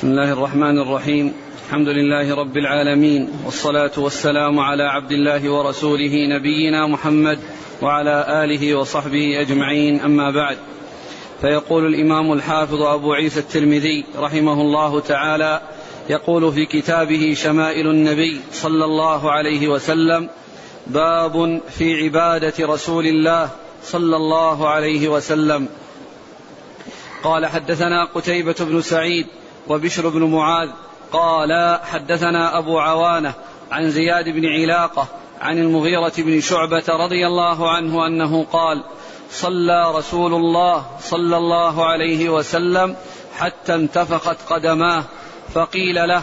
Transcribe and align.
بسم 0.00 0.08
الله 0.08 0.32
الرحمن 0.32 0.78
الرحيم. 0.78 1.32
الحمد 1.66 1.88
لله 1.88 2.34
رب 2.34 2.56
العالمين. 2.56 3.28
والصلاة 3.44 3.90
والسلام 3.96 4.60
على 4.60 4.82
عبد 4.82 5.12
الله 5.12 5.50
ورسوله 5.50 6.26
نبينا 6.26 6.86
محمد 6.86 7.38
وعلى 7.82 8.44
آله 8.44 8.74
وصحبه 8.74 9.40
أجمعين. 9.40 10.00
أما 10.00 10.30
بعد 10.30 10.56
فيقول 11.40 11.86
الإمام 11.86 12.32
الحافظ 12.32 12.82
أبو 12.82 13.12
عيسى 13.12 13.40
الترمذي 13.40 14.04
رحمه 14.16 14.60
الله 14.60 15.00
تعالى 15.00 15.60
يقول 16.10 16.52
في 16.52 16.66
كتابه 16.66 17.34
شمائل 17.34 17.86
النبي 17.86 18.40
صلى 18.52 18.84
الله 18.84 19.30
عليه 19.30 19.68
وسلم 19.68 20.28
باب 20.86 21.60
في 21.70 22.04
عبادة 22.04 22.54
رسول 22.60 23.06
الله 23.06 23.50
صلى 23.84 24.16
الله 24.16 24.68
عليه 24.68 25.08
وسلم. 25.08 25.68
قال 27.22 27.46
حدثنا 27.46 28.04
قتيبة 28.04 28.56
بن 28.60 28.80
سعيد 28.80 29.26
وبشر 29.70 30.08
بن 30.08 30.22
معاذ 30.22 30.68
قال 31.12 31.78
حدثنا 31.84 32.58
أبو 32.58 32.78
عوانة 32.78 33.34
عن 33.70 33.90
زياد 33.90 34.28
بن 34.28 34.46
علاقة 34.46 35.06
عن 35.40 35.58
المغيرة 35.58 36.12
بن 36.18 36.40
شعبة 36.40 36.84
رضي 36.88 37.26
الله 37.26 37.70
عنه 37.70 38.06
أنه 38.06 38.44
قال 38.52 38.84
صلى 39.30 39.92
رسول 39.94 40.34
الله 40.34 40.86
صلى 41.00 41.36
الله 41.36 41.84
عليه 41.84 42.28
وسلم 42.28 42.96
حتى 43.38 43.74
انتفخت 43.74 44.52
قدماه 44.52 45.04
فقيل 45.54 46.08
له 46.08 46.22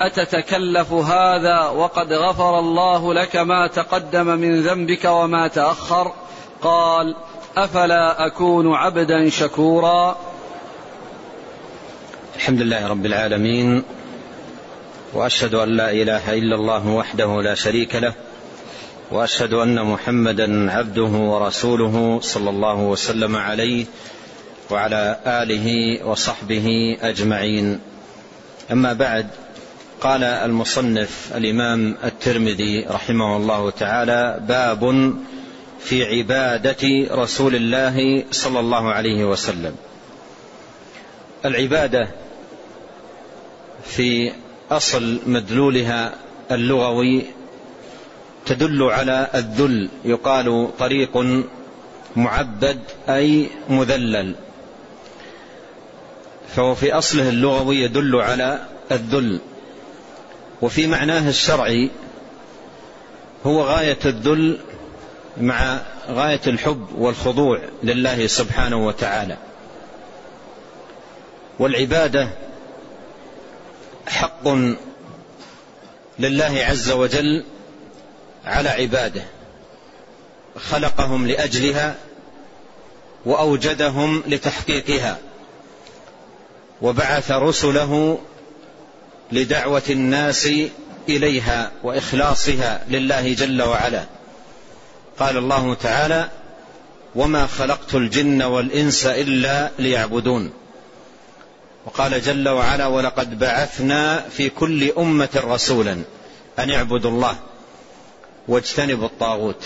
أتتكلف 0.00 0.92
هذا 0.92 1.68
وقد 1.68 2.12
غفر 2.12 2.58
الله 2.58 3.14
لك 3.14 3.36
ما 3.36 3.66
تقدم 3.66 4.26
من 4.26 4.62
ذنبك 4.62 5.04
وما 5.04 5.48
تأخر؟ 5.48 6.12
قال 6.62 7.16
أفلا 7.56 8.26
أكون 8.26 8.74
عبدا 8.74 9.28
شكورا؟ 9.28 10.16
الحمد 12.46 12.62
لله 12.62 12.86
رب 12.86 13.06
العالمين 13.06 13.82
وأشهد 15.12 15.54
أن 15.54 15.68
لا 15.76 15.90
إله 15.90 16.34
إلا 16.34 16.54
الله 16.54 16.86
وحده 16.86 17.42
لا 17.42 17.54
شريك 17.54 17.94
له 17.96 18.14
وأشهد 19.10 19.52
أن 19.52 19.82
محمدا 19.82 20.72
عبده 20.72 21.02
ورسوله 21.02 22.20
صلى 22.22 22.50
الله 22.50 22.74
وسلم 22.80 23.36
عليه 23.36 23.84
وعلى 24.70 25.18
آله 25.26 25.98
وصحبه 26.06 26.96
أجمعين. 27.02 27.80
أما 28.72 28.92
بعد 28.92 29.26
قال 30.00 30.24
المصنف 30.24 31.32
الإمام 31.34 31.96
الترمذي 32.04 32.86
رحمه 32.90 33.36
الله 33.36 33.70
تعالى 33.70 34.40
باب 34.48 35.14
في 35.80 36.04
عبادة 36.04 37.06
رسول 37.10 37.54
الله 37.54 38.24
صلى 38.30 38.60
الله 38.60 38.92
عليه 38.92 39.24
وسلم. 39.24 39.74
العبادة 41.44 42.25
في 43.88 44.32
أصل 44.70 45.20
مدلولها 45.26 46.14
اللغوي 46.50 47.22
تدل 48.46 48.82
على 48.82 49.28
الذل 49.34 49.88
يقال 50.04 50.70
طريق 50.78 51.44
معبد 52.16 52.80
أي 53.08 53.50
مذلل. 53.68 54.34
فهو 56.54 56.74
في 56.74 56.92
أصله 56.92 57.28
اللغوي 57.28 57.76
يدل 57.76 58.16
على 58.16 58.60
الذل. 58.92 59.40
وفي 60.62 60.86
معناه 60.86 61.28
الشرعي 61.28 61.90
هو 63.46 63.62
غاية 63.62 63.98
الذل 64.04 64.58
مع 65.40 65.80
غاية 66.08 66.40
الحب 66.46 66.86
والخضوع 66.98 67.60
لله 67.82 68.26
سبحانه 68.26 68.86
وتعالى. 68.86 69.36
والعبادة 71.58 72.28
حق 74.06 74.48
لله 76.18 76.64
عز 76.68 76.90
وجل 76.90 77.44
على 78.44 78.68
عباده. 78.68 79.22
خلقهم 80.70 81.26
لأجلها 81.26 81.94
وأوجدهم 83.26 84.22
لتحقيقها. 84.26 85.18
وبعث 86.82 87.30
رسله 87.30 88.18
لدعوة 89.32 89.82
الناس 89.90 90.48
إليها 91.08 91.70
وإخلاصها 91.82 92.84
لله 92.88 93.34
جل 93.34 93.62
وعلا. 93.62 94.04
قال 95.18 95.36
الله 95.36 95.74
تعالى 95.74 96.28
وما 97.14 97.46
خلقت 97.46 97.94
الجن 97.94 98.42
والإنس 98.42 99.06
إلا 99.06 99.70
ليعبدون 99.78 100.52
وقال 101.86 102.22
جل 102.22 102.48
وعلا 102.48 102.86
ولقد 102.86 103.38
بعثنا 103.38 104.20
في 104.20 104.48
كل 104.48 104.92
أمة 104.98 105.28
رسولا 105.36 106.02
أن 106.58 106.70
اعبدوا 106.70 107.10
الله 107.10 107.36
واجتنبوا 108.48 109.06
الطاغوت 109.06 109.64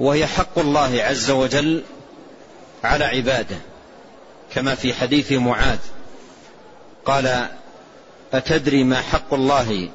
وهي 0.00 0.26
حق 0.26 0.58
الله 0.58 1.02
عز 1.02 1.30
وجل 1.30 1.82
على 2.84 3.04
عباده 3.04 3.56
كما 4.54 4.74
في 4.74 4.94
حديث 4.94 5.32
معاذ. 5.32 5.78
قال 7.04 7.48
أتدري 8.32 8.84
ما 8.84 9.00
حق 9.00 9.34
الله 9.34 9.88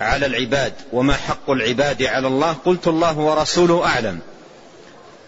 على 0.00 0.26
العباد 0.26 0.72
وما 0.92 1.14
حق 1.14 1.50
العباد 1.50 2.02
على 2.02 2.26
الله؟ 2.26 2.52
قلت 2.52 2.88
الله 2.88 3.18
ورسوله 3.18 3.86
أعلم. 3.86 4.18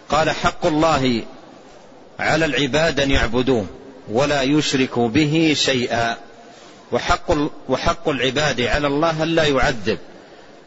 قال 0.09 0.29
حق 0.29 0.65
الله 0.65 1.23
على 2.19 2.45
العباد 2.45 2.99
أن 2.99 3.11
يعبدوه 3.11 3.65
ولا 4.11 4.41
يشرك 4.41 4.99
به 4.99 5.53
شيئا. 5.57 6.17
وحق, 6.91 7.37
وحق 7.69 8.09
العباد 8.09 8.61
على 8.61 8.87
الله 8.87 9.23
ألا 9.23 9.43
يعذب 9.43 9.97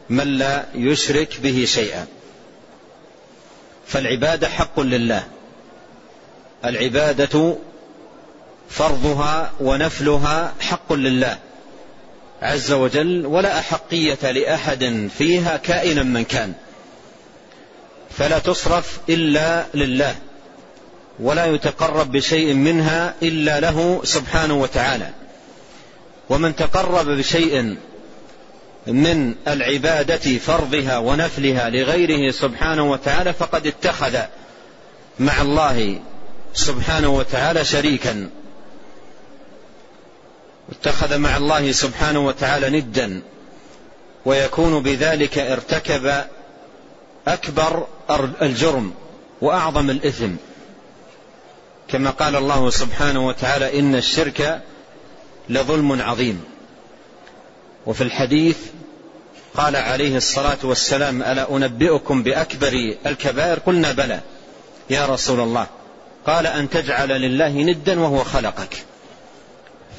من 0.09 0.37
لا 0.37 0.65
يشرك 0.75 1.39
به 1.43 1.65
شيئا. 1.65 2.05
فالعبادة 3.87 4.47
حق 4.47 4.79
لله. 4.79 5.23
العبادة 6.65 7.55
فرضها 8.69 9.51
ونفلها 9.61 10.53
حق 10.59 10.93
لله 10.93 11.37
عز 12.41 12.71
وجل 12.71 13.25
ولا 13.25 13.59
أحقية 13.59 14.31
لأحد 14.31 15.09
فيها 15.17 15.57
كائنا 15.57 16.03
من 16.03 16.23
كان. 16.23 16.53
فلا 18.17 18.39
تصرف 18.39 18.99
إلا 19.09 19.65
لله. 19.73 20.15
ولا 21.21 21.45
يتقرب 21.45 22.11
بشيء 22.11 22.53
منها 22.53 23.13
إلا 23.23 23.59
له 23.59 24.01
سبحانه 24.03 24.53
وتعالى. 24.53 25.09
ومن 26.29 26.55
تقرب 26.55 27.05
بشيء 27.05 27.77
من 28.87 29.35
العبادة 29.47 30.37
فرضها 30.37 30.97
ونفلها 30.97 31.69
لغيره 31.69 32.31
سبحانه 32.31 32.91
وتعالى 32.91 33.33
فقد 33.33 33.67
اتخذ 33.67 34.17
مع 35.19 35.41
الله 35.41 35.99
سبحانه 36.53 37.09
وتعالى 37.09 37.65
شريكا. 37.65 38.29
اتخذ 40.71 41.17
مع 41.17 41.37
الله 41.37 41.71
سبحانه 41.71 42.19
وتعالى 42.19 42.69
ندا 42.69 43.21
ويكون 44.25 44.83
بذلك 44.83 45.37
ارتكب 45.37 46.23
أكبر 47.27 47.87
الجرم 48.41 48.93
وأعظم 49.41 49.89
الإثم. 49.89 50.31
كما 51.91 52.09
قال 52.09 52.35
الله 52.35 52.69
سبحانه 52.69 53.27
وتعالى 53.27 53.79
إن 53.79 53.95
الشرك 53.95 54.61
لظلم 55.49 56.01
عظيم. 56.01 56.43
وفي 57.85 58.01
الحديث 58.03 58.57
قال 59.55 59.75
عليه 59.75 60.17
الصلاة 60.17 60.57
والسلام 60.63 61.23
ألا 61.23 61.55
أنبئكم 61.55 62.23
بأكبر 62.23 62.95
الكبائر؟ 63.05 63.59
قلنا 63.59 63.91
بلى. 63.91 64.19
يا 64.89 65.05
رسول 65.05 65.39
الله. 65.39 65.67
قال 66.27 66.47
أن 66.47 66.69
تجعل 66.69 67.09
لله 67.09 67.49
ندا 67.49 67.99
وهو 67.99 68.23
خلقك. 68.23 68.83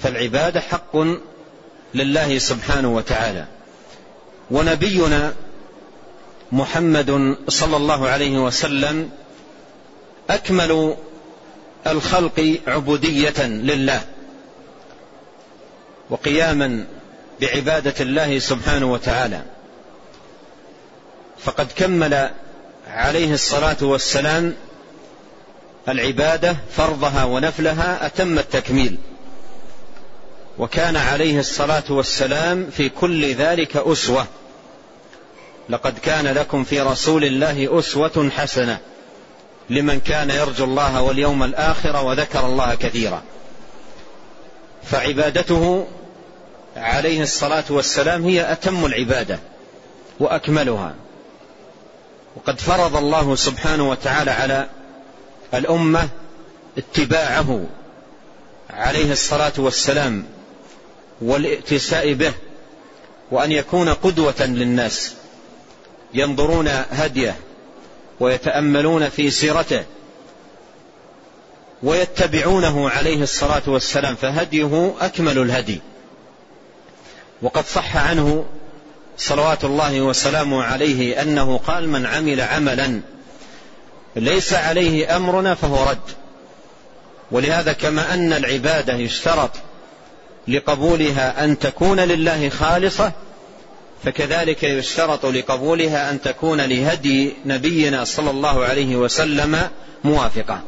فالعبادة 0.03 0.61
حق 0.61 0.97
لله 1.95 2.39
سبحانه 2.39 2.95
وتعالى. 2.95 3.47
ونبينا 4.51 5.35
محمد 6.53 7.37
صلى 7.49 7.77
الله 7.77 8.09
عليه 8.09 8.39
وسلم 8.39 9.11
أكمل 10.31 10.97
الخلق 11.87 12.61
عبودية 12.67 13.47
لله 13.47 14.01
وقياما 16.11 16.85
بعبادة 17.41 17.95
الله 18.01 18.39
سبحانه 18.39 18.93
وتعالى. 18.93 19.43
فقد 21.39 21.67
كمل 21.77 22.31
عليه 22.87 23.35
الصلاة 23.35 23.77
والسلام 23.81 24.55
العبادة 25.89 26.57
فرضها 26.77 27.25
ونفلها 27.25 28.07
أتم 28.07 28.39
التكميل. 28.39 28.99
وكان 30.59 30.97
عليه 30.97 31.39
الصلاة 31.39 31.85
والسلام 31.91 32.71
في 32.77 32.89
كل 32.89 33.35
ذلك 33.35 33.77
أسوة. 33.77 34.27
لقد 35.69 35.99
كان 35.99 36.27
لكم 36.27 36.65
في 36.65 36.81
رسول 36.81 37.25
الله 37.25 37.79
أسوة 37.79 38.31
حسنة. 38.37 38.79
لمن 39.71 40.01
كان 40.01 40.31
يرجو 40.31 40.65
الله 40.65 41.03
واليوم 41.03 41.43
الآخر 41.43 42.05
وذكر 42.05 42.47
الله 42.47 42.75
كثيرا. 42.75 43.23
فعبادته 44.83 45.87
عليه 46.77 47.23
الصلاة 47.23 47.65
والسلام 47.71 48.25
هي 48.25 48.53
أتم 48.53 48.87
العبادة 48.87 49.39
وأكملها. 50.21 50.95
وقد 52.37 52.61
فرض 52.61 52.97
الله 52.97 53.37
سبحانه 53.37 53.91
وتعالى 53.91 54.31
على 54.31 54.69
الأمة 55.55 56.09
اتباعه 56.79 57.65
عليه 58.71 59.13
الصلاة 59.13 59.53
والسلام 59.59 60.25
والائتساء 61.21 62.13
به 62.13 62.33
وأن 63.31 63.53
يكون 63.53 63.89
قدوة 63.89 64.47
للناس 64.47 65.15
ينظرون 66.15 66.69
هديه 66.91 67.37
ويتأملون 68.23 69.09
في 69.09 69.31
سيرته 69.31 69.85
ويتبعونه 71.83 72.91
عليه 72.91 73.23
الصلاة 73.23 73.63
والسلام 73.67 74.15
فهديه 74.15 74.95
أكمل 75.01 75.39
الهدي. 75.39 75.81
وقد 77.43 77.67
صح 77.67 77.97
عنه 77.97 78.45
صلوات 79.17 79.65
الله 79.65 80.01
وسلامه 80.01 80.63
عليه 80.63 81.23
أنه 81.23 81.59
قال 81.59 81.89
من 81.89 82.07
عمل 82.07 82.41
عملا 82.41 83.01
ليس 84.17 84.53
عليه 84.53 85.17
أمرنا 85.17 85.55
فهو 85.55 85.91
رد 85.91 86.11
ولهذا 87.31 87.73
كما 87.73 88.15
أن 88.15 88.33
العبادة 88.33 88.95
يشترط 88.95 89.51
لقبولها 90.49 91.45
أن 91.45 91.59
تكون 91.59 92.01
لله 92.01 92.49
خالصة 92.49 93.13
فكذلك 94.05 94.63
يشترط 94.63 95.27
لقبولها 95.27 96.11
أن 96.11 96.21
تكون 96.21 96.61
لهدي 96.61 97.33
نبينا 97.47 98.05
صلى 98.05 98.31
الله 98.31 98.65
عليه 98.65 98.97
وسلم 98.97 99.69
موافقة. 100.05 100.61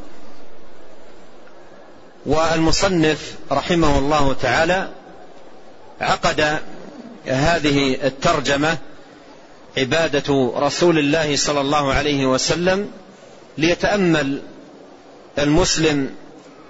والمصنف 2.25 3.35
رحمه 3.51 3.99
الله 3.99 4.33
تعالى 4.33 4.89
عقد 6.01 6.59
هذه 7.25 7.97
الترجمة 8.03 8.77
عبادة 9.77 10.53
رسول 10.57 10.99
الله 10.99 11.35
صلى 11.35 11.61
الله 11.61 11.93
عليه 11.93 12.25
وسلم 12.25 12.91
ليتأمل 13.57 14.41
المسلم 15.39 16.09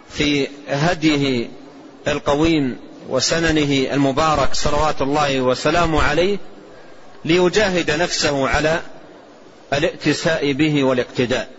في 0.10 0.48
هديه 0.70 1.48
القويم 2.08 2.78
وسننه 3.10 3.94
المبارك 3.94 4.54
صلوات 4.54 5.02
الله 5.02 5.42
وسلامه 5.42 6.02
عليه 6.02 6.38
ليجاهد 7.26 7.92
نفسه 7.92 8.50
على 8.50 8.82
الائتساء 9.74 10.52
به 10.52 10.84
والاقتداء. 10.84 11.50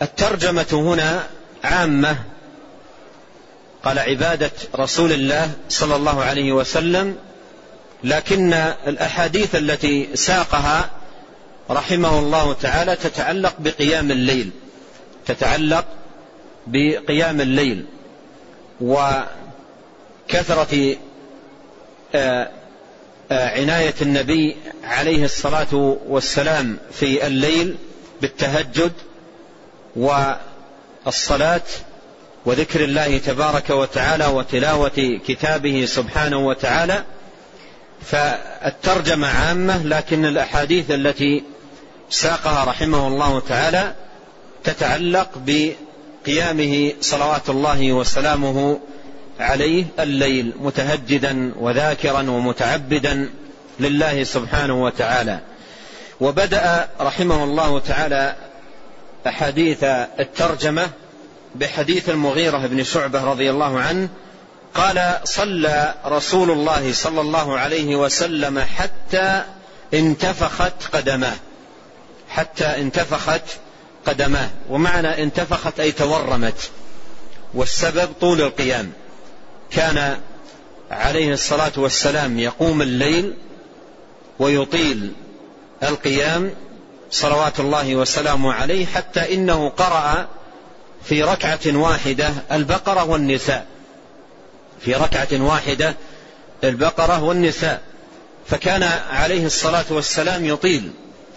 والترجمة 0.00 0.66
هنا 0.72 1.26
عامة. 1.64 2.16
قال 3.84 3.98
عبادة 3.98 4.50
رسول 4.76 5.12
الله 5.12 5.50
صلى 5.68 5.96
الله 5.96 6.24
عليه 6.24 6.52
وسلم 6.52 7.16
لكن 8.04 8.52
الأحاديث 8.86 9.54
التي 9.54 10.16
ساقها 10.16 10.90
رحمه 11.70 12.18
الله 12.18 12.52
تعالى 12.52 12.96
تتعلق 12.96 13.54
بقيام 13.58 14.10
الليل 14.10 14.50
تتعلق 15.26 15.84
بقيام 16.66 17.40
الليل 17.40 17.84
وكثرة 18.80 19.34
آه، 20.30 20.96
عناية 23.30 23.94
النبي 24.02 24.56
عليه 24.84 25.24
الصلاة 25.24 25.98
والسلام 26.08 26.78
في 26.92 27.26
الليل 27.26 27.76
بالتهجد 28.20 28.92
والصلاة 29.96 31.62
وذكر 32.46 32.84
الله 32.84 33.18
تبارك 33.18 33.70
وتعالى 33.70 34.26
وتلاوة 34.26 35.20
كتابه 35.26 35.84
سبحانه 35.84 36.46
وتعالى. 36.46 37.04
فالترجمة 38.02 39.28
عامة 39.28 39.82
لكن 39.82 40.24
الأحاديث 40.24 40.90
التي 40.90 41.44
ساقها 42.10 42.64
رحمه 42.64 43.08
الله 43.08 43.40
تعالى 43.40 43.94
تتعلق 44.64 45.30
بقيامه 45.46 46.92
صلوات 47.00 47.50
الله 47.50 47.92
وسلامه 47.92 48.80
عليه 49.40 49.84
الليل 50.00 50.52
متهجدا 50.60 51.52
وذاكرا 51.58 52.30
ومتعبدا 52.30 53.30
لله 53.80 54.24
سبحانه 54.24 54.84
وتعالى. 54.84 55.40
وبدأ 56.20 56.88
رحمه 57.00 57.44
الله 57.44 57.78
تعالى 57.78 58.36
أحاديث 59.26 59.84
الترجمة 60.20 60.88
بحديث 61.54 62.08
المغيرة 62.08 62.58
بن 62.58 62.84
شعبة 62.84 63.24
رضي 63.24 63.50
الله 63.50 63.80
عنه. 63.80 64.08
قال 64.74 65.18
صلى 65.24 65.94
رسول 66.06 66.50
الله 66.50 66.92
صلى 66.92 67.20
الله 67.20 67.58
عليه 67.58 67.96
وسلم 67.96 68.58
حتى 68.58 69.42
انتفخت 69.94 70.86
قدماه. 70.92 71.36
حتى 72.28 72.64
انتفخت 72.64 73.42
قدماه. 74.06 74.48
ومعنى 74.70 75.22
انتفخت 75.22 75.80
أي 75.80 75.92
تورمت. 75.92 76.70
والسبب 77.54 78.08
طول 78.20 78.40
القيام. 78.40 78.92
كان 79.76 80.16
عليه 80.90 81.32
الصلاة 81.32 81.72
والسلام 81.76 82.38
يقوم 82.38 82.82
الليل 82.82 83.34
ويطيل 84.38 85.12
القيام 85.82 86.50
صلوات 87.10 87.60
الله 87.60 87.96
وسلامه 87.96 88.52
عليه 88.52 88.86
حتى 88.86 89.34
إنه 89.34 89.68
قرأ 89.68 90.28
في 91.04 91.22
ركعة 91.22 91.58
واحدة 91.66 92.30
البقرة 92.52 93.04
والنساء. 93.04 93.66
في 94.80 94.94
ركعة 94.94 95.28
واحدة 95.32 95.94
البقرة 96.64 97.22
والنساء. 97.22 97.82
فكان 98.46 98.82
عليه 99.10 99.46
الصلاة 99.46 99.84
والسلام 99.90 100.44
يطيل 100.44 100.90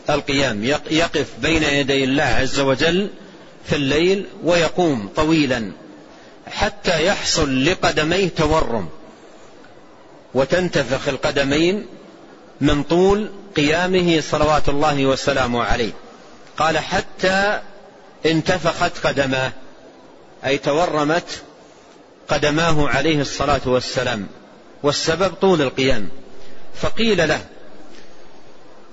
القيام 0.09 0.63
يقف 0.89 1.27
بين 1.41 1.63
يدي 1.63 2.03
الله 2.03 2.23
عز 2.23 2.59
وجل 2.59 3.09
في 3.65 3.75
الليل 3.75 4.25
ويقوم 4.43 5.09
طويلا. 5.15 5.71
حتى 6.51 7.05
يحصل 7.05 7.65
لقدميه 7.65 8.29
تورم 8.29 8.89
وتنتفخ 10.33 11.07
القدمين 11.07 11.85
من 12.61 12.83
طول 12.83 13.29
قيامه 13.55 14.21
صلوات 14.21 14.69
الله 14.69 15.05
وسلامه 15.05 15.63
عليه. 15.63 15.91
قال 16.57 16.77
حتى 16.77 17.61
انتفخت 18.25 19.07
قدماه 19.07 19.51
أي 20.45 20.57
تورمت 20.57 21.43
قدماه 22.27 22.89
عليه 22.89 23.21
الصلاة 23.21 23.61
والسلام 23.65 24.27
والسبب 24.83 25.33
طول 25.33 25.61
القيام. 25.61 26.09
فقيل 26.81 27.27
له 27.27 27.41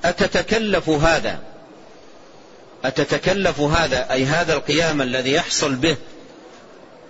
أتتكلف 0.04 0.88
هذا؟ 0.88 1.38
أتتكلف 2.84 3.60
هذا 3.60 4.12
أي 4.12 4.24
هذا 4.24 4.54
القيام 4.54 5.02
الذي 5.02 5.32
يحصل 5.32 5.74
به 5.74 5.96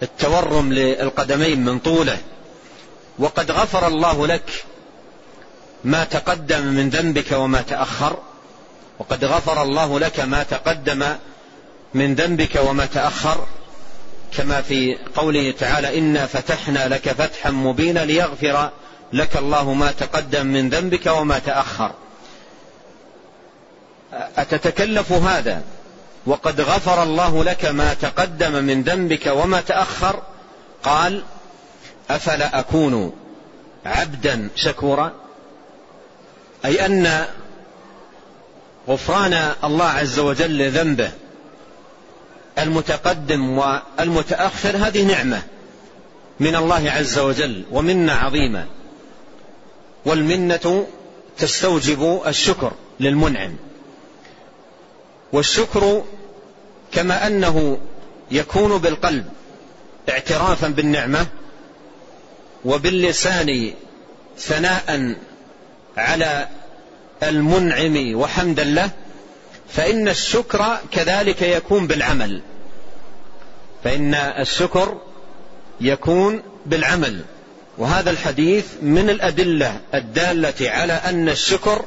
التورم 0.03 0.73
للقدمين 0.73 1.65
من 1.65 1.79
طوله. 1.79 2.19
وقد 3.19 3.50
غفر 3.50 3.87
الله 3.87 4.26
لك 4.26 4.65
ما 5.85 6.05
تقدم 6.05 6.65
من 6.65 6.88
ذنبك 6.91 7.33
وما 7.33 7.61
تأخر. 7.61 8.19
وقد 8.99 9.25
غفر 9.25 9.62
الله 9.62 9.99
لك 9.99 10.21
ما 10.21 10.43
تقدم 10.43 11.17
من 11.95 12.15
ذنبك 12.15 12.61
وما 12.65 12.87
تأخر. 12.87 13.47
كما 14.37 14.62
في 14.62 14.99
قوله 15.15 15.55
تعالى 15.59 15.99
إنا 15.99 16.26
فتحنا 16.26 16.88
لك 16.88 17.09
فتحا 17.09 17.50
مبينا 17.50 18.00
ليغفر 18.00 18.71
لك 19.12 19.37
الله 19.37 19.73
ما 19.73 19.91
تقدم 19.93 20.47
من 20.47 20.69
ذنبك 20.69 21.07
وما 21.07 21.38
تأخر. 21.38 21.91
أتتكلف 24.37 25.12
هذا 25.12 25.62
وقد 26.26 26.61
غفر 26.61 27.02
الله 27.02 27.45
لك 27.45 27.64
ما 27.64 27.95
تقدم 27.95 28.64
من 28.64 28.83
ذنبك 28.83 29.26
وما 29.26 29.61
تأخر. 29.61 30.23
قال 30.83 31.23
أفلا 32.11 32.59
أكون 32.59 33.12
عبدا 33.87 34.49
شكورا؟ 34.56 35.12
أي 36.64 36.87
أن 36.87 37.25
غفران 38.88 39.52
الله 39.64 39.85
عز 39.85 40.18
وجل 40.18 40.59
لذنبه 40.59 41.11
المتقدم 42.59 43.59
والمتأخر 43.59 44.76
هذه 44.76 45.04
نعمة 45.04 45.42
من 46.40 46.56
الله 46.56 46.90
عز 46.90 47.18
وجل 47.18 47.64
ومنة 47.71 48.12
عظيمة. 48.12 48.66
والمنة 50.04 50.87
تستوجب 51.38 52.23
الشكر 52.26 52.73
للمنعم. 53.00 53.56
والشكر 55.33 56.02
كما 56.97 57.26
أنه 57.26 57.79
يكون 58.31 58.79
بالقلب 58.79 59.26
اعترافا 60.09 60.69
بالنعمة 60.69 61.26
وباللسان 62.65 63.73
ثناء 64.38 65.17
على 65.97 66.49
المنعم 67.23 68.15
وحمدا 68.15 68.65
له 68.65 68.91
فإن 69.69 70.09
الشكر 70.09 70.79
كذلك 70.93 71.43
يكون 71.43 71.87
بالعمل. 71.87 72.43
فإن 73.85 74.15
الشكر 74.15 75.00
يكون 75.81 76.43
بالعمل. 76.67 77.25
وهذا 77.79 78.11
الحديث 78.11 78.67
من 78.83 79.11
الأدلة 79.11 79.81
الدالة 79.95 80.71
على 80.71 80.93
أن 80.93 81.29
الشكر 81.29 81.85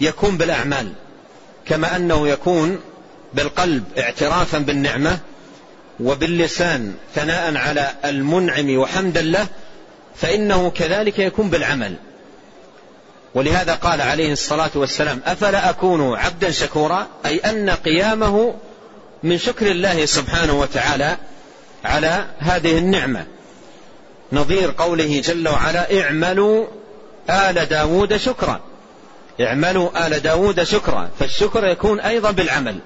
يكون 0.00 0.36
بالأعمال 0.36 0.92
كما 1.66 1.96
أنه 1.96 2.28
يكون 2.28 2.80
بالقلب 3.34 3.84
اعترافا 3.98 4.58
بالنعمة 4.58 5.18
وباللسان 6.00 6.94
ثناء 7.14 7.56
على 7.56 7.90
المنعم 8.04 8.78
وحمدا 8.78 9.22
له 9.22 9.46
فإنه 10.16 10.70
كذلك 10.70 11.18
يكون 11.18 11.50
بالعمل. 11.50 11.94
ولهذا 13.34 13.74
قال 13.74 14.00
عليه 14.00 14.32
الصلاة 14.32 14.70
والسلام 14.74 15.20
أفلا 15.26 15.70
أكون 15.70 16.16
عبدا 16.16 16.50
شكورا؟ 16.50 17.06
أي 17.26 17.38
أن 17.38 17.70
قيامه 17.70 18.54
من 19.22 19.38
شكر 19.38 19.70
الله 19.70 20.06
سبحانه 20.06 20.60
وتعالى 20.60 21.16
على 21.84 22.26
هذه 22.38 22.78
النعمة. 22.78 23.26
نظير 24.32 24.74
قوله 24.78 25.20
جل 25.20 25.48
وعلا 25.48 26.00
اعملوا 26.02 26.66
آل 27.30 27.66
داود 27.68 28.16
شكرا. 28.16 28.60
اعملوا 29.40 30.06
آل 30.06 30.22
داود 30.22 30.62
شكرا. 30.62 31.10
فالشكر 31.18 31.66
يكون 31.66 32.00
أيضا 32.00 32.30
بالعمل. 32.30 32.78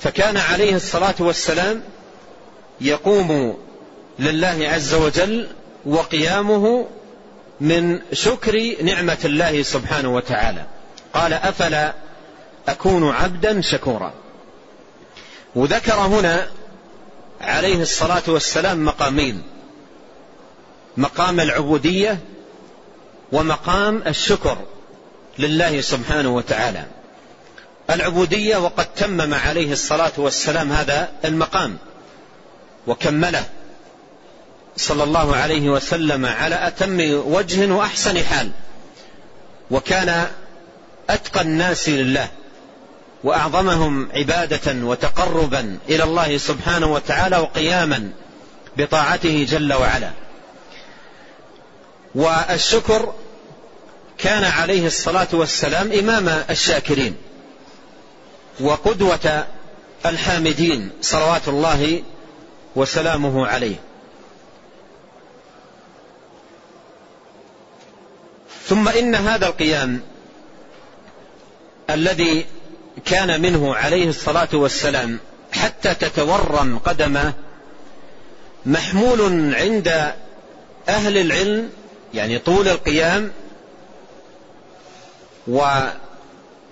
فكان 0.00 0.36
عليه 0.36 0.76
الصلاة 0.76 1.14
والسلام 1.18 1.82
يقوم 2.80 3.58
لله 4.18 4.68
عز 4.68 4.94
وجل 4.94 5.48
وقيامه 5.86 6.86
من 7.60 8.00
شكر 8.12 8.82
نعمة 8.82 9.18
الله 9.24 9.62
سبحانه 9.62 10.14
وتعالى. 10.14 10.64
قال 11.14 11.32
أفلا 11.32 11.94
أكون 12.68 13.10
عبدا 13.10 13.60
شكورا. 13.60 14.12
وذكر 15.54 15.94
هنا 15.94 16.48
عليه 17.40 17.82
الصلاة 17.82 18.22
والسلام 18.28 18.84
مقامين 18.84 19.42
مقام 20.96 21.40
العبودية 21.40 22.18
ومقام 23.32 24.02
الشكر 24.06 24.58
لله 25.38 25.80
سبحانه 25.80 26.34
وتعالى. 26.36 26.84
العبودية 27.90 28.56
وقد 28.56 28.86
تمم 28.94 29.34
عليه 29.34 29.72
الصلاة 29.72 30.12
والسلام 30.16 30.72
هذا 30.72 31.08
المقام 31.24 31.76
وكمله 32.86 33.44
صلى 34.76 35.04
الله 35.04 35.36
عليه 35.36 35.68
وسلم 35.68 36.26
على 36.26 36.66
أتم 36.66 36.98
وجه 37.26 37.72
وأحسن 37.72 38.24
حال 38.24 38.50
وكان 39.70 40.26
أتقى 41.10 41.40
الناس 41.40 41.88
لله 41.88 42.28
وأعظمهم 43.24 44.08
عبادة 44.14 44.86
وتقربا 44.86 45.78
إلى 45.88 46.02
الله 46.02 46.38
سبحانه 46.38 46.92
وتعالى 46.92 47.36
وقياما 47.36 48.10
بطاعته 48.76 49.46
جل 49.50 49.72
وعلا. 49.72 50.10
والشكر 52.14 53.14
كان 54.18 54.44
عليه 54.44 54.86
الصلاة 54.86 55.28
والسلام 55.32 55.92
إمام 55.92 56.44
الشاكرين. 56.50 57.16
وقدوة 58.60 59.46
الحامدين 60.06 60.90
صلوات 61.00 61.48
الله 61.48 62.02
وسلامه 62.76 63.46
عليه. 63.46 63.76
ثم 68.66 68.88
إن 68.88 69.14
هذا 69.14 69.46
القيام 69.46 70.00
الذي 71.90 72.46
كان 73.04 73.42
منه 73.42 73.74
عليه 73.74 74.08
الصلاة 74.08 74.48
والسلام 74.52 75.18
حتى 75.52 75.94
تتورم 75.94 76.78
قدمه 76.78 77.32
محمول 78.66 79.54
عند 79.54 80.14
أهل 80.88 81.18
العلم 81.18 81.70
يعني 82.14 82.38
طول 82.38 82.68
القيام 82.68 83.32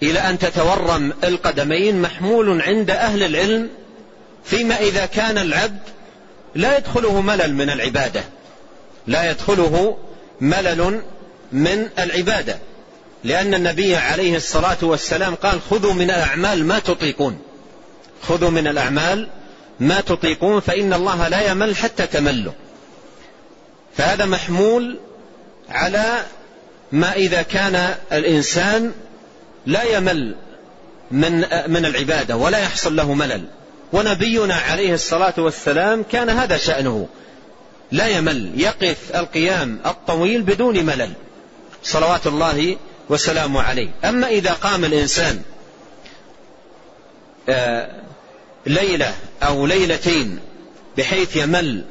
وإلى 0.03 0.19
أن 0.19 0.39
تتورم 0.39 1.13
القدمين 1.25 2.03
محمول 2.03 2.63
عند 2.63 2.91
أهل 2.91 3.23
العلم 3.23 3.69
فيما 4.45 4.81
إذا 4.81 5.07
كان 5.07 5.39
العبد 5.39 5.81
لا 6.55 6.79
يدخله 6.79 7.21
ملل 7.21 7.55
من 7.55 7.71
العبادة 7.71 8.25
لا 9.07 9.31
يدخله 9.31 9.99
ملل 10.41 11.03
من 11.53 11.89
العبادة. 11.99 12.59
لأن 13.25 13.55
النبي 13.55 13.97
عليه 13.97 14.37
الصلاة 14.37 14.77
والسلام 14.83 15.35
قال 15.35 15.61
خذوا 15.71 15.93
من 15.93 16.11
الأعمال 16.11 16.65
ما 16.65 16.79
تطيقون 16.79 17.39
خذوا 18.23 18.51
من 18.51 18.67
الأعمال 18.67 19.29
ما 19.81 20.01
تطيقون 20.01 20.61
فإن 20.61 20.93
الله 20.93 21.29
لا 21.29 21.51
يمل 21.51 21.77
حتى 21.77 22.07
تملوا. 22.07 22.53
فهذا 23.97 24.25
محمول 24.25 24.99
على 25.71 26.23
ما 26.93 27.13
إذا 27.13 27.43
كان 27.43 27.95
الإنسان 28.13 28.93
لا 29.67 29.83
يمل 29.83 30.35
من 31.11 31.45
من 31.67 31.87
العبادة 31.87 32.37
ولا 32.37 32.59
يحصل 32.59 32.97
له 32.97 33.15
ملل. 33.15 33.45
ونبينا 33.93 34.55
عليه 34.55 34.95
الصلاة 34.95 35.35
والسلام 35.39 36.05
كان 36.13 36.31
هذا 36.31 36.57
شأنه. 36.57 37.09
لا 37.93 38.09
يمل 38.09 38.61
يقف 38.61 38.97
القيام 39.15 39.79
الطويل 39.87 40.43
بدون 40.43 40.87
ملل. 40.87 41.13
صلوات 41.83 42.27
الله 42.27 42.77
وسلامه 43.09 43.63
عليه. 43.63 43.91
أما 44.05 44.29
إذا 44.29 44.53
قام 44.53 44.85
الإنسان 44.85 45.43
آه، 47.49 47.91
ليلة 48.67 49.15
أو 49.43 49.67
ليلتين 49.67 50.39
بحيث 50.99 51.37
يمل 51.37 51.85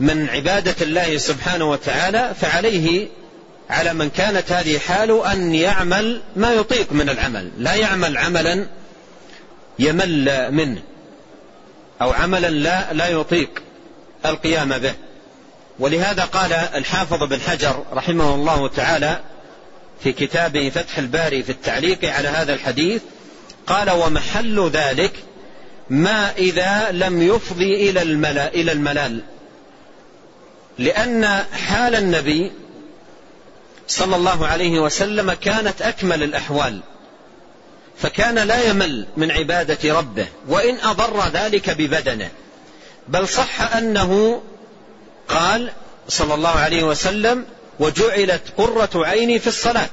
من 0.00 0.28
عبادة 0.28 0.74
الله 0.80 1.16
سبحانه 1.16 1.70
وتعالى 1.70 2.32
فعليه 2.40 3.08
على 3.70 3.94
من 3.94 4.10
كانت 4.10 4.52
هذه 4.52 4.78
حاله 4.78 5.32
أن 5.32 5.54
يعمل 5.54 6.22
ما 6.36 6.52
يطيق 6.52 6.92
من 6.92 7.08
العمل. 7.08 7.50
لا 7.58 7.74
يعمل 7.74 8.18
عملا 8.18 8.66
يمل 9.78 10.52
منه 10.52 10.82
أو 12.02 12.12
عملا 12.12 12.50
لا, 12.50 12.92
لا 12.92 13.08
يطيق 13.08 13.62
القيام 14.26 14.78
به. 14.78 14.94
ولهذا 15.78 16.24
قال 16.24 16.52
الحافظ 16.52 17.22
بن 17.22 17.40
حجر 17.40 17.84
رحمه 17.92 18.34
الله 18.34 18.68
تعالى 18.68 19.20
في 20.02 20.12
كتابه 20.12 20.70
فتح 20.70 20.98
الباري 20.98 21.42
في 21.42 21.50
التعليق 21.52 22.04
على 22.04 22.28
هذا 22.28 22.54
الحديث 22.54 23.02
قال 23.66 23.90
ومحل 23.90 24.70
ذلك 24.72 25.12
ما 25.90 26.32
إذا 26.36 26.88
لم 26.90 27.22
يفضي 27.22 27.90
إلى 27.90 28.02
الملا 28.02 28.48
إلى 28.54 28.72
الملال. 28.72 29.20
لأن 30.78 31.44
حال 31.52 31.94
النبي 31.94 32.52
صلى 33.88 34.16
الله 34.16 34.46
عليه 34.46 34.80
وسلم 34.80 35.32
كانت 35.32 35.82
أكمل 35.82 36.22
الأحوال 36.22 36.80
فكان 37.98 38.38
لا 38.38 38.70
يمل 38.70 39.06
من 39.16 39.30
عبادة 39.30 39.98
ربه 39.98 40.26
وإن 40.48 40.76
أضر 40.82 41.28
ذلك 41.28 41.70
ببدنه. 41.70 42.30
بل 43.08 43.28
صح 43.28 43.76
أنه 43.76 44.42
قال 45.28 45.72
صلى 46.08 46.34
الله 46.34 46.48
عليه 46.48 46.82
وسلم 46.82 47.44
وجعلت 47.80 48.42
قرة 48.56 49.06
عيني 49.06 49.38
في 49.38 49.46
الصلاة 49.46 49.88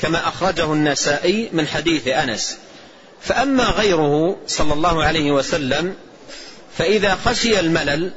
كما 0.00 0.28
أخرجه 0.28 0.72
النسائي 0.72 1.50
من 1.52 1.66
حديث 1.66 2.08
أنس. 2.08 2.58
فأما 3.20 3.64
غيره 3.64 4.36
صلى 4.46 4.72
الله 4.72 5.04
عليه 5.04 5.30
وسلم 5.30 5.94
فإذا 6.78 7.18
خشي 7.24 7.60
الملل 7.60 8.12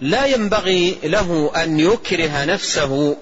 لا 0.00 0.26
ينبغي 0.26 0.98
له 1.04 1.52
أن 1.56 1.80
يكره 1.80 2.44
نفسه 2.44 3.16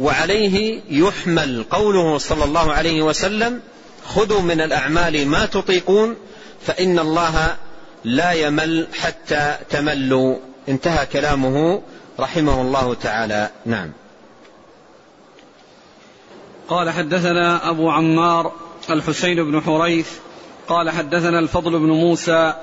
وعليه 0.00 0.80
يحمل 0.90 1.64
قوله 1.70 2.18
صلى 2.18 2.44
الله 2.44 2.72
عليه 2.72 3.02
وسلم 3.02 3.60
خذوا 4.06 4.40
من 4.40 4.60
الأعمال 4.60 5.28
ما 5.28 5.46
تطيقون 5.46 6.16
فإن 6.62 6.98
الله 6.98 7.56
لا 8.04 8.32
يمل 8.32 8.86
حتى 8.94 9.56
تملوا. 9.70 10.36
انتهى 10.68 11.06
كلامه 11.06 11.82
رحمه 12.20 12.62
الله 12.62 12.94
تعالى. 12.94 13.50
نعم. 13.66 13.92
قال 16.68 16.90
حدثنا 16.90 17.70
أبو 17.70 17.90
عمار 17.90 18.52
الحسين 18.90 19.44
بن 19.44 19.60
حريث 19.60 20.08
قال 20.68 20.90
حدثنا 20.90 21.38
الفضل 21.38 21.78
بن 21.78 21.88
موسى 21.90 22.54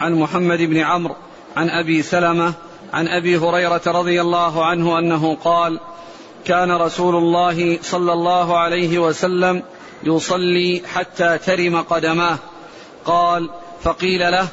عن 0.00 0.14
محمد 0.14 0.58
بن 0.58 0.76
عمرو 0.76 1.16
عن 1.56 1.70
أبي 1.70 2.02
سلمة 2.02 2.54
عن 2.92 3.08
أبي 3.08 3.38
هريرة 3.38 3.82
رضي 3.86 4.20
الله 4.20 4.64
عنه 4.64 4.98
أنه 4.98 5.34
قال 5.34 5.80
كان 6.46 6.72
رسول 6.72 7.16
الله 7.16 7.78
صلى 7.82 8.12
الله 8.12 8.58
عليه 8.58 8.98
وسلم 8.98 9.62
يصلي 10.02 10.82
حتى 10.94 11.38
ترم 11.38 11.82
قدماه. 11.82 12.38
قال 13.04 13.50
فقيل 13.82 14.32
له 14.32 14.48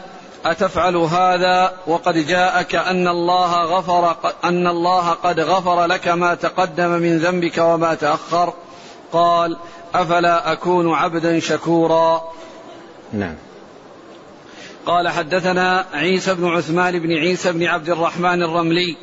أتفعل 0.46 0.96
هذا 0.96 1.74
وقد 1.88 2.28
جاءك 2.28 2.76
أن 2.76 3.08
الله 3.08 3.64
غفر 3.64 4.16
أن 4.44 4.68
الله 4.68 5.10
قد 5.10 5.40
غفر 5.40 5.86
لك 5.86 6.08
ما 6.08 6.36
تقدم 6.36 6.90
من 6.90 7.18
ذنبك 7.18 7.58
وما 7.58 7.94
تأخر. 7.94 8.54
قال 9.12 9.58
أفلا 9.96 10.52
أكون 10.52 10.94
عبدا 10.94 11.40
شكورا. 11.40 12.22
نعم. 13.14 13.36
قال 14.86 15.10
حدثنا 15.10 15.86
عيسى 15.94 16.34
بن 16.34 16.48
عثمان 16.48 17.00
بن 17.00 17.12
عيسى 17.12 17.52
بن 17.52 17.64
عبد 17.64 17.90
الرحمن 17.90 18.44
الرملي. 18.44 18.98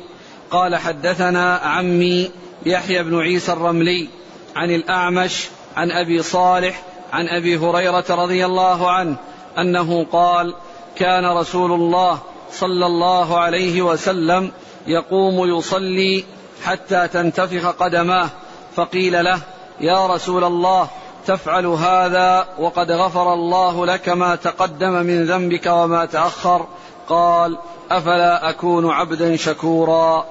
قال 0.51 0.75
حدثنا 0.75 1.55
عمي 1.55 2.31
يحيى 2.65 3.03
بن 3.03 3.19
عيسى 3.19 3.53
الرملي 3.53 4.09
عن 4.55 4.71
الأعمش 4.71 5.47
عن 5.77 5.91
أبي 5.91 6.21
صالح 6.21 6.83
عن 7.13 7.27
أبي 7.27 7.57
هريرة 7.57 8.05
رضي 8.09 8.45
الله 8.45 8.91
عنه 8.91 9.15
أنه 9.57 10.05
قال 10.11 10.55
كان 10.95 11.25
رسول 11.25 11.71
الله 11.71 12.19
صلى 12.51 12.85
الله 12.85 13.39
عليه 13.39 13.81
وسلم 13.81 14.51
يقوم 14.87 15.57
يصلي 15.57 16.23
حتى 16.63 17.07
تنتفخ 17.07 17.65
قدماه 17.67 18.29
فقيل 18.75 19.23
له 19.23 19.39
يا 19.79 20.07
رسول 20.07 20.43
الله 20.43 20.87
تفعل 21.27 21.65
هذا 21.65 22.47
وقد 22.59 22.91
غفر 22.91 23.33
الله 23.33 23.85
لك 23.85 24.09
ما 24.09 24.35
تقدم 24.35 24.91
من 24.91 25.25
ذنبك 25.25 25.65
وما 25.65 26.05
تأخر؟ 26.05 26.67
قال 27.09 27.57
أفلا 27.91 28.49
أكون 28.49 28.89
عبدا 28.89 29.35
شكورا. 29.35 30.25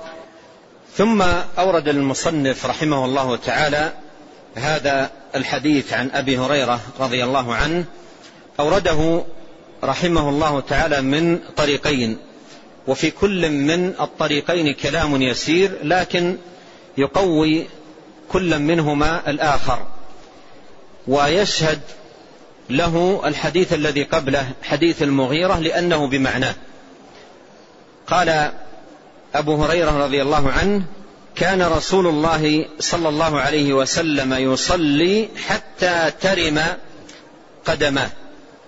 ثم 0.96 1.22
أورد 1.58 1.88
المصنف 1.88 2.66
رحمه 2.66 3.04
الله 3.04 3.36
تعالى 3.36 3.92
هذا 4.54 5.10
الحديث 5.34 5.92
عن 5.92 6.10
أبي 6.10 6.38
هريرة 6.38 6.80
رضي 7.00 7.24
الله 7.24 7.54
عنه 7.54 7.84
أورده 8.60 9.24
رحمه 9.84 10.28
الله 10.28 10.60
تعالى 10.60 11.00
من 11.00 11.38
طريقين 11.56 12.18
وفي 12.86 13.10
كل 13.10 13.50
من 13.50 13.86
الطريقين 14.00 14.74
كلام 14.74 15.22
يسير 15.22 15.70
لكن 15.82 16.36
يقوي 16.98 17.66
كل 18.28 18.58
منهما 18.58 19.30
الآخر 19.30 19.86
ويشهد 21.08 21.80
له 22.70 23.22
الحديث 23.24 23.72
الذي 23.72 24.02
قبله 24.02 24.48
حديث 24.62 25.02
المغيرة 25.02 25.58
لأنه 25.58 26.06
بمعناه. 26.06 26.54
قال 28.06 28.52
أبو 29.34 29.64
هريرة 29.64 30.04
رضي 30.04 30.22
الله 30.22 30.50
عنه 30.50 30.82
كان 31.36 31.62
رسول 31.62 32.06
الله 32.06 32.64
صلى 32.78 33.08
الله 33.08 33.40
عليه 33.40 33.72
وسلم 33.72 34.34
يصلي 34.34 35.28
حتى 35.48 36.10
ترم 36.20 36.62
قدماه. 37.64 38.10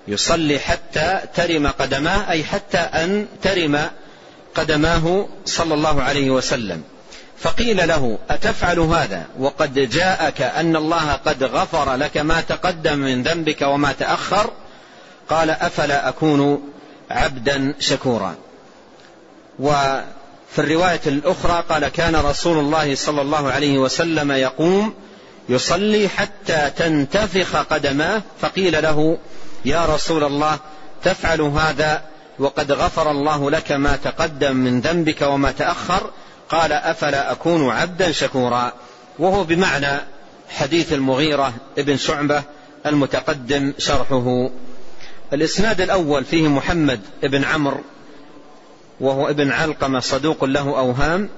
يصلي 0.09 0.59
حتى 0.59 1.21
ترم 1.35 1.67
قدماه 1.67 2.31
أي 2.31 2.45
حتى 2.45 2.79
أن 2.79 3.27
ترم 3.43 3.81
قدماه 4.55 5.29
صلى 5.45 5.75
الله 5.75 6.03
عليه 6.03 6.31
وسلم. 6.31 6.83
فقيل 7.39 7.89
له 7.89 8.19
أتفعل 8.31 8.79
هذا؟ 8.79 9.27
وقد 9.39 9.75
جاءك 9.75 10.43
أن 10.43 10.77
الله 10.77 11.13
قد 11.13 11.45
غفر 11.45 11.95
لك 11.95 12.17
ما 12.17 12.41
تقدم 12.41 12.99
من 12.99 13.23
ذنبك 13.23 13.63
وما 13.63 13.93
تأخر؟ 13.93 14.51
قال 15.29 15.51
أفلا 15.51 16.09
أكون 16.09 16.73
عبدا 17.11 17.75
شكورا. 17.81 18.35
وفي 20.53 20.61
الرواية 20.61 21.01
الأخرى 21.07 21.65
قال 21.69 21.89
كان 21.89 22.17
رسول 22.17 22.59
الله 22.59 22.95
صلى 22.95 23.23
الله 23.23 23.51
عليه 23.51 23.79
وسلم 23.79 24.33
يقوم 24.33 24.95
يصلي 25.49 26.09
حتى 26.09 26.71
تنتفخ 26.77 27.57
قدماه 27.57 28.23
فقيل 28.41 28.83
له 28.83 29.19
يا 29.65 29.87
رسول 29.87 30.25
الله 30.25 30.59
تفعل 31.05 31.41
هذا 31.41 32.03
وقد 32.39 32.73
غفر 32.73 33.11
الله 33.11 33.51
لك 33.51 33.73
ما 33.73 33.97
تقدم 33.97 34.57
من 34.57 34.81
ذنبك 34.81 35.23
وما 35.23 35.51
تأخر. 35.51 36.11
قال 36.49 36.73
أفلا 36.73 37.33
أكون 37.33 37.71
عبدا 37.71 38.13
شكورا. 38.13 38.73
وهو 39.19 39.45
بمعنى 39.45 40.01
حديث 40.49 40.93
المغيرة 40.93 41.53
ابن 41.79 41.97
شعبة 41.97 42.43
المتقدم 42.87 43.73
شرحه. 43.79 44.51
الإسناد 45.33 45.81
الأول 45.81 46.25
فيه 46.25 46.49
محمد 46.49 47.01
بن 47.23 47.45
عمرو 47.45 47.81
وهو 49.03 49.29
ابن 49.29 49.51
علقمة 49.51 50.01
صدوق 50.01 50.45
له 50.45 50.79
أوهام 50.79 51.29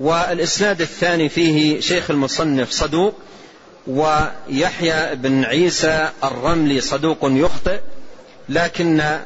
والإسناد 0.00 0.80
الثاني 0.80 1.28
فيه 1.28 1.80
شيخ 1.80 2.10
المصنف 2.10 2.70
صدوق 2.70 3.14
ويحيى 3.86 5.14
بن 5.16 5.44
عيسى 5.44 6.08
الرملي 6.24 6.80
صدوق 6.80 7.18
يخطئ 7.22 7.80
لكن 8.48 9.18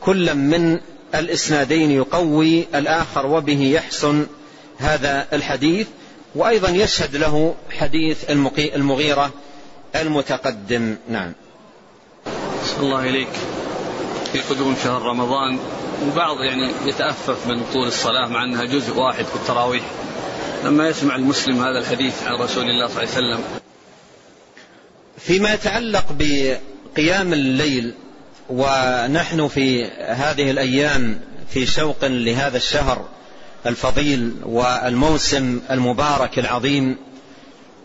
كل 0.00 0.34
من 0.34 0.78
الإسنادين 1.14 1.90
يقوي 1.90 2.66
الآخر 2.74 3.26
وبه 3.26 3.62
يحسن 3.62 4.26
هذا 4.78 5.26
الحديث 5.32 5.86
وأيضا 6.34 6.68
يشهد 6.68 7.16
له 7.16 7.54
حديث 7.78 8.30
المغيرة 8.74 9.30
المتقدم. 9.96 10.96
نعم. 11.08 11.32
صلى 12.64 12.86
الله 12.86 13.08
إليك. 13.08 13.28
في 14.32 14.40
قدوم 14.40 14.76
شهر 14.84 15.02
رمضان. 15.02 15.58
البعض 16.02 16.42
يعني 16.42 16.70
يتأفف 16.86 17.46
من 17.46 17.62
طول 17.72 17.88
الصلاة 17.88 18.28
مع 18.28 18.44
أنها 18.44 18.64
جزء 18.64 18.96
واحد 18.96 19.24
في 19.24 19.34
التراويح. 19.34 19.84
لما 20.64 20.88
يسمع 20.88 21.16
المسلم 21.16 21.62
هذا 21.62 21.78
الحديث 21.78 22.22
عن 22.22 22.34
رسول 22.34 22.64
الله 22.64 22.86
صلى 22.86 23.02
الله 23.02 23.16
عليه 23.16 23.34
وسلم. 23.36 23.44
فيما 25.18 25.54
يتعلق 25.54 26.04
بقيام 26.10 27.32
الليل 27.32 27.94
ونحن 28.50 29.48
في 29.48 29.84
هذه 30.00 30.50
الأيام 30.50 31.20
في 31.48 31.66
شوق 31.66 32.04
لهذا 32.04 32.56
الشهر 32.56 33.08
الفضيل 33.66 34.34
والموسم 34.42 35.60
المبارك 35.70 36.38
العظيم 36.38 36.96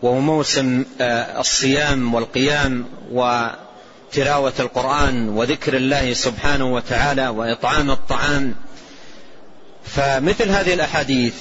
وهو 0.02 0.20
موسم 0.20 0.84
آه، 1.00 1.40
الصيام 1.40 2.14
والقيام 2.14 2.84
وتلاوه 4.12 4.52
القرآن 4.60 5.28
وذكر 5.28 5.76
الله 5.76 6.12
سبحانه 6.12 6.74
وتعالى 6.74 7.28
وإطعام 7.28 7.90
الطعام. 7.90 8.54
فمثل 9.84 10.48
هذه 10.48 10.74
الأحاديث 10.74 11.34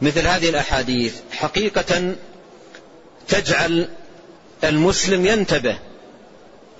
مثل 0.00 0.26
هذه 0.26 0.48
الأحاديث 0.48 1.14
حقيقة 1.32 2.14
تجعل 3.28 3.88
المسلم 4.64 5.26
ينتبه 5.26 5.78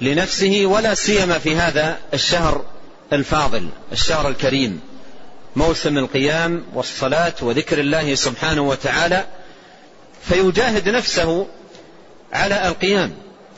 لنفسه 0.00 0.62
ولا 0.66 0.94
سيما 0.94 1.38
في 1.38 1.56
هذا 1.56 1.98
الشهر 2.14 2.64
الفاضل 3.12 3.68
الشهر 3.92 4.28
الكريم. 4.28 4.80
موسم 5.56 5.98
القيام 5.98 6.64
والصلاة 6.74 7.34
وذكر 7.42 7.80
الله 7.80 8.14
سبحانه 8.14 8.62
وتعالى 8.62 9.26
فيجاهد 10.22 10.88
نفسه 10.88 11.46
على 12.32 12.68
القيام. 12.68 13.12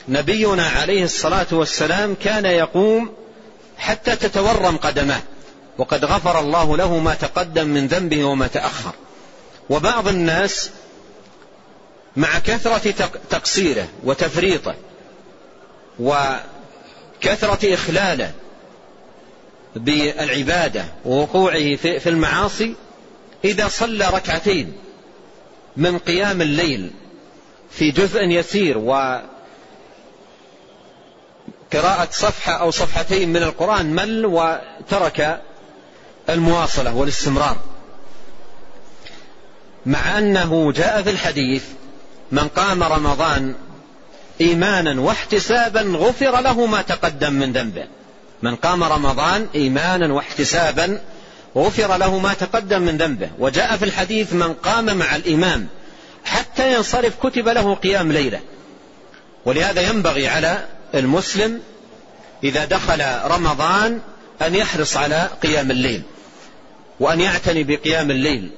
نبينا 0.07 0.67
عليه 0.67 1.03
الصلاة 1.03 1.47
والسلام 1.51 2.15
كان 2.23 2.45
يقوم 2.45 3.13
حتى 3.77 4.15
تتورم 4.15 4.77
قدماه 4.77 5.21
وقد 5.77 6.05
غفر 6.05 6.39
الله 6.39 6.77
له 6.77 6.99
ما 6.99 7.13
تقدم 7.13 7.67
من 7.67 7.87
ذنبه 7.87 8.23
وما 8.23 8.47
تأخر. 8.47 8.91
وبعض 9.69 10.07
الناس 10.07 10.69
مع 12.15 12.39
كثرة 12.39 12.93
تقصيره 13.29 13.87
وتفريطه 14.03 14.75
وكثرة 15.99 17.73
إخلاله 17.73 18.31
بالعبادة 19.75 20.85
ووقوعه 21.05 21.75
في 21.75 22.09
المعاصي 22.09 22.75
إذا 23.45 23.67
صلى 23.67 24.09
ركعتين 24.09 24.73
من 25.77 25.97
قيام 25.97 26.41
الليل 26.41 26.91
في 27.71 27.91
جزء 27.91 28.21
يسير 28.21 28.77
وقراءة 31.73 32.07
صفحة 32.11 32.53
أو 32.53 32.71
صفحتين 32.71 33.29
من 33.29 33.43
القرآن 33.43 33.95
مل 33.95 34.25
وترك 34.25 35.41
المواصلة 36.29 36.95
والاستمرار. 36.95 37.57
مع 39.85 40.17
أنه 40.17 40.71
جاء 40.71 41.01
في 41.01 41.09
الحديث 41.09 41.63
من 42.31 42.47
قام 42.47 42.83
رمضان 42.83 43.55
إيمانا 44.41 45.01
واحتسابا 45.01 45.81
غفر 45.81 46.41
له 46.41 46.65
ما 46.65 46.81
تقدم 46.81 47.33
من 47.33 47.53
ذنبه. 47.53 47.87
من 48.41 48.55
قام 48.55 48.83
رمضان 48.83 49.47
إيمانا 49.55 50.13
واحتسابا 50.13 51.01
غفر 51.55 51.97
له 51.97 52.19
ما 52.19 52.33
تقدم 52.33 52.81
من 52.81 52.97
ذنبه. 52.97 53.29
وجاء 53.39 53.77
في 53.77 53.85
الحديث 53.85 54.33
من 54.33 54.53
قام 54.53 54.97
مع 54.97 55.15
الإمام 55.15 55.67
حتى 56.25 56.73
ينصرف 56.73 57.25
كتب 57.25 57.49
له 57.49 57.75
قيام 57.75 58.11
ليلة. 58.11 58.39
ولهذا 59.45 59.81
ينبغي 59.81 60.27
على 60.27 60.65
المسلم 60.95 61.61
إذا 62.43 62.65
دخل 62.65 63.03
رمضان 63.25 63.99
أن 64.41 64.55
يحرص 64.55 64.97
على 64.97 65.29
قيام 65.43 65.71
الليل 65.71 66.01
وأن 66.99 67.21
يعتني 67.21 67.63
بقيام 67.63 68.11
الليل 68.11 68.51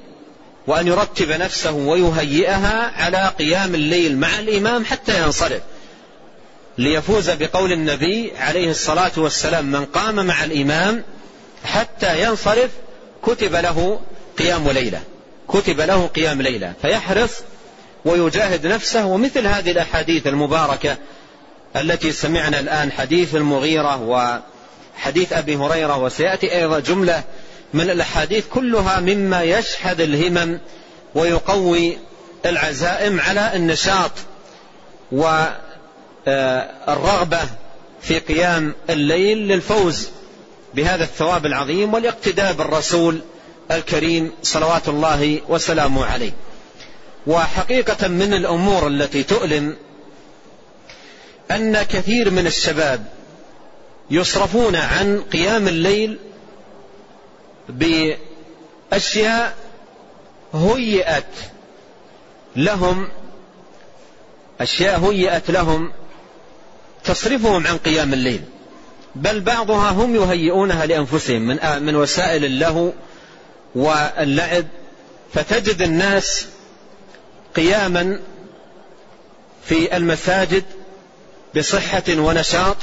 وأن 0.66 0.86
يرتب 0.86 1.30
نفسه 1.30 1.72
ويهيئها 1.72 2.92
على 2.96 3.32
قيام 3.38 3.74
الليل 3.74 4.18
مع 4.18 4.38
الإمام 4.38 4.84
حتى 4.84 5.22
ينصرف. 5.22 5.62
ليفوز 6.78 7.30
بقول 7.30 7.72
النبي 7.72 8.32
عليه 8.38 8.70
الصلاة 8.70 9.12
والسلام 9.16 9.64
من 9.64 9.84
قام 9.84 10.26
مع 10.26 10.44
الإمام 10.44 11.04
حتى 11.64 12.22
ينصرف 12.22 12.70
كتب 13.22 13.54
له 13.54 14.00
قيام 14.38 14.70
ليلة 14.70 15.00
كتب 15.48 15.80
له 15.80 16.06
قيام 16.06 16.42
ليلة. 16.42 16.72
فيحرص 16.82 17.30
ويجاهد 18.04 18.66
نفسه 18.66 19.06
ومثل 19.06 19.46
هذه 19.46 19.70
الأحاديث 19.70 20.26
المباركة 20.26 20.96
التي 21.76 22.12
سمعنا 22.12 22.60
الآن 22.60 22.92
حديث 22.92 23.34
المغيرة 23.34 24.42
حديث 24.96 25.32
أبي 25.32 25.56
هريرة 25.56 25.96
وسيأتي 25.96 26.56
أيضا 26.56 26.78
جملة 26.78 27.22
من 27.74 27.90
الأحاديث 27.90 28.44
كلها 28.54 29.00
مما 29.00 29.42
يشحذ 29.42 30.00
الهمم 30.00 30.58
ويقوي 31.14 31.98
العزائم 32.46 33.20
على 33.20 33.56
النشاط 33.56 34.10
والرغبة 36.26 37.40
في 38.02 38.18
قيام 38.18 38.74
الليل 38.90 39.38
للفوز 39.38 40.08
بهذا 40.74 41.04
الثواب 41.04 41.46
العظيم 41.46 41.94
والاقتداء 41.94 42.52
بالرسول 42.52 43.20
الكريم 43.70 44.32
صلوات 44.42 44.88
الله 44.88 45.40
وسلامه 45.48 46.04
عليه. 46.06 46.32
وحقيقة 47.26 48.08
من 48.08 48.34
الأمور 48.34 48.86
التي 48.86 49.22
تؤلم 49.22 49.76
أن 51.50 51.82
كثير 51.82 52.30
من 52.30 52.46
الشباب 52.46 53.04
يصرفون 54.10 54.76
عن 54.76 55.20
قيام 55.20 55.68
الليل 55.68 56.18
بأشياء 57.68 59.56
هيئت 60.54 61.24
لهم 62.56 63.08
أشياء 64.60 65.00
هيئت 65.00 65.50
لهم 65.50 65.92
تصرفهم 67.04 67.66
عن 67.66 67.76
قيام 67.76 68.12
الليل. 68.12 68.40
بل 69.14 69.40
بعضها 69.40 69.90
هم 69.90 70.16
يهيئونها 70.16 70.86
لأنفسهم 70.86 71.42
من 71.42 71.82
من 71.82 71.96
وسائل 71.96 72.44
اللهو 72.44 72.92
واللعب. 73.74 74.66
فتجد 75.34 75.82
الناس 75.82 76.46
قياما 77.56 78.20
في 79.64 79.96
المساجد 79.96 80.64
بصحة 81.56 82.02
ونشاط 82.08 82.76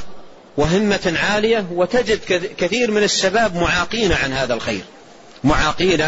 وهمة 0.57 1.13
عالية 1.23 1.65
وتجد 1.71 2.19
كثير 2.57 2.91
من 2.91 3.03
الشباب 3.03 3.55
معاقين 3.55 4.11
عن 4.11 4.33
هذا 4.33 4.53
الخير. 4.53 4.83
معاقين 5.43 6.01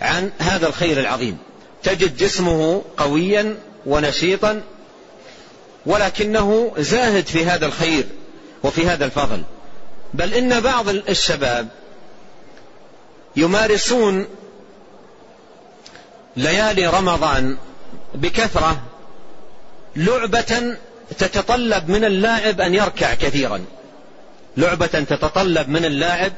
عن 0.00 0.30
هذا 0.38 0.68
الخير 0.68 1.00
العظيم. 1.00 1.38
تجد 1.82 2.16
جسمه 2.16 2.82
قويا 2.96 3.56
ونشيطا 3.86 4.62
ولكنه 5.86 6.72
زاهد 6.78 7.26
في 7.26 7.44
هذا 7.46 7.66
الخير 7.66 8.04
وفي 8.62 8.86
هذا 8.86 9.04
الفضل. 9.04 9.42
بل 10.14 10.34
إن 10.34 10.60
بعض 10.60 10.88
الشباب 10.88 11.68
يمارسون 13.36 14.26
ليالي 16.36 16.86
رمضان 16.86 17.56
بكثرة 18.14 18.82
لعبة 19.96 20.76
تتطلب 21.18 21.90
من 21.90 22.04
اللاعب 22.04 22.60
أن 22.60 22.74
يركع 22.74 23.14
كثيرا. 23.14 23.64
لعبة 24.56 24.86
تتطلب 24.86 25.68
من 25.68 25.84
اللاعب 25.84 26.32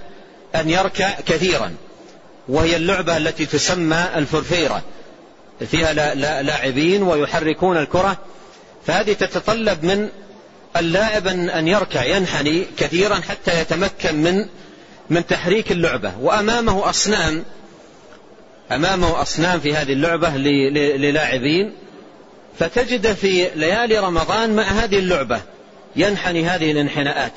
أن 0.55 0.71
يركع 0.71 1.11
كثيرا. 1.27 1.75
وهي 2.49 2.77
اللعبة 2.77 3.17
التي 3.17 3.47
تسمى 3.47 4.05
الفرفيرة. 4.17 4.83
فيها 5.71 5.93
لاعبين 6.43 7.03
ويحركون 7.03 7.77
الكرة. 7.77 8.19
فهذه 8.87 9.13
تتطلب 9.13 9.85
من 9.85 10.09
اللاعب 10.77 11.27
أن 11.27 11.69
يركع 11.69 12.05
ينحني 12.05 12.67
كثيرا 12.79 13.15
حتى 13.15 13.61
يتمكن 13.61 14.15
من 14.15 14.47
من 15.11 15.27
تحريك 15.27 15.73
اللعبة. 15.73 16.13
وأمامه 16.21 16.91
أصنام. 16.91 17.45
أمامه 18.73 19.23
أصنام 19.23 19.61
في 19.61 19.75
هذه 19.75 19.93
اللعبة 19.93 20.37
للاعبين. 20.97 21.73
فتجد 22.61 23.12
في 23.12 23.51
ليالي 23.55 23.99
رمضان 23.99 24.57
مع 24.57 24.62
هذه 24.62 24.99
اللعبة 24.99 25.40
ينحني 25.96 26.44
هذه 26.44 26.73
الانحناءات. 26.73 27.33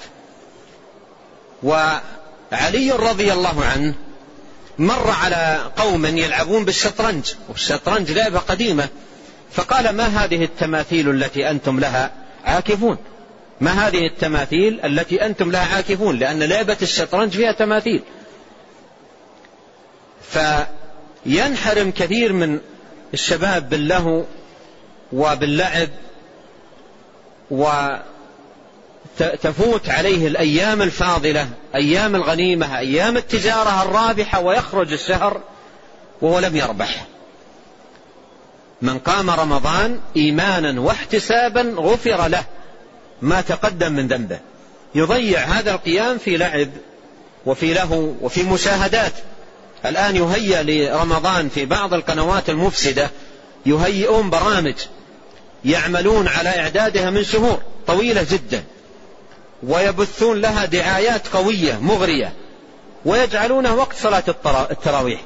وعلي 1.64 2.92
رضي 2.92 3.34
الله 3.34 3.66
عنه 3.66 3.94
مر 4.78 5.10
على 5.10 5.72
قوم 5.78 6.06
يلعبون 6.06 6.66
بالشطرنج 6.66 7.34
والشطرنج 7.50 8.12
لعبة 8.12 8.40
قديمة. 8.40 8.90
فقال 9.52 9.90
ما 9.90 10.04
هذه 10.04 10.44
التماثيل 10.44 11.10
التي 11.10 11.50
أنتم 11.50 11.80
لها 11.80 12.12
عاكفون؟ 12.46 12.98
ما 13.62 13.72
هذه 13.72 14.08
التماثيل 14.08 14.80
التي 14.86 15.26
أنتم 15.26 15.52
لها 15.52 15.76
عاكفون؟ 15.76 16.20
لأن 16.20 16.44
لعبة 16.44 16.78
الشطرنج 16.82 17.32
فيها 17.32 17.52
تماثيل. 17.52 18.04
فينحرم 21.26 21.92
كثير 21.92 22.34
من 22.34 22.60
الشباب 23.14 23.70
باللهو 23.70 24.24
وباللعب 25.14 25.90
وتفوت 29.20 29.90
عليه 29.90 30.28
الأيام 30.28 30.82
الفاضلة 30.82 31.50
أيام 31.76 32.16
الغنيمة 32.16 32.78
أيام 32.78 33.18
التجارة 33.18 33.84
الرابحة 33.84 34.40
ويخرج 34.40 34.94
الشهر 34.94 35.42
وهو 36.22 36.40
لم 36.40 36.56
يربح. 36.56 37.06
من 38.82 39.00
قام 39.00 39.30
رمضان 39.30 40.00
إيمانا 40.16 40.82
واحتسابا 40.82 41.74
غفر 41.78 42.28
له 42.28 42.44
ما 43.22 43.42
تقدم 43.42 43.92
من 43.94 44.08
ذنبه. 44.08 44.40
يضيع 44.96 45.40
هذا 45.40 45.72
القيام 45.72 46.18
في 46.18 46.38
لعب 46.38 46.70
وفي 47.46 47.74
لهو 47.74 48.12
وفي 48.22 48.44
مشاهدات. 48.44 49.14
الآن 49.86 50.16
يهيأ 50.16 50.64
لرمضان 50.64 51.50
في 51.50 51.66
بعض 51.66 51.94
القنوات 51.94 52.50
المفسدة 52.50 53.10
يهيئون 53.66 54.30
برامج. 54.30 54.76
يعملون 55.66 56.28
على 56.28 56.50
إعدادها 56.50 57.10
من 57.10 57.24
شهور 57.24 57.62
طويلة 57.88 58.26
جدا 58.32 58.64
ويبثون 59.64 60.42
لها 60.42 60.66
دعايات 60.66 61.28
قوية 61.28 61.80
مغرية 61.80 62.34
ويجعلونها 63.06 63.72
وقت 63.72 63.96
صلاة 63.96 64.24
التراويح. 64.72 65.22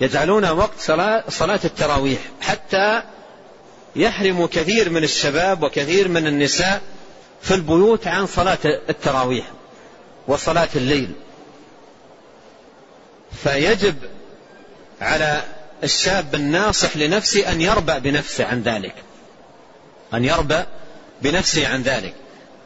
يجعلونها 0.00 0.50
وقت 0.50 0.78
صلاة, 0.78 1.24
صلاة 1.28 1.60
التراويح 1.64 2.20
حتى 2.40 3.02
يحرم 3.96 4.46
كثير 4.46 4.90
من 4.90 5.04
الشباب 5.04 5.62
وكثير 5.62 6.08
من 6.08 6.26
النساء 6.26 6.80
في 7.42 7.54
البيوت 7.54 8.06
عن 8.06 8.26
صلاة 8.26 8.58
التراويح 8.64 9.44
وصلاة 10.28 10.68
الليل. 10.76 11.12
فيجب 13.42 13.96
على 15.00 15.42
الشاب 15.84 16.34
الناصح 16.34 16.96
لنفسه 16.96 17.52
أن 17.52 17.60
يربأ 17.60 17.98
بنفسه 17.98 18.44
عن 18.44 18.62
ذلك. 18.62 18.94
أن 20.14 20.24
يربأ 20.24 20.66
بنفسه 21.22 21.68
عن 21.68 21.82
ذلك 21.82 22.14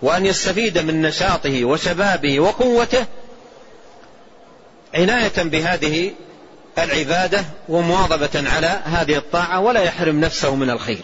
وأن 0.03 0.26
يستفيد 0.26 0.79
من 0.79 1.03
نشاطه 1.03 1.64
وشبابه 1.64 2.40
وقوته 2.40 3.07
عناية 4.94 5.42
بهذه 5.42 6.12
العبادة 6.79 7.44
ومواظبة 7.68 8.50
على 8.50 8.81
هذه 8.85 9.16
الطاعة 9.16 9.61
ولا 9.61 9.83
يحرم 9.83 10.20
نفسه 10.20 10.55
من 10.55 10.70
الخير. 10.70 11.03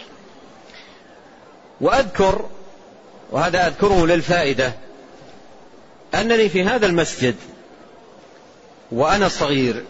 وأذكر 1.81 2.49
وهذا 3.31 3.67
أذكره 3.67 4.07
للفائدة 4.07 4.73
أنني 6.15 6.49
في 6.49 6.65
هذا 6.65 6.87
المسجد 6.87 7.35
وأنا 8.93 9.29
صغير 9.29 9.85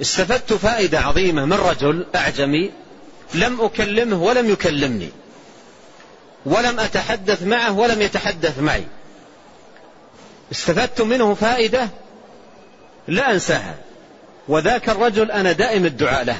استفدت 0.00 0.52
فائدة 0.52 1.00
عظيمة 1.00 1.44
من 1.44 1.52
رجل 1.52 2.06
أعجمي 2.14 2.70
لم 3.34 3.60
أكلمه 3.60 4.22
ولم 4.22 4.50
يكلمني. 4.50 5.10
ولم 6.46 6.80
أتحدث 6.80 7.42
معه 7.42 7.78
ولم 7.78 8.02
يتحدث 8.02 8.58
معي. 8.58 8.84
استفدت 10.52 11.00
منه 11.00 11.34
فائدة 11.34 11.88
لا 13.08 13.32
أنساها. 13.32 13.74
وذاك 14.48 14.88
الرجل 14.88 15.30
أنا 15.30 15.52
دائم 15.52 15.86
الدعاء 15.86 16.24
له. 16.24 16.36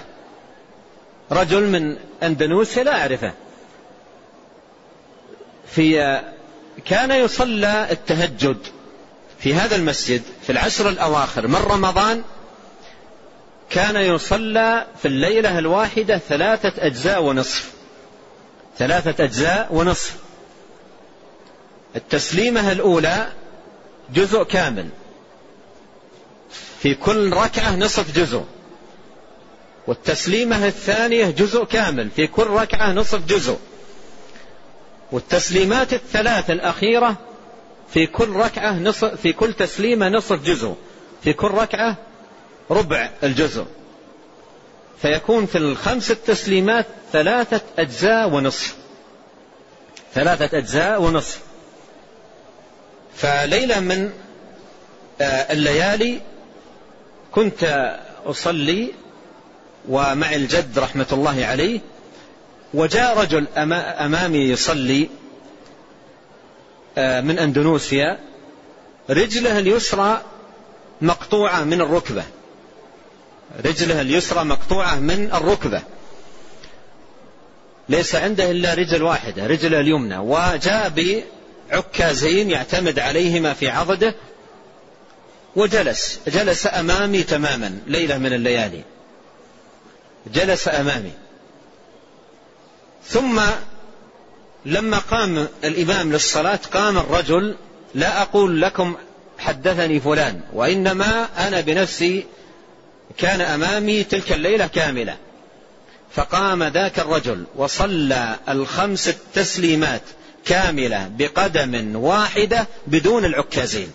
رجل 1.33 1.62
من 1.62 1.97
أندونيسيا 2.23 2.85
لا 2.85 3.01
أعرفه. 3.01 3.33
في 5.66 6.21
كان 6.85 7.11
يصلى 7.11 7.87
التهجد 7.90 8.59
في 9.38 9.55
هذا 9.55 9.77
المسجد 9.77 10.23
في 10.42 10.53
العشر 10.53 10.88
الأواخر 10.88 11.47
من 11.47 11.57
رمضان. 11.57 12.23
كان 13.71 13.97
يصلى 13.97 14.87
في 15.03 15.09
الليلة 15.09 15.59
الواحدة 15.59 16.19
ثلاثة 16.19 16.73
أجزاء 16.79 17.23
ونصف. 17.23 17.75
ثلاثة 18.78 19.24
أجزاء 19.24 19.68
ونصف. 19.70 20.16
التسليمة 21.96 22.72
الأولى 22.72 23.32
جزء 24.14 24.42
كامل. 24.42 24.88
في 26.80 26.94
كل 26.94 27.32
ركعة 27.32 27.76
نصف 27.76 28.16
جزء. 28.16 28.44
والتسليمة 29.86 30.66
الثانية 30.66 31.30
جزء 31.30 31.64
كامل. 31.64 32.10
في 32.10 32.26
كل 32.26 32.46
ركعة 32.46 32.92
نصف 32.92 33.26
جزء. 33.26 33.58
والتسليمات 35.12 35.92
الثلاث 35.92 36.50
الأخيرة 36.50 37.16
في 37.88 38.06
كل 38.06 38.28
ركعة 38.28 38.78
نصف 38.78 39.04
في 39.04 39.32
كل 39.32 39.52
تسليمة 39.52 40.08
نصف 40.08 40.44
جزء. 40.44 40.74
في 41.22 41.32
كل 41.32 41.50
ركعة 41.50 41.96
ربع 42.70 43.10
الجزء. 43.22 43.66
فيكون 45.02 45.46
في 45.46 45.59
الخمس 45.59 46.11
التسليمات 46.11 46.87
ثلاثة 47.12 47.61
أجزاء 47.78 48.28
ونصف. 48.28 48.76
ثلاثة 50.14 50.59
أجزاء 50.59 51.02
ونصف. 51.02 51.40
فليلة 53.16 53.80
من 53.80 54.12
الليالي 55.20 56.20
كنت 57.32 57.92
أصلي 58.26 58.92
ومع 59.88 60.35
الجد 60.35 60.78
رحمة 60.78 61.06
الله 61.12 61.46
عليه 61.46 61.80
وجاء 62.74 63.18
رجل 63.18 63.46
أمامي 63.56 64.38
يصلي 64.38 65.09
من 66.98 67.38
أندونوسيا 67.38 68.18
رجله 69.11 69.59
اليسرى 69.59 70.22
مقطوعة 71.00 71.64
من 71.64 71.80
الركبة. 71.80 72.24
رجله 73.64 74.01
اليسرى 74.01 74.45
مقطوعة 74.45 74.95
من 74.95 75.31
الركبة. 75.35 75.83
ليس 77.88 78.14
عنده 78.14 78.51
إلا 78.51 78.75
رجل 78.75 79.03
واحدة 79.03 79.47
رجله 79.47 79.81
اليمنى. 79.81 80.19
وجاء 80.19 80.92
بعكازين 81.71 82.51
يعتمد 82.51 82.99
عليهما 82.99 83.53
في 83.53 83.69
عضده 83.69 84.14
وجلس 85.57 86.21
جلس 86.29 86.66
أمامي 86.66 87.23
تماما 87.23 87.79
ليلة 87.87 88.19
من 88.19 88.33
الليالي. 88.33 88.83
جلس 90.35 90.69
أمامي. 90.69 91.12
ثم 93.05 93.40
لما 94.66 94.99
قام 94.99 95.49
الإمام 95.64 96.12
للصلاة 96.12 96.61
قام 96.73 96.99
الرجل 96.99 97.57
لا 97.95 98.23
أقول 98.23 98.62
لكم 98.62 98.97
حدثني 99.38 100.01
فلان 100.01 100.40
وإنما 100.53 101.29
أنا 101.38 101.61
بنفسي 101.61 102.27
كان 103.19 103.40
أمامي 103.40 104.05
تلك 104.05 104.33
الليلة 104.33 104.66
كاملة. 104.66 105.16
فقام 106.12 106.64
ذاك 106.64 106.99
الرجل 106.99 107.45
وصلى 107.57 108.37
الخمس 108.49 109.09
التسليمات 109.09 110.03
كاملة 110.45 111.11
بقدم 111.19 111.97
واحدة 111.97 112.66
بدون 112.87 113.25
العكازين. 113.25 113.92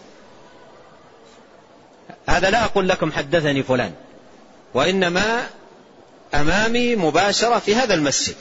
هذا 2.27 2.49
لا 2.49 2.65
أقول 2.65 2.89
لكم 2.89 3.11
حدثني 3.11 3.63
فلان 3.63 3.93
وإنما 4.73 5.47
أمامي 6.33 6.95
مباشرة 6.95 7.59
في 7.59 7.75
هذا 7.75 7.93
المسجد. 7.93 8.35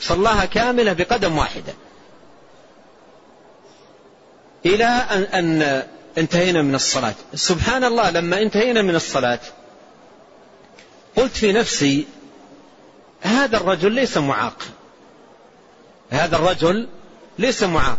صلاها 0.00 0.44
كاملة 0.44 0.92
بقدم 0.92 1.38
واحدة. 1.38 1.72
إلى 4.66 4.84
أن, 5.34 5.82
انتهينا 6.18 6.62
من 6.62 6.74
الصلاة. 6.74 7.14
سبحان 7.34 7.84
الله 7.84 8.10
لما 8.10 8.42
انتهينا 8.42 8.82
من 8.82 8.94
الصلاة 8.94 9.38
قلت 11.18 11.36
في 11.36 11.52
نفسي 11.52 12.06
هذا 13.20 13.56
الرجل 13.56 13.92
ليس 13.92 14.16
معاق. 14.16 14.62
هذا 16.10 16.36
الرجل 16.36 16.88
ليس 17.38 17.62
معاق. 17.62 17.98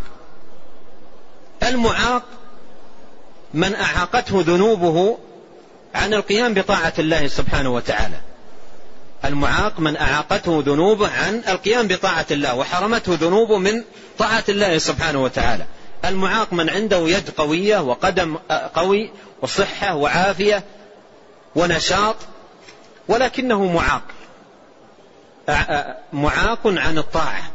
المعاق 1.64 2.24
من 3.54 3.76
أعاقته 3.76 4.44
ذنوبه 4.48 5.18
عن 5.96 6.14
القيام 6.14 6.54
بطاعة 6.54 6.94
الله 7.00 7.28
سبحانه 7.28 7.70
وتعالى. 7.74 8.22
المعاق 9.26 9.80
من 9.80 9.98
أعاقته 9.98 10.64
ذنوبه 10.66 11.10
عن 11.10 11.42
القيام 11.48 11.88
بطاعة 11.88 12.26
الله 12.32 12.56
وحرمته 12.56 13.14
ذنوبه 13.14 13.58
من 13.58 13.84
طاعة 14.18 14.44
الله 14.50 14.78
سبحانه 14.78 15.24
وتعالى. 15.24 15.66
المعاق 16.06 16.54
من 16.54 16.70
عنده 16.70 16.98
يد 16.98 17.30
قوية 17.30 17.78
وقدم 17.78 18.38
قوي 18.76 19.12
وصحة 19.42 19.96
وعافية 19.96 20.64
ونشاط 21.56 22.16
ولكنه 23.10 23.66
معاق. 23.66 24.02
معاق 26.14 26.60
عن 26.66 26.98
الطاعة. 26.98 27.52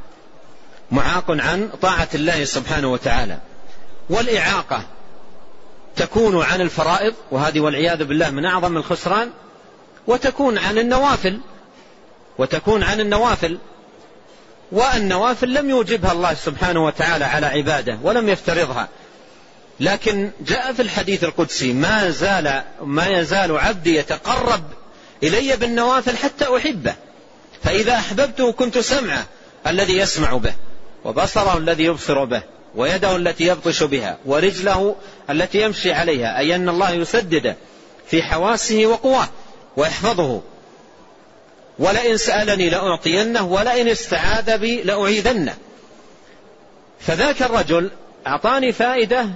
معاق 0.91 1.25
عن 1.31 1.71
طاعة 1.83 2.09
الله 2.15 2.45
سبحانه 2.45 2.93
وتعالى. 2.93 3.39
والإعاقة 4.11 4.83
تكون 5.97 6.43
عن 6.43 6.61
الفرائض 6.61 7.15
وهذه 7.31 7.61
والعياذ 7.61 8.05
بالله 8.05 8.31
من 8.31 8.45
أعظم 8.45 8.77
الخسران 8.77 9.31
وتكون 10.07 10.59
عن 10.59 10.79
النوافل. 10.79 11.41
وتكون 12.39 12.83
عن 12.83 13.01
النوافل. 13.01 13.59
والنوافل 14.73 15.55
لم 15.55 15.71
يوجبها 15.71 16.13
الله 16.13 16.35
سبحانه 16.35 16.85
وتعالى 16.85 17.25
على 17.25 17.47
عباده 17.47 17.99
ولم 18.03 18.29
يفترضها. 18.29 18.89
لكن 19.81 20.31
جاء 20.41 20.73
في 20.73 20.83
الحديث 20.83 21.25
القدسي 21.25 21.73
ما 21.73 22.11
زال 22.11 22.63
ما 22.83 23.07
يزال 23.07 23.59
عبدي 23.59 23.97
يتقرب 23.97 24.63
إلي 25.25 25.57
بالنوافل 25.57 26.17
حتى 26.17 26.57
أحبه. 26.57 26.95
فإذا 27.65 27.95
أحببته 27.95 28.53
كنت 28.53 28.79
سمعه 28.79 29.27
الذي 29.67 29.97
يسمع 29.99 30.37
به 30.37 30.55
وبصره 31.05 31.59
الذي 31.59 31.85
يبصر 31.85 32.25
به 32.25 32.43
ويده 32.75 33.17
التي 33.17 33.47
يبطش 33.47 33.83
بها 33.83 34.19
ورجله 34.25 34.97
التي 35.31 35.63
يمشي 35.63 35.93
عليها 35.93 36.39
أي 36.39 36.55
أن 36.55 36.69
الله 36.69 36.91
يسدد 36.91 37.57
في 38.07 38.23
حواسه 38.23 38.87
وقواه 38.87 39.29
ويحفظه. 39.77 40.43
ولئن 41.79 42.17
سألني 42.17 42.71
لأعطينه 42.71 43.43
ولئن 43.43 43.89
استعاذ 43.89 44.59
بي 44.59 44.83
لأعيذنه. 44.83 45.55
فذاك 47.01 47.43
الرجل 47.43 47.91
أعطاني 48.27 48.73
فائدة 48.73 49.29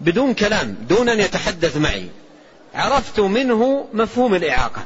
بدون 0.00 0.34
كلام 0.34 0.76
دون 0.88 1.08
أن 1.08 1.20
يتحدث 1.20 1.76
معي. 1.76 2.08
عرفت 2.76 3.20
منه 3.20 3.88
مفهوم 3.92 4.34
الإعاقة. 4.34 4.82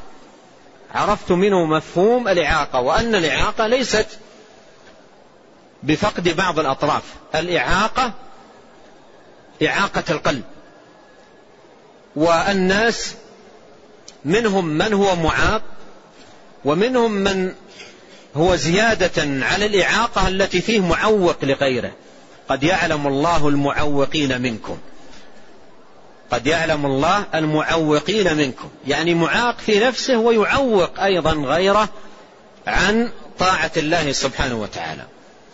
عرفت 0.95 1.31
منه 1.31 1.65
مفهوم 1.65 2.27
الإعاقة 2.27 2.79
وأن 2.79 3.15
الإعاقة 3.15 3.67
ليست 3.67 4.07
بفقد 5.83 6.29
بعض 6.29 6.59
الأطراف. 6.59 7.03
الإعاقة 7.35 8.13
إعاقة 9.67 10.03
القلب. 10.09 10.43
والناس 12.15 13.15
منهم 14.25 14.65
من 14.65 14.93
هو 14.93 15.15
معاق 15.15 15.61
ومنهم 16.65 17.11
من 17.11 17.53
هو 18.35 18.55
زيادة 18.55 19.45
على 19.45 19.65
الإعاقة 19.65 20.27
التي 20.27 20.61
فيه 20.61 20.79
معوق 20.79 21.45
لغيره. 21.45 21.91
قد 22.49 22.63
يعلم 22.63 23.07
الله 23.07 23.47
المعوقين 23.47 24.41
منكم. 24.41 24.77
قد 26.31 26.47
يعلم 26.47 26.85
الله 26.85 27.25
المعوقين 27.35 28.37
منكم. 28.37 28.69
يعني 28.87 29.13
معاق 29.13 29.57
في 29.57 29.79
نفسه 29.79 30.17
ويعوق 30.17 30.99
أيضا 30.99 31.33
غيره 31.33 31.89
عن 32.67 33.11
طاعة 33.39 33.71
الله 33.77 34.11
سبحانه 34.11 34.55
وتعالى. 34.55 35.03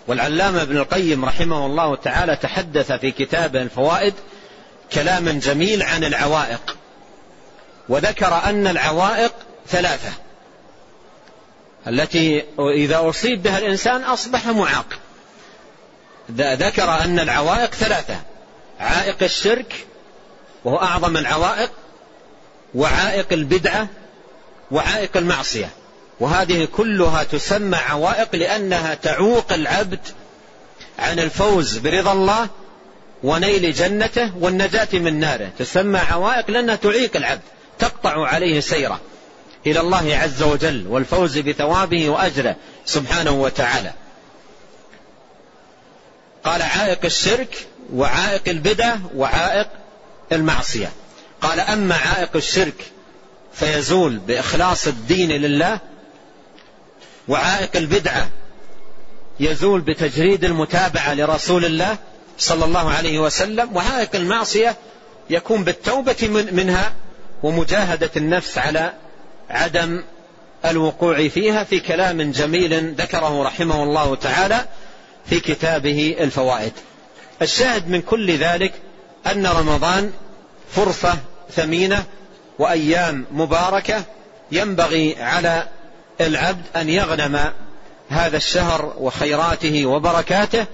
والعلامة 0.07 0.61
ابن 0.61 0.77
القيم 0.77 1.25
رحمه 1.25 1.65
الله 1.65 1.95
تعالى 1.95 2.35
تحدث 2.35 2.91
في 2.91 3.11
كتابه 3.11 3.61
الفوائد 3.61 4.13
كلاما 4.93 5.31
جميل 5.31 5.83
عن 5.83 6.03
العوائق. 6.03 6.77
وذكر 7.89 8.41
أن 8.45 8.67
العوائق 8.67 9.33
ثلاثة 9.67 10.11
التي 11.87 12.43
إذا 12.59 13.09
أصيب 13.09 13.43
بها 13.43 13.57
الإنسان 13.57 14.03
أصبح 14.03 14.47
معاق. 14.47 14.85
ذكر 16.31 17.03
أن 17.03 17.19
العوائق 17.19 17.73
ثلاثة 17.73 18.15
عائق 18.79 19.23
الشرك 19.23 19.86
وهو 20.67 20.77
أعظم 20.77 21.17
العوائق 21.17 21.71
وعائق 22.75 23.33
البدعة 23.33 23.87
وعائق 24.71 25.17
المعصية. 25.17 25.69
وهذه 26.19 26.67
كلها 26.77 27.23
تسمى 27.23 27.77
عوائق 27.77 28.35
لأنها 28.35 28.93
تعوق 28.93 29.53
العبد 29.53 29.99
عن 30.99 31.19
الفوز 31.19 31.77
برضا 31.77 32.11
الله 32.11 32.47
ونيل 33.23 33.73
جنته 33.73 34.37
والنجاة 34.37 34.87
من 34.93 35.19
ناره. 35.19 35.49
تسمى 35.59 35.99
عوائق 35.99 36.51
لأنها 36.51 36.75
تعيق 36.75 37.15
العبد 37.15 37.41
تقطع 37.79 38.27
عليه 38.27 38.59
سيره 38.59 38.99
إلى 39.65 39.79
الله 39.79 40.17
عز 40.17 40.43
وجل 40.43 40.87
والفوز 40.87 41.37
بثوابه 41.37 42.09
وأجره 42.09 42.55
سبحانه 42.85 43.31
وتعالى. 43.31 43.93
قال 46.43 46.61
عائق 46.61 47.05
الشرك 47.05 47.67
وعائق 47.93 48.41
البدع 48.47 48.95
وعائق 49.15 49.67
المعصية. 50.31 50.91
قال 51.41 51.59
أما 51.59 51.95
عائق 51.95 52.35
الشرك 52.35 52.91
فيزول 53.53 54.17
بإخلاص 54.17 54.87
الدين 54.87 55.31
لله 55.31 55.79
وعائق 57.27 57.75
البدعة 57.75 58.29
يزول 59.39 59.81
بتجريد 59.81 60.45
المتابعة 60.45 61.13
لرسول 61.13 61.65
الله 61.65 61.97
صلى 62.37 62.65
الله 62.65 62.89
عليه 62.91 63.19
وسلم 63.19 63.75
وعائق 63.75 64.15
المعصية 64.15 64.75
يكون 65.29 65.63
بالتوبة 65.63 66.27
منها 66.51 66.93
ومجاهدة 67.43 68.11
النفس 68.17 68.57
على 68.57 68.93
عدم 69.49 70.03
الوقوع 70.65 71.27
فيها 71.27 71.63
في 71.63 71.79
كلام 71.79 72.31
جميل 72.31 72.93
ذكره 72.93 73.43
رحمه 73.43 73.83
الله 73.83 74.15
تعالى 74.15 74.65
في 75.29 75.39
كتابه 75.39 76.15
الفوائد. 76.19 76.73
الشاهد 77.41 77.89
من 77.89 78.01
كل 78.01 78.37
ذلك 78.37 78.73
أن 79.27 79.47
رمضان 79.47 80.11
فرصة 80.71 81.17
ثمينة 81.55 82.03
وأيام 82.59 83.25
مباركة 83.31 84.03
ينبغي 84.51 85.15
على 85.21 85.67
العبد 86.21 86.65
أن 86.75 86.89
يغنم 86.89 87.39
هذا 88.09 88.37
الشهر 88.37 88.93
وخيراته 88.97 89.85
وبركاته 89.85 90.65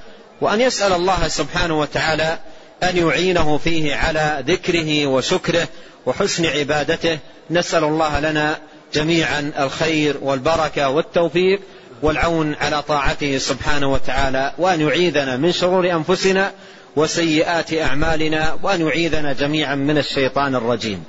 وأن 0.41 0.62
يسأل 0.62 0.93
الله 0.93 1.27
سبحانه 1.27 1.79
وتعالى 1.79 2.39
أن 2.84 2.97
يعينه 2.97 3.58
فيه 3.58 3.95
على 3.95 4.43
ذكره 4.47 5.08
وشكره 5.08 5.67
وحسن 6.06 6.45
عبادته. 6.45 7.19
نسأل 7.51 7.84
الله 7.84 8.19
لنا 8.19 8.58
جميعا 8.93 9.51
الخير 9.60 10.17
والبركة 10.21 10.89
والتوفيق 10.89 11.62
والعون 12.01 12.56
على 12.62 12.82
طاعته 12.82 13.38
سبحانه 13.38 13.91
وتعالى 13.91 14.53
وأن 14.58 14.82
يعيذنا 14.82 15.38
من 15.38 15.51
شرور 15.51 15.91
أنفسنا 15.91 16.51
وسيئات 16.95 17.73
أعمالنا 17.73 18.58
وأن 18.63 18.88
يعيذنا 18.88 19.34
جميعا 19.34 19.75
من 19.75 19.97
الشيطان 19.97 20.56
الرجيم. 20.56 21.03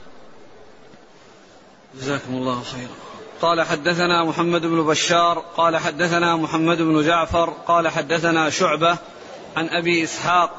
جزاكم 2.00 2.34
الله 2.34 2.62
خيرا. 2.62 2.94
قال 3.42 3.62
حدثنا 3.62 4.24
محمد 4.24 4.66
بن 4.66 4.82
بشار 4.82 5.44
قال 5.56 5.76
حدثنا 5.76 6.36
محمد 6.36 6.78
بن 6.78 7.02
جعفر 7.02 7.52
قال 7.66 7.88
حدثنا 7.88 8.50
شعبة 8.50 8.96
عن 9.56 9.68
أبي 9.68 10.04
إسحاق 10.04 10.50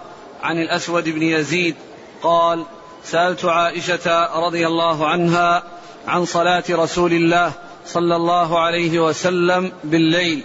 عن 0.44 0.58
الأسود 0.62 1.10
بن 1.10 1.24
يزيد 1.24 1.76
قال 2.24 2.66
سألت 3.04 3.46
عائشة 3.46 4.40
رضي 4.46 4.68
الله 4.68 5.08
عنها 5.08 5.64
عن 6.08 6.26
صلاة 6.26 6.64
رسول 6.70 7.14
الله 7.14 7.52
صلى 7.88 8.16
الله 8.16 8.60
عليه 8.60 9.00
وسلم 9.00 9.72
بالليل 9.84 10.44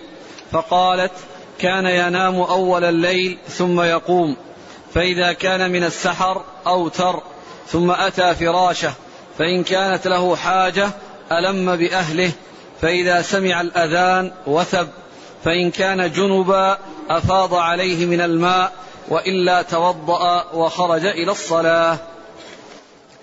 فقالت 0.53 1.12
كان 1.59 1.87
ينام 1.87 2.35
أول 2.35 2.85
الليل 2.85 3.38
ثم 3.49 3.81
يقوم. 3.81 4.37
فإذا 4.94 5.33
كان 5.33 5.70
من 5.70 5.85
السحر 5.85 6.44
أوتر 6.66 7.22
ثم 7.66 7.90
أتى 7.90 8.35
فراشه 8.35 8.92
فإن 9.38 9.64
كانت 9.64 10.07
له 10.07 10.37
حاجة 10.37 10.90
ألم 11.33 11.76
بأهله 11.76 12.33
فإذا 12.81 13.22
سمع 13.22 13.61
الأذان 13.61 14.33
وثب 14.46 14.88
فإن 15.44 15.70
كان 15.70 16.12
جنبا 16.12 16.79
أفاض 17.11 17.55
عليه 17.55 18.07
من 18.07 18.20
الماء 18.20 18.72
وإلا 19.09 19.62
توضأ 19.62 20.53
وخرج 20.53 21.07
إلى 21.07 21.33
الصلاة. 21.33 21.98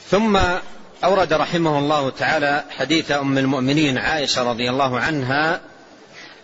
ثم 0.10 0.40
أورد 1.04 1.34
رحمه 1.34 1.80
الله 1.80 2.10
تعالى 2.10 2.64
حديث 2.78 3.12
أم 3.12 3.38
المؤمنين 3.38 3.98
عائشة 3.98 4.50
رضي 4.50 4.70
الله 4.70 5.00
عنها 5.00 5.62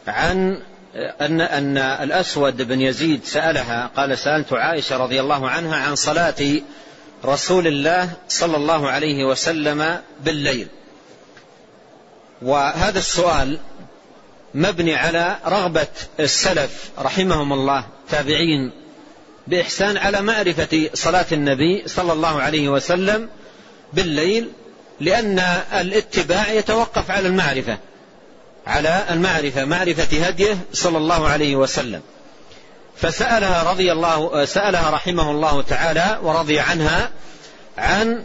عن 0.07 0.61
أن 0.95 1.41
أن 1.41 1.77
الأسود 1.77 2.61
بن 2.61 2.81
يزيد 2.81 3.25
سألها 3.25 3.91
قال 3.95 4.17
سألت 4.17 4.53
عائشة 4.53 4.97
رضي 4.97 5.19
الله 5.19 5.49
عنها 5.49 5.75
عن 5.75 5.95
صلاة 5.95 6.61
رسول 7.25 7.67
الله 7.67 8.09
صلى 8.29 8.57
الله 8.57 8.89
عليه 8.89 9.25
وسلم 9.25 9.99
بالليل. 10.23 10.67
وهذا 12.41 12.99
السؤال 12.99 13.59
مبني 14.53 14.95
على 14.95 15.37
رغبة 15.45 15.87
السلف 16.19 16.89
رحمهم 16.99 17.53
الله 17.53 17.85
تابعين 18.09 18.71
بإحسان 19.47 19.97
على 19.97 20.21
معرفة 20.21 20.89
صلاة 20.93 21.25
النبي 21.31 21.83
صلى 21.87 22.13
الله 22.13 22.41
عليه 22.41 22.69
وسلم 22.69 23.29
بالليل 23.93 24.49
لأن 24.99 25.39
الاتباع 25.73 26.51
يتوقف 26.51 27.11
على 27.11 27.27
المعرفة. 27.27 27.77
على 28.67 29.05
المعرفة 29.09 29.65
معرفة 29.65 30.25
هديه 30.27 30.57
صلى 30.73 30.97
الله 30.97 31.27
عليه 31.27 31.55
وسلم. 31.55 32.01
فسألها 32.97 33.71
رضي 33.71 33.91
الله 33.91 34.45
سألها 34.45 34.89
رحمه 34.89 35.31
الله 35.31 35.61
تعالى 35.61 36.19
ورضي 36.23 36.59
عنها 36.59 37.11
عن 37.77 38.23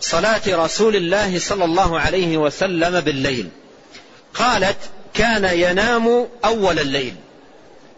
صلاة 0.00 0.42
رسول 0.48 0.96
الله 0.96 1.38
صلى 1.38 1.64
الله 1.64 2.00
عليه 2.00 2.36
وسلم 2.36 3.00
بالليل. 3.00 3.48
قالت 4.34 4.76
كان 5.14 5.44
ينام 5.44 6.28
أول 6.44 6.78
الليل. 6.78 7.14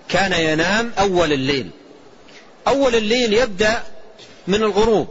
كان 0.09 0.33
ينام 0.33 0.93
أول 0.99 1.33
الليل. 1.33 1.71
أول 2.69 2.95
الليل 2.95 3.33
يبدأ 3.33 3.83
من 4.47 4.63
الغروب. 4.63 5.09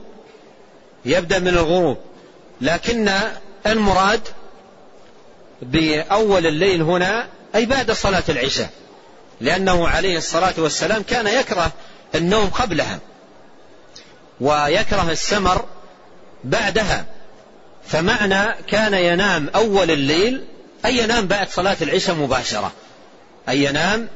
يبدأ 1.05 1.39
من 1.39 1.47
الغروب. 1.47 1.97
لكن 2.61 3.11
المراد 3.67 4.21
بأول 5.63 6.47
الليل 6.47 6.81
هنا 6.81 7.27
أي 7.55 7.65
بعد 7.65 7.91
صلاة 7.91 8.23
العشاء. 8.29 8.69
لأنه 9.41 9.87
عليه 9.87 10.17
الصلاة 10.17 10.53
والسلام 10.57 11.03
كان 11.03 11.27
يكره 11.27 11.71
النوم 12.15 12.49
قبلها 12.49 12.99
ويكره 14.41 15.11
السمر 15.11 15.65
بعدها. 16.43 17.05
فمعنى 17.87 18.55
كان 18.67 18.93
ينام 18.93 19.49
أول 19.55 19.91
الليل 19.91 20.43
أي 20.85 20.97
ينام 20.97 21.27
بعد 21.27 21.49
صلاة 21.49 21.77
العشاء 21.81 22.15
مباشرة. 22.15 22.71
أي 23.49 23.63
ينام 23.63 24.07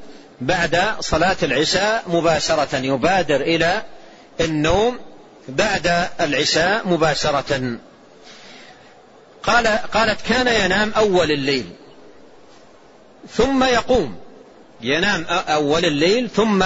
بعد 0.41 0.95
صلاة 0.99 1.37
العشاء 1.43 2.03
مباشرة 2.07 2.77
يبادر 2.77 3.41
إلى 3.41 3.83
النوم 4.41 4.99
بعد 5.47 6.07
العشاء 6.21 6.87
مباشرة. 6.87 7.77
قال 9.47 9.67
قالت 9.67 10.21
كان 10.21 10.47
ينام 10.65 10.91
أول 10.97 11.31
الليل 11.31 11.65
ثم 13.31 13.63
يقوم. 13.63 14.17
ينام 14.81 15.25
أول 15.29 15.85
الليل 15.85 16.29
ثم 16.29 16.63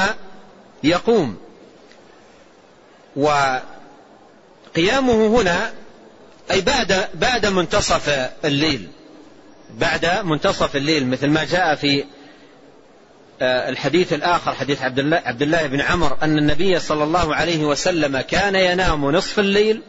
يقوم. 0.83 1.37
وقيامه 3.15 3.61
هنا 5.27 5.73
أي 6.51 6.61
بعد 6.61 7.07
بعد 7.13 7.45
منتصف 7.45 8.29
الليل 8.45 8.87
بعد 9.77 10.05
منتصف 10.23 10.75
الليل 10.75 11.07
مثل 11.07 11.27
ما 11.27 11.43
جاء 11.43 11.75
في 11.75 12.05
آه، 13.41 13.69
الحديث 13.69 14.13
الآخر 14.13 14.53
حديث 14.53 14.81
عبد 14.81 14.99
الله, 14.99 15.21
عبد 15.25 15.41
الله 15.41 15.67
بن 15.67 15.81
عمر 15.81 16.17
أن 16.23 16.37
النبي 16.37 16.79
صلى 16.79 17.03
الله 17.03 17.35
عليه 17.35 17.65
وسلم 17.65 18.21
كان 18.21 18.55
ينام 18.55 19.11
نصف 19.11 19.39
الليل 19.39 19.81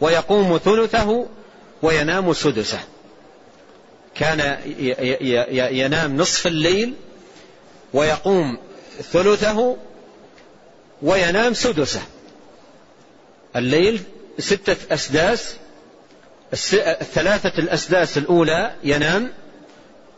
ويقوم 0.00 0.58
ثلثه 0.64 1.26
وينام 1.82 2.32
سدسه. 2.32 2.80
كان 4.14 4.58
ينام 5.72 6.16
نصف 6.16 6.46
الليل 6.46 6.94
ويقوم 7.92 8.58
ثلثه 9.12 9.76
وينام 11.02 11.54
سدسه. 11.54 12.02
الليل 13.56 14.02
ستة 14.38 14.94
أسداس 14.94 15.56
الثلاثة 16.72 17.58
الأسداس 17.58 18.18
الأولى 18.18 18.74
ينام 18.84 19.32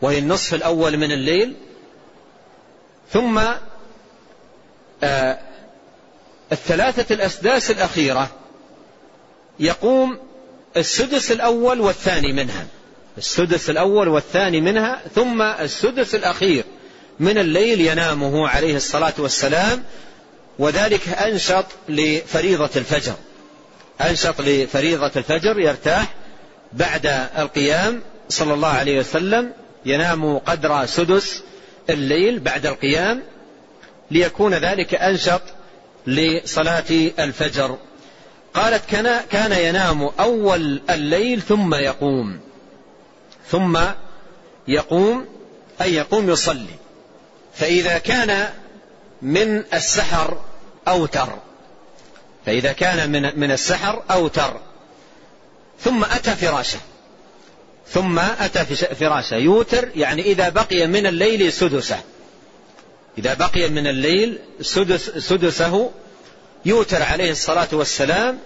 وهي 0.03 0.19
النصف 0.19 0.55
الأول 0.55 0.97
من 0.97 1.13
الليل. 1.13 1.55
ثم 3.13 3.41
آه 5.03 5.39
الثلاثة 6.53 7.15
الأسداس 7.15 7.71
الأخيرة 7.71 8.31
يقوم 9.61 10.19
السدس 10.77 11.33
الأول 11.33 11.81
والثاني 11.81 12.33
منها. 12.33 12.67
السدس 13.19 13.71
الأول 13.71 14.09
والثاني 14.09 14.61
منها 14.61 15.03
ثم 15.15 15.43
السدس 15.43 16.15
الأخير 16.15 16.65
من 17.21 17.39
الليل 17.39 17.81
ينامه 17.81 18.49
عليه 18.49 18.77
الصلاة 18.77 19.13
والسلام 19.19 19.85
وذلك 20.59 21.09
أنشط 21.09 21.67
لفريضة 21.89 22.71
الفجر. 22.77 23.15
أنشط 24.01 24.41
لفريضة 24.41 25.11
الفجر 25.17 25.61
يرتاح 25.61 26.15
بعد 26.73 27.07
القيام 27.39 28.03
صلى 28.29 28.55
الله 28.55 28.69
عليه 28.69 28.99
وسلم 28.99 29.53
ينام 29.87 30.39
قدر 30.39 30.87
سدس 30.87 31.43
الليل 31.91 32.41
بعد 32.41 32.67
القيام 32.67 33.23
ليكون 34.11 34.55
ذلك 34.55 34.95
أنشط 34.95 35.43
لصلاة 36.07 37.11
الفجر. 37.19 37.79
قالت 38.55 38.91
كان 38.91 39.21
كان 39.31 39.53
ينام 39.53 40.11
أول 40.21 40.81
الليل 40.91 41.43
ثم 41.43 41.75
يقوم. 41.75 42.41
ثم 43.51 43.79
يقوم 44.69 45.27
أي 45.83 45.95
يقوم 45.95 46.31
يصلي. 46.31 46.77
فإذا 47.55 47.99
كان 47.99 48.49
من 49.23 49.65
السحر 49.75 50.41
أوتر. 50.89 51.29
فإذا 52.47 52.73
كان 52.73 53.11
من 53.11 53.41
من 53.41 53.51
السحر 53.51 54.03
أوتر. 54.11 54.61
ثم 55.81 56.05
أتى 56.05 56.31
فراشه. 56.31 56.79
ثم 57.89 58.19
أتى 58.19 58.65
فراشه. 58.95 59.37
يوتر 59.37 59.89
يعني 59.97 60.23
إذا 60.23 60.49
بقي 60.49 60.87
من 60.87 61.07
الليل 61.07 61.53
سدسه. 61.53 62.01
إذا 63.19 63.35
بقي 63.35 63.69
من 63.69 63.87
الليل 63.87 64.39
سدس 64.61 65.11
سدسه 65.11 65.91
يوتر 66.65 67.03
عليه 67.03 67.31
الصلاة 67.31 67.69
والسلام 67.73 68.39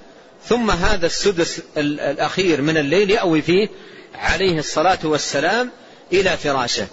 ثم 0.49 0.71
هذا 0.71 1.07
السدس 1.07 1.63
الأخير 1.77 2.63
من 2.63 2.77
الليل 2.77 3.11
يأوي 3.11 3.43
فيه 3.43 3.69
عليه 4.15 4.59
الصلاة 4.59 4.99
والسلام 5.05 5.71
إلى 6.13 6.37
فراشه. 6.37 6.87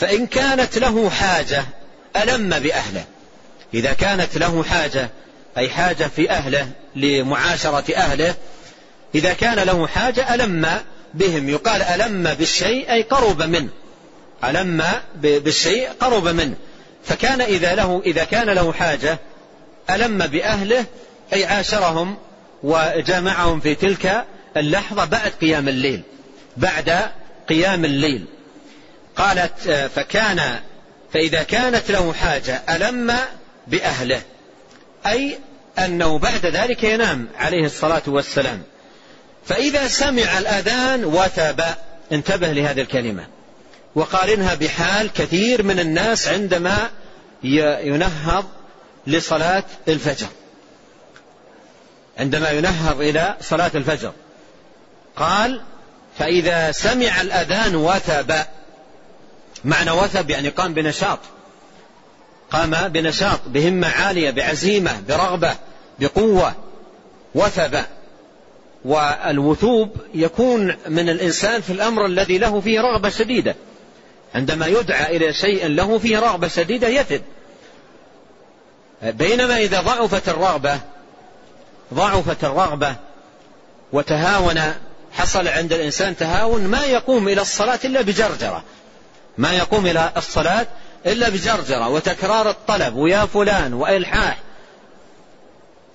فإن 0.00 0.26
كانت 0.26 0.78
له 0.78 1.10
حاجة 1.10 1.64
ألم 2.16 2.50
بأهله. 2.50 3.04
إذا 3.74 3.92
كانت 3.92 4.38
له 4.38 4.64
حاجة 4.64 5.10
أي 5.58 5.70
حاجة 5.70 6.10
في 6.16 6.30
أهله 6.30 6.68
لمعاشرة 6.96 7.94
أهله 7.94 8.34
إذا 9.14 9.32
كان 9.32 9.58
له 9.58 9.86
حاجة 9.86 10.34
ألم 10.34 10.80
بهم. 11.14 11.48
يقال 11.48 11.82
ألم 11.82 12.34
بالشيء 12.34 12.92
أي 12.92 13.02
قرب 13.02 13.42
منه. 13.42 13.68
ألم 14.44 14.82
بالشيء 15.22 15.88
قرب 16.00 16.28
منه. 16.28 16.54
فكان 17.04 17.40
إذا 17.40 17.74
له 17.74 18.02
إذا 18.06 18.24
كان 18.24 18.50
له 18.50 18.72
حاجة 18.72 19.18
ألم 19.90 20.18
بأهله 20.18 20.84
أي 21.32 21.44
عاشرهم 21.44 22.16
وجامعهم 22.62 23.60
في 23.60 23.74
تلك 23.74 24.24
اللحظة 24.56 25.04
بعد 25.04 25.30
قيام 25.40 25.68
الليل 25.68 26.02
بعد 26.56 27.10
قيام 27.48 27.84
الليل. 27.84 28.24
قالت 29.16 29.90
فكان 29.94 30.60
فإذا 31.12 31.42
كانت 31.42 31.90
له 31.90 32.12
حاجة 32.12 32.62
ألم 32.68 33.16
بأهله؟ 33.66 34.22
أي 35.06 35.38
أنه 35.78 36.18
بعد 36.18 36.46
ذلك 36.46 36.84
ينام 36.84 37.28
عليه 37.38 37.64
الصلاة 37.64 38.02
والسلام. 38.06 38.62
فإذا 39.46 39.88
سمع 39.88 40.38
الأذان 40.38 41.04
وثب 41.04 41.60
انتبه 42.12 42.52
لهذه 42.52 42.80
الكلمة. 42.80 43.26
وقارنها 43.94 44.54
بحال 44.54 45.12
كثير 45.12 45.62
من 45.62 45.80
الناس 45.80 46.28
عندما 46.28 46.90
ينهض 47.42 48.44
لصلاة 49.08 49.64
الفجر. 49.88 50.26
عندما 52.18 52.50
ينهض 52.50 53.00
إلى 53.00 53.36
صلاة 53.40 53.70
الفجر. 53.74 54.12
قال 55.16 55.60
فإذا 56.18 56.72
سمع 56.72 57.20
الأذان 57.20 57.76
وثب. 57.76 58.34
معنى 59.64 59.90
وثب 59.90 60.30
يعني 60.30 60.48
قام 60.48 60.74
بنشاط. 60.74 61.18
قام 62.50 62.88
بنشاط 62.88 63.40
بهمة 63.46 63.88
عالية 63.88 64.30
بعزيمة 64.30 65.00
برغبة 65.08 65.54
بقوة. 65.98 66.54
وثب. 67.34 67.84
والوثوب 68.84 69.96
يكون 70.14 70.76
من 70.88 71.08
الإنسان 71.08 71.60
في 71.60 71.72
الأمر 71.72 72.06
الذي 72.06 72.38
له 72.38 72.60
فيه 72.60 72.80
رغبة 72.80 73.08
شديدة. 73.08 73.54
عندما 74.34 74.66
يدعى 74.66 75.16
إلى 75.16 75.32
شيء 75.32 75.66
له 75.66 75.98
فيه 75.98 76.18
رغبة 76.18 76.48
شديدة 76.48 76.88
يثب. 76.88 77.22
بينما 79.02 79.56
إذا 79.56 79.80
ضعفت 79.80 80.28
الرغبة 80.28 80.80
ضعفت 81.94 82.44
الرغبة 82.44 82.94
وتهاون 83.92 84.60
حصل 85.12 85.48
عند 85.48 85.72
الإنسان 85.72 86.16
تهاون 86.16 86.66
ما 86.66 86.84
يقوم 86.84 87.28
إلى 87.28 87.40
الصلاة 87.40 87.78
إلا 87.84 88.02
بجرجرة. 88.02 88.64
ما 89.38 89.52
يقوم 89.52 89.86
إلى 89.86 90.12
الصلاة 90.16 90.66
إلا 91.06 91.28
بجرجرة 91.28 91.88
وتكرار 91.88 92.50
الطلب 92.50 92.96
ويا 92.96 93.26
فلان 93.26 93.74
وإلحاح. 93.74 94.38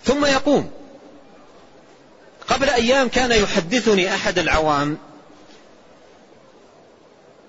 ثم 0.05 0.25
يقوم. 0.25 0.71
قبل 2.47 2.69
أيام 2.69 3.09
كان 3.09 3.31
يحدثني 3.31 4.15
أحد 4.15 4.39
العوام 4.39 4.97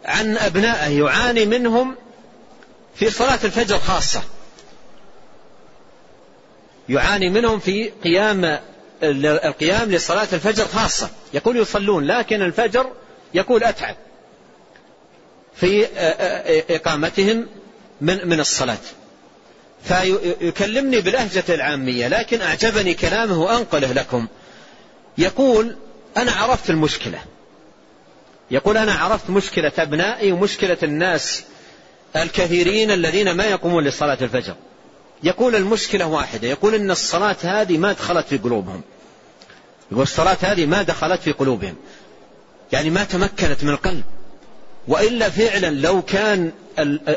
عن 0.04 0.36
أبنائه 0.36 0.98
يعاني 0.98 1.44
منهم 1.44 1.96
في 2.94 3.10
صلاة 3.10 3.38
الفجر 3.44 3.78
خاصة. 3.78 4.22
يعاني 6.88 7.30
منهم 7.30 7.58
في 7.58 7.90
قيام 8.04 8.58
القيام 9.02 9.90
لصلاة 9.90 10.28
الفجر 10.32 10.64
خاصة. 10.64 11.10
يقول 11.34 11.56
يصلون 11.56 12.04
لكن 12.04 12.42
الفجر 12.42 12.92
يقول 13.34 13.64
أتعب. 13.64 13.96
في 15.56 15.86
إقامتهم 16.70 17.46
من 18.00 18.28
من 18.28 18.40
الصلاة. 18.40 18.78
فيكلمني 19.82 21.00
بلهجة 21.00 21.44
العامية 21.48 22.08
لكن 22.08 22.40
أعجبني 22.40 22.94
كلامه 22.94 23.42
وأنقله 23.42 23.92
لكم. 23.92 24.26
يقول 25.18 25.76
أنا 26.16 26.32
عرفت 26.32 26.70
المشكلة. 26.70 27.18
يقول 28.50 28.76
أنا 28.76 28.92
عرفت 28.92 29.30
مشكلة 29.30 29.72
أبنائي 29.78 30.32
ومشكلة 30.32 30.78
الناس 30.82 31.44
الكثيرين 32.16 32.90
الذين 32.90 33.30
ما 33.30 33.44
يقومون 33.44 33.84
لصلاة 33.84 34.18
الفجر. 34.20 34.54
يقول 35.22 35.56
المشكلة 35.56 36.06
واحدة 36.06 36.48
يقول 36.48 36.74
إن 36.74 36.90
الصلاة 36.90 37.36
هذه 37.42 37.78
ما 37.78 37.92
دخلت 37.92 38.26
في 38.26 38.38
قلوبهم. 38.38 38.82
يقول 39.92 40.02
الصلاة 40.02 40.36
هذه 40.40 40.66
ما 40.66 40.82
دخلت 40.82 41.20
في 41.20 41.32
قلوبهم. 41.32 41.76
يعني 42.72 42.90
ما 42.90 43.04
تمكنت 43.04 43.64
من 43.64 43.70
القلب. 43.70 44.04
وإلا 44.88 45.30
فعلا 45.30 45.70
لو 45.70 46.02
كان 46.02 46.52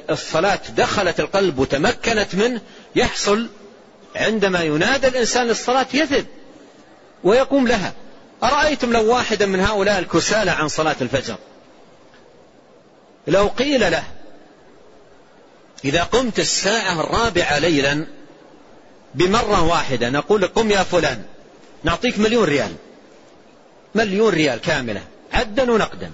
الصلاة 0.09 0.59
دخلت 0.77 1.19
القلب 1.19 1.59
وتمكنت 1.59 2.35
منه 2.35 2.61
يحصل 2.95 3.47
عندما 4.15 4.63
ينادى 4.63 5.07
الإنسان 5.07 5.47
للصلاة 5.47 5.87
يثب 5.93 6.25
ويقوم 7.23 7.67
لها. 7.67 7.93
أرأيتم 8.43 8.93
لو 8.93 9.13
واحدا 9.13 9.45
من 9.45 9.59
هؤلاء 9.59 9.99
الكسالى 9.99 10.51
عن 10.51 10.67
صلاة 10.67 10.95
الفجر؟ 11.01 11.35
لو 13.27 13.47
قيل 13.47 13.91
له 13.91 14.03
إذا 15.85 16.03
قمت 16.03 16.39
الساعة 16.39 17.01
الرابعة 17.01 17.59
ليلا 17.59 18.05
بمرة 19.15 19.63
واحدة 19.63 20.09
نقول 20.09 20.47
قم 20.47 20.71
يا 20.71 20.83
فلان 20.83 21.23
نعطيك 21.83 22.19
مليون 22.19 22.43
ريال. 22.43 22.75
مليون 23.95 24.33
ريال 24.33 24.61
كاملة 24.61 25.03
عدا 25.33 25.71
ونقدا 25.71 26.11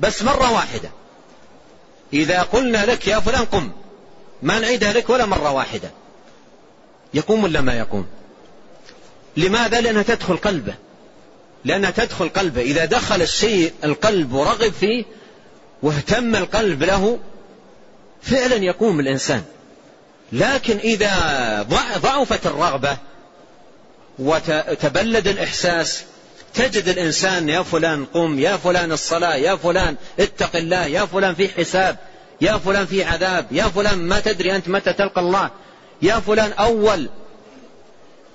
بس 0.00 0.22
مرة 0.22 0.52
واحدة. 0.52 0.90
إذا 2.12 2.42
قلنا 2.42 2.86
لك 2.86 3.06
يا 3.06 3.20
فلان 3.20 3.44
قم 3.44 3.72
ما 4.42 4.58
نعيدها 4.58 4.92
لك 4.92 5.10
ولا 5.10 5.26
مرة 5.26 5.50
واحدة. 5.50 5.90
يقوم 7.14 7.44
ولا 7.44 7.60
ما 7.60 7.78
يقوم؟ 7.78 8.06
لماذا؟ 9.36 9.80
لأنها 9.80 10.02
تدخل 10.02 10.36
قلبه. 10.36 10.74
لأنها 11.64 11.90
تدخل 11.90 12.28
قلبه. 12.28 12.60
إذا 12.60 12.84
دخل 12.84 13.22
الشيء 13.22 13.72
القلب 13.84 14.32
ورغب 14.32 14.72
فيه 14.72 15.04
واهتم 15.82 16.36
القلب 16.36 16.82
له 16.82 17.18
فعلا 18.22 18.56
يقوم 18.56 19.00
الإنسان. 19.00 19.42
لكن 20.32 20.76
إذا 20.76 21.66
ضعفت 21.98 22.46
الرغبة 22.46 22.96
وتبلد 24.18 25.28
الإحساس 25.28 26.04
تجد 26.54 26.88
الإنسان 26.88 27.48
يا 27.48 27.62
فلان 27.62 28.04
قم 28.04 28.38
يا 28.38 28.56
فلان 28.56 28.92
الصلاة 28.92 29.36
يا 29.36 29.56
فلان 29.56 29.96
اتق 30.20 30.56
الله 30.56 30.86
يا 30.86 31.04
فلان 31.04 31.34
في 31.34 31.48
حساب 31.48 31.96
يا 32.40 32.58
فلان 32.58 32.86
في 32.86 33.04
عذاب 33.04 33.46
يا 33.50 33.64
فلان 33.64 33.98
ما 33.98 34.20
تدري 34.20 34.56
أنت 34.56 34.68
متى 34.68 34.92
تلقى 34.92 35.20
الله 35.20 35.50
يا 36.02 36.20
فلان 36.20 36.52
أول 36.52 37.08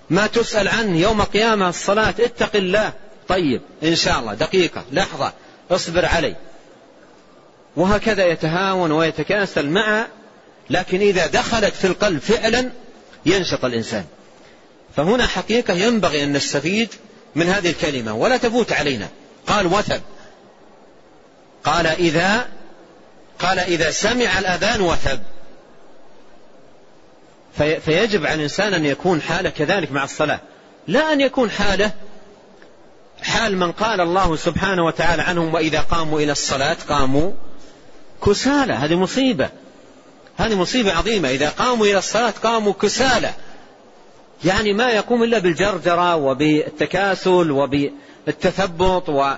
ما 0.10 0.28
تسأل 0.28 0.68
عنه 0.68 0.98
يوم 0.98 1.22
قيامة 1.22 1.70
الصلاة 1.70 2.16
اتق 2.20 2.56
الله. 2.56 2.94
طيب 3.28 3.62
إن 3.84 3.96
شاء 3.96 4.20
الله 4.20 4.34
دقيقة 4.34 4.86
لحظة 4.92 5.34
اصبر 5.72 6.06
علي. 6.06 6.36
وهكذا 7.78 8.26
يتهاون 8.26 8.92
ويتكاسل 8.92 9.70
مع 9.70 10.06
لكن 10.70 11.00
إذا 11.00 11.28
دخلت 11.28 11.74
في 11.74 11.88
القلب 11.88 12.20
فعلا 12.20 12.70
ينشط 13.26 13.66
الإنسان. 13.66 14.06
فهنا 14.96 15.26
حقيقة 15.26 15.74
ينبغي 15.74 16.24
أن 16.24 16.34
نستفيد 16.34 16.90
من 17.36 17.50
هذه 17.50 17.70
الكلمة 17.70 18.14
ولا 18.14 18.38
تفوت 18.38 18.72
علينا. 18.72 19.08
قال 19.48 19.68
وثب. 19.68 20.02
قال 21.64 21.88
إذا 21.88 22.48
قال 23.40 23.60
إذا 23.60 23.92
سمع 23.92 24.40
الأذان 24.40 24.82
وثب. 24.82 25.20
فيجب 27.58 28.26
على 28.26 28.36
الإنسان 28.36 28.74
أن 28.74 28.86
يكون 28.86 29.22
حاله 29.22 29.50
كذلك 29.50 29.92
مع 29.92 30.04
الصلاة. 30.04 30.40
لا 30.88 31.14
أن 31.14 31.22
يكون 31.22 31.52
حاله 31.52 31.92
حال 33.22 33.58
من 33.58 33.72
قال 33.72 34.02
الله 34.02 34.36
سبحانه 34.36 34.86
وتعالى 34.86 35.22
عنهم 35.22 35.54
وإذا 35.54 35.80
قاموا 35.80 36.20
إلى 36.20 36.32
الصلاة 36.32 36.78
قاموا 36.90 37.32
كسالى 38.26 38.74
هذه 38.74 38.96
مصيبة. 38.96 39.50
هذه 40.38 40.56
مصيبة 40.56 40.94
عظيمة. 40.94 41.30
إذا 41.30 41.50
قاموا 41.50 41.86
إلى 41.86 41.98
الصلاة 41.98 42.34
قاموا 42.44 42.74
كسالى. 42.74 43.34
يعني 44.46 44.74
ما 44.74 44.90
يقوم 44.90 45.24
إلا 45.24 45.40
بالجرجرة 45.40 46.16
وبالتكاسل 46.16 47.52
وبالتثبط 47.52 49.10
و 49.10 49.34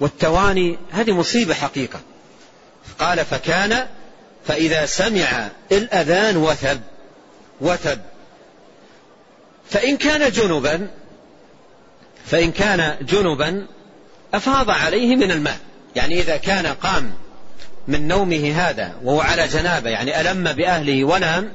والتواني. 0.00 0.78
هذه 0.90 1.12
مصيبة 1.12 1.54
حقيقة. 1.54 2.00
قال 2.98 3.24
فكان 3.24 3.86
فإذا 4.46 4.86
سمع 4.86 5.48
الأذان 5.72 6.36
وثب 6.36 6.80
وثب. 7.60 8.00
فإن 9.70 9.96
كان 9.96 10.30
جنبا 10.30 10.88
فإن 12.26 12.52
كان 12.52 12.96
جنبا 13.02 13.66
أفاض 14.34 14.70
عليه 14.70 15.16
من 15.16 15.30
الماء. 15.30 15.58
يعني 15.96 16.20
إذا 16.20 16.36
كان 16.36 16.66
قام 16.66 17.12
من 17.88 18.08
نومه 18.08 18.52
هذا 18.56 18.92
وهو 19.02 19.20
على 19.20 19.48
جنابة 19.48 19.90
يعني 19.90 20.20
ألم 20.20 20.52
بأهله 20.52 21.04
ونام 21.04 21.52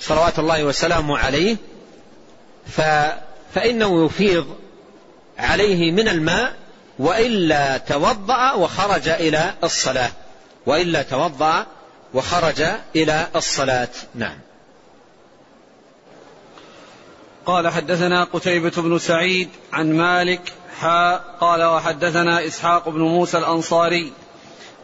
صلوات 0.00 0.38
الله 0.38 0.64
وسلامه 0.64 1.18
عليه 1.18 1.56
ف 2.66 2.80
فإنه 3.54 4.06
يفيض 4.06 4.56
عليه 5.38 5.92
من 5.92 6.08
الماء 6.08 6.54
وإلا 6.98 7.78
توضأ 7.78 8.52
وخرج 8.52 9.08
إلى 9.08 9.54
الصلاة. 9.64 10.10
وإلا 10.66 11.02
توضأ 11.02 11.66
وخرج 12.14 12.62
إلى 12.96 13.26
الصلاة. 13.36 13.88
نعم. 14.14 14.38
قال 17.46 17.68
حدثنا 17.68 18.24
قتيبة 18.24 18.72
بن 18.76 18.98
سعيد 18.98 19.48
عن 19.72 19.92
مالك 19.92 20.52
حاء 20.80 21.24
قال 21.40 21.62
وحدثنا 21.62 22.46
إسحاق 22.46 22.88
بن 22.88 23.00
موسى 23.00 23.38
الأنصاري 23.38 24.12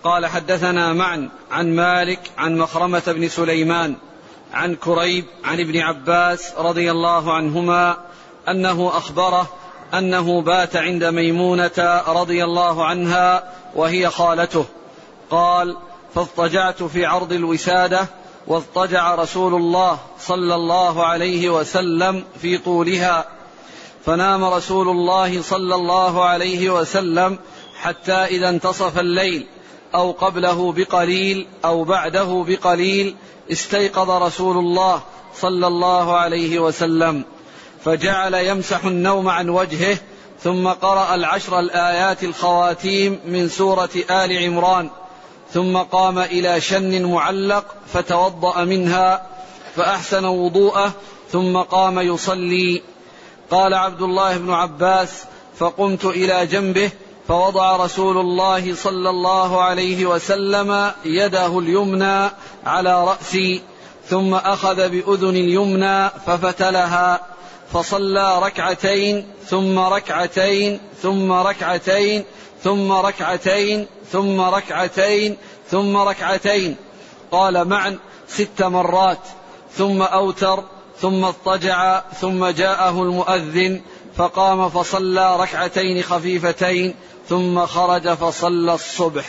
قال 0.04 0.26
حدثنا 0.26 0.92
معا 0.92 1.28
عن 1.50 1.76
مالك 1.76 2.20
عن 2.38 2.58
مخرمة 2.58 3.02
بن 3.06 3.28
سليمان 3.28 3.96
عن 4.54 4.74
كريب 4.74 5.24
عن 5.44 5.60
ابن 5.60 5.78
عباس 5.78 6.52
رضي 6.58 6.90
الله 6.90 7.32
عنهما 7.32 7.96
أنه 8.48 8.88
أخبره 8.94 9.48
أنه 9.94 10.42
بات 10.42 10.76
عند 10.76 11.04
ميمونة 11.04 12.02
رضي 12.08 12.44
الله 12.44 12.84
عنها 12.84 13.44
وهي 13.74 14.10
خالته 14.10 14.64
قال 15.30 15.76
فاضطجعت 16.14 16.82
في 16.82 17.06
عرض 17.06 17.32
الوسادة 17.32 18.06
واضطجع 18.46 19.14
رسول 19.14 19.54
الله 19.54 19.98
صلى 20.18 20.54
الله 20.54 21.06
عليه 21.06 21.50
وسلم 21.50 22.24
في 22.40 22.58
طولها. 22.58 23.35
فنام 24.06 24.44
رسول 24.44 24.88
الله 24.88 25.42
صلى 25.42 25.74
الله 25.74 26.24
عليه 26.24 26.70
وسلم 26.70 27.38
حتى 27.80 28.12
إذا 28.12 28.48
انتصف 28.48 28.98
الليل 28.98 29.46
أو 29.94 30.12
قبله 30.12 30.72
بقليل 30.72 31.46
أو 31.64 31.84
بعده 31.84 32.44
بقليل 32.48 33.16
استيقظ 33.52 34.10
رسول 34.10 34.56
الله 34.58 35.00
صلى 35.34 35.66
الله 35.66 36.16
عليه 36.16 36.58
وسلم. 36.58 37.24
فجعل 37.84 38.34
يمسح 38.34 38.84
النوم 38.84 39.28
عن 39.28 39.48
وجهه 39.48 39.98
ثم 40.42 40.68
قرأ 40.68 41.14
العشر 41.14 41.58
الآيات 41.60 42.24
الخواتيم 42.24 43.20
من 43.26 43.48
سورة 43.48 43.90
آل 44.10 44.44
عمران. 44.44 44.90
ثم 45.52 45.76
قام 45.76 46.18
إلى 46.18 46.60
شن 46.60 47.04
معلق 47.04 47.64
فتوضأ 47.92 48.64
منها 48.64 49.26
فأحسن 49.76 50.24
وضوءه 50.24 50.92
ثم 51.32 51.56
قام 51.56 51.98
يصلي 51.98 52.82
قال 53.50 53.74
عبد 53.74 54.02
الله 54.02 54.36
بن 54.36 54.50
عباس 54.50 55.24
فقمت 55.58 56.04
إلى 56.04 56.46
جنبه 56.46 56.90
فوضع 57.28 57.76
رسول 57.76 58.18
الله 58.18 58.74
صلى 58.74 59.10
الله 59.10 59.62
عليه 59.62 60.06
وسلم 60.06 60.92
يده 61.04 61.58
اليمنى 61.58 62.30
على 62.66 63.04
رأسي 63.04 63.62
ثم 64.08 64.34
أخذ 64.34 64.88
بأذن 64.88 65.36
اليمنى 65.36 66.10
ففتلها 66.26 67.20
فصلى 67.72 68.38
ركعتين 68.38 69.28
ثم 69.46 69.78
ركعتين 69.78 70.80
ثم 71.02 71.32
ركعتين 71.32 72.24
ثم 72.62 72.92
ركعتين 72.92 73.86
ثم 74.12 74.40
ركعتين 74.40 75.36
ثم 75.70 75.96
ركعتين. 75.96 76.76
قال 77.30 77.68
معا 77.68 77.98
ست 78.28 78.62
مرات 78.62 79.18
ثم 79.72 80.02
أوتر 80.02 80.64
ثم 81.00 81.24
اضطجع 81.24 82.00
ثم 82.00 82.46
جاءه 82.46 83.02
المؤذن 83.02 83.80
فقام 84.16 84.68
فصلى 84.68 85.36
ركعتين 85.36 86.02
خفيفتين 86.02 86.94
ثم 87.28 87.66
خرج 87.66 88.08
فصلى 88.08 88.74
الصبح. 88.74 89.24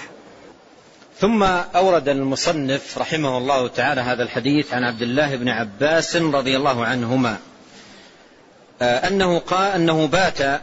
ثم 1.19 1.43
أورد 1.75 2.09
المصنف 2.09 2.97
رحمه 2.97 3.37
الله 3.37 3.67
تعالى 3.67 4.01
هذا 4.01 4.23
الحديث 4.23 4.73
عن 4.73 4.83
عبد 4.83 5.01
الله 5.01 5.35
بن 5.35 5.49
عباس 5.49 6.15
رضي 6.15 6.57
الله 6.57 6.85
عنهما. 6.85 7.37
آه، 8.81 9.07
أنه 9.07 9.39
قال 9.39 9.71
أنه 9.71 10.07
بات 10.07 10.61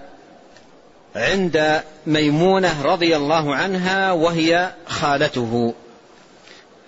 عند 1.16 1.82
ميمونة 2.06 2.82
رضي 2.82 3.16
الله 3.16 3.54
عنها 3.54 4.12
وهي 4.12 4.72
خالته. 4.86 5.74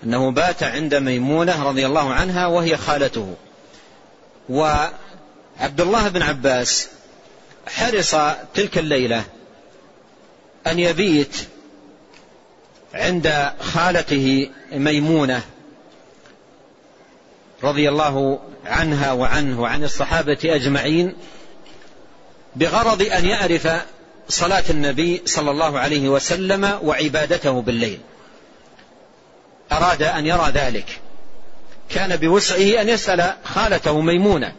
أنه 0.03 0.31
بات 0.31 0.63
عند 0.63 0.95
ميمونة 0.95 1.69
رضي 1.69 1.85
الله 1.85 2.13
عنها 2.13 2.47
وهي 2.47 2.77
خالته. 2.77 3.35
وعبد 4.49 5.81
الله 5.81 6.07
بن 6.07 6.21
عباس 6.21 6.87
حرص 7.67 8.15
تلك 8.53 8.77
الليلة 8.77 9.23
أن 10.67 10.79
يبيت 10.79 11.37
عند 12.93 13.51
خالته 13.59 14.49
ميمونة 14.71 15.41
رضي 17.63 17.89
الله 17.89 18.39
عنها 18.65 19.11
وعنه 19.11 19.61
وعن 19.61 19.83
الصحابة 19.83 20.37
أجمعين 20.43 21.15
بغرض 22.55 23.01
أن 23.01 23.25
يعرف 23.25 23.67
صلاة 24.29 24.63
النبي 24.69 25.21
صلى 25.25 25.51
الله 25.51 25.79
عليه 25.79 26.09
وسلم 26.09 26.79
وعبادته 26.83 27.61
بالليل. 27.61 27.99
أراد 29.71 30.03
أن 30.03 30.25
يرى 30.25 30.51
ذلك. 30.53 30.99
كان 31.89 32.15
بوسعه 32.15 32.81
أن 32.81 32.89
يسأل 32.89 33.33
خالته 33.43 34.01
ميمونة 34.01 34.55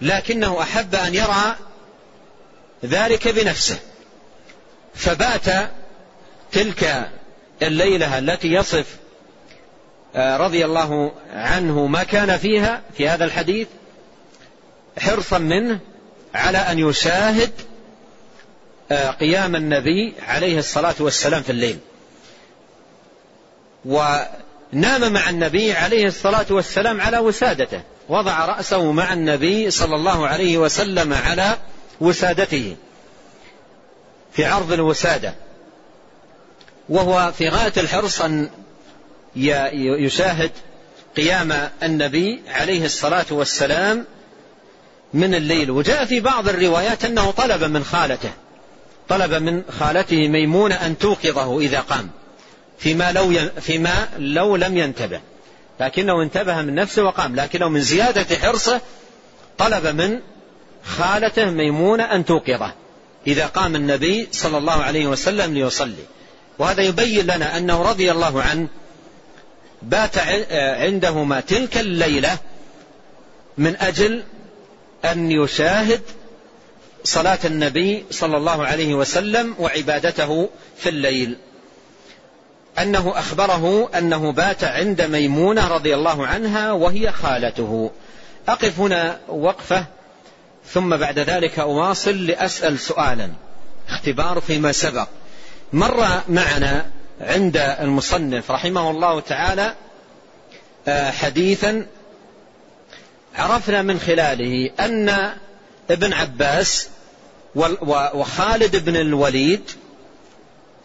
لكنه 0.00 0.62
أحب 0.62 0.94
أن 0.94 1.14
يرى 1.14 1.56
ذلك 2.84 3.28
بنفسه 3.28 3.78
فبات 4.94 5.70
تلك 6.52 7.10
الليلة 7.62 8.18
التي 8.18 8.48
يصف 8.52 8.86
آه، 10.16 10.36
رضي 10.36 10.64
الله 10.64 11.12
عنه 11.32 11.86
ما 11.86 12.02
كان 12.02 12.38
فيها 12.38 12.82
في 12.96 13.08
هذا 13.08 13.24
الحديث 13.24 13.68
حرصا 14.98 15.38
منه 15.38 15.80
على 16.34 16.58
أن 16.58 16.78
يشاهد 16.78 17.50
آه، 18.92 19.10
قيام 19.10 19.56
النبي 19.56 20.14
عليه 20.26 20.58
الصلاة 20.58 20.94
والسلام 21.00 21.42
في 21.42 21.50
الليل. 21.50 21.78
ونام 24.72 25.12
مع 25.12 25.30
النبي 25.30 25.72
عليه 25.72 26.06
الصلاة 26.06 26.46
والسلام 26.50 27.00
على 27.00 27.18
وسادته. 27.18 27.82
وضع 28.08 28.46
رأسه 28.46 28.92
مع 28.92 29.12
النبي 29.12 29.70
صلى 29.70 29.96
الله 29.96 30.26
عليه 30.26 30.58
وسلم 30.58 31.12
على 31.12 31.56
وسادته. 32.00 32.76
في 34.32 34.44
عرض 34.44 34.72
الوسادة. 34.72 35.34
وهو 36.88 37.32
في 37.38 37.48
غاية 37.48 37.72
الحرص 37.76 38.20
أن 38.20 38.50
يشاهد 39.76 40.50
قيام 41.16 41.70
النبي 41.82 42.42
عليه 42.48 42.84
الصلاة 42.84 43.26
والسلام 43.30 44.04
من 45.14 45.34
الليل. 45.34 45.70
وجاء 45.70 46.04
في 46.04 46.20
بعض 46.20 46.48
الروايات 46.48 47.04
أنه 47.04 47.30
طلب 47.30 47.64
من 47.64 47.84
خالته. 47.84 48.30
طلب 49.08 49.34
من 49.34 49.62
خالته 49.78 50.28
ميمونة 50.28 50.74
أن 50.74 50.98
توقظه 50.98 51.58
إذا 51.58 51.80
قام. 51.80 52.10
فيما 52.78 53.12
لو, 53.12 53.32
فيما 53.60 54.08
لو 54.18 54.56
لم 54.56 54.76
ينتبه. 54.76 55.20
لكنه 55.80 56.22
انتبه 56.22 56.62
من 56.62 56.74
نفسه 56.74 57.02
وقام. 57.04 57.36
لكنه 57.36 57.68
من 57.68 57.80
زيادة 57.80 58.36
حرصه 58.36 58.80
طلب 59.58 59.86
من 59.86 60.20
خالته 60.84 61.50
ميمونة 61.50 62.04
أن 62.04 62.24
توقظه. 62.24 62.74
إذا 63.26 63.46
قام 63.46 63.76
النبي 63.76 64.28
صلى 64.32 64.58
الله 64.58 64.82
عليه 64.82 65.06
وسلم 65.06 65.54
ليصلي. 65.54 66.04
وهذا 66.58 66.82
يبين 66.82 67.26
لنا 67.26 67.56
أنه 67.56 67.82
رضي 67.82 68.10
الله 68.10 68.42
عنه 68.42 68.68
بات 69.82 70.18
عندهما 70.52 71.40
تلك 71.40 71.78
الليلة 71.78 72.38
من 73.58 73.76
أجل 73.76 74.22
أن 75.04 75.30
يشاهد 75.30 76.00
صلاة 77.04 77.38
النبي 77.44 78.04
صلى 78.10 78.36
الله 78.36 78.66
عليه 78.66 78.94
وسلم 78.94 79.54
وعبادته 79.58 80.48
في 80.76 80.88
الليل. 80.88 81.36
أنه 82.78 83.18
أخبره 83.18 83.90
أنه 83.98 84.32
بات 84.32 84.64
عند 84.64 85.02
ميمونة 85.02 85.68
رضي 85.68 85.94
الله 85.94 86.26
عنها 86.26 86.72
وهي 86.72 87.12
خالته. 87.12 87.90
أقف 88.48 88.80
هنا 88.80 89.18
وقفة 89.28 89.84
ثم 90.72 90.96
بعد 90.96 91.18
ذلك 91.18 91.58
أواصل 91.58 92.26
لأسأل 92.26 92.78
سؤالا. 92.78 93.30
اختبار 93.88 94.40
فيما 94.40 94.72
سبق. 94.72 95.08
مر 95.72 96.20
معنا 96.28 96.86
عند 97.20 97.56
المصنف 97.56 98.50
رحمه 98.50 98.90
الله 98.90 99.20
تعالى 99.20 99.74
آه، 100.88 101.10
حديثا 101.10 101.86
عرفنا 103.34 103.82
من 103.82 104.00
خلاله 104.00 104.70
أن 104.80 105.32
ابن 105.90 106.12
عباس 106.12 106.88
وخالد 108.14 108.84
بن 108.84 108.96
الوليد 108.96 109.70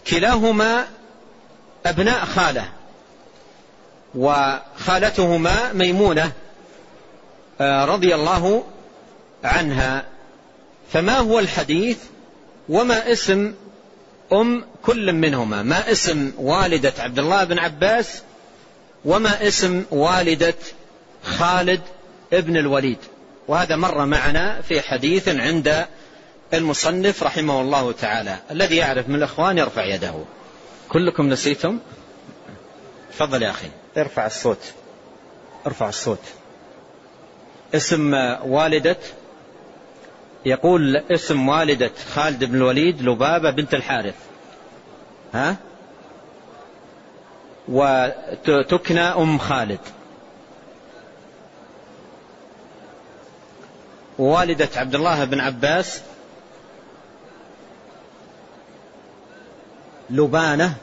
كلاهما 0.08 0.88
أبناء 1.86 2.26
خالة. 2.26 2.70
وخالتهما 4.16 5.74
ميمونة 5.74 6.32
آه، 7.62 7.86
رضي 7.86 8.16
الله 8.16 8.64
عنها. 9.44 10.06
فما 10.94 11.18
هو 11.18 11.40
الحديث 11.40 11.98
وما 12.70 13.12
اسم 13.12 13.54
أم 14.34 14.66
كل 14.86 15.14
منهما؟ 15.14 15.64
ما 15.64 15.92
اسم 15.92 16.32
والدة 16.38 16.94
عبد 17.00 17.20
الله 17.20 17.44
بن 17.44 17.60
عباس 17.60 18.22
وما 19.06 19.48
اسم 19.48 19.84
والدة 19.92 20.56
خالد 21.24 21.82
ابن 22.34 22.58
الوليد. 22.58 22.98
وهذا 23.48 23.76
مر 23.76 24.06
معنا 24.06 24.62
في 24.62 24.82
حديث 24.82 25.30
عند 25.30 25.86
المصنف 26.54 27.24
رحمه 27.24 27.62
الله 27.62 27.92
تعالى 27.92 28.38
الذي 28.52 28.76
يعرف 28.76 29.10
من 29.10 29.16
الإخوان 29.16 29.58
يرفع 29.58 29.86
يده. 29.86 30.14
كلكم 30.90 31.30
نسيتم. 31.30 31.80
تفضل 33.12 33.44
يا 33.44 33.50
أخي. 33.50 33.68
ارفع 33.98 34.26
الصوت. 34.26 34.74
ارفع 35.68 35.90
الصوت. 35.90 36.24
اسم 37.76 38.14
والدة. 38.44 38.98
يقول 40.46 40.98
اسم 40.98 41.50
والدة 41.50 41.92
خالد 42.14 42.44
بن 42.44 42.56
الوليد 42.56 43.02
لبابة 43.02 43.52
بنت 43.52 43.74
الحارث. 43.74 44.16
ها؟ 45.34 45.56
وتكنى 47.68 49.00
أم 49.00 49.38
خالد. 49.38 49.80
والدة 54.20 54.70
عبد 54.76 54.96
الله 54.96 55.24
بن 55.26 55.40
عباس 55.40 56.02
لبانة. 60.10 60.74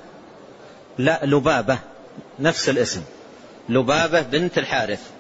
لا 0.99 1.20
لبابة. 1.22 1.79
نفس 2.41 2.68
الاسم. 2.68 3.03
لبابة 3.68 4.20
بنت 4.20 4.59
الحارث. 4.59 5.11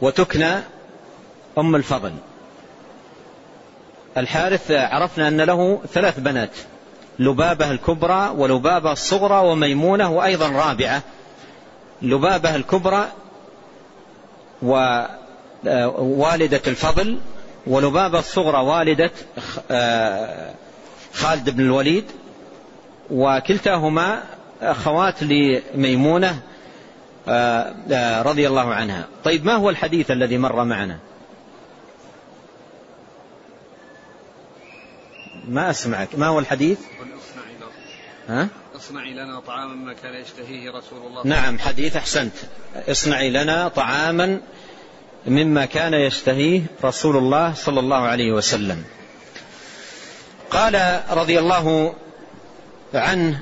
وتكنى 0.00 0.54
أم 1.58 1.76
الفضل. 1.76 2.12
الحارث 4.16 4.70
عرفنا 4.70 5.28
أن 5.28 5.40
له 5.40 5.80
ثلاث 5.92 6.20
بنات. 6.20 6.56
لبابة 7.18 7.70
الكبرى 7.70 8.32
ولبابة 8.36 8.92
الصغرى 8.92 9.48
وميمونة 9.48 10.10
وأيضا 10.10 10.48
رابعة. 10.48 11.02
لبابة 12.02 12.54
الكبرى 12.56 13.08
ووالدة 15.64 16.62
الفضل 16.66 17.18
ولبابة 17.66 18.18
الصغرى 18.18 18.58
والدة 18.58 19.10
آه، 19.70 20.54
خالد 21.14 21.50
بن 21.50 21.60
الوليد 21.60 22.04
وكلتاهما 23.10 24.22
أخوات 24.62 25.22
لميمونة 25.22 26.42
آه، 27.28 27.74
آه، 27.92 28.22
رضي 28.22 28.48
الله 28.48 28.74
عنها. 28.74 29.08
طيب 29.24 29.44
ما 29.44 29.54
هو 29.54 29.70
الحديث 29.70 30.10
الذي 30.10 30.38
مر 30.38 30.64
معنا؟ 30.64 30.98
ما 35.48 35.70
أسمعك. 35.70 36.08
ما 36.14 36.26
هو 36.26 36.38
الحديث؟ 36.38 36.78
ها؟ 38.28 38.48
اصنعي 38.76 39.14
لنا 39.14 39.40
طعاما 39.40 39.74
ما 39.74 39.92
كان 39.92 40.14
يشتهيه 40.14 40.70
رسول 40.70 41.06
الله. 41.06 41.26
نعم 41.26 41.58
حديث 41.58 41.96
أحسنت. 41.96 42.32
اصنعي 42.88 43.30
لنا 43.30 43.68
طعاما 43.68 44.40
مما 45.26 45.64
كان 45.64 45.94
يشتهيه 45.94 46.62
رسول 46.84 47.16
الله 47.16 47.54
صلى 47.54 47.80
الله 47.80 47.96
عليه 47.96 48.32
وسلم. 48.32 48.84
قال 50.50 51.00
رضي 51.10 51.38
الله 51.38 51.94
عنه 52.96 53.40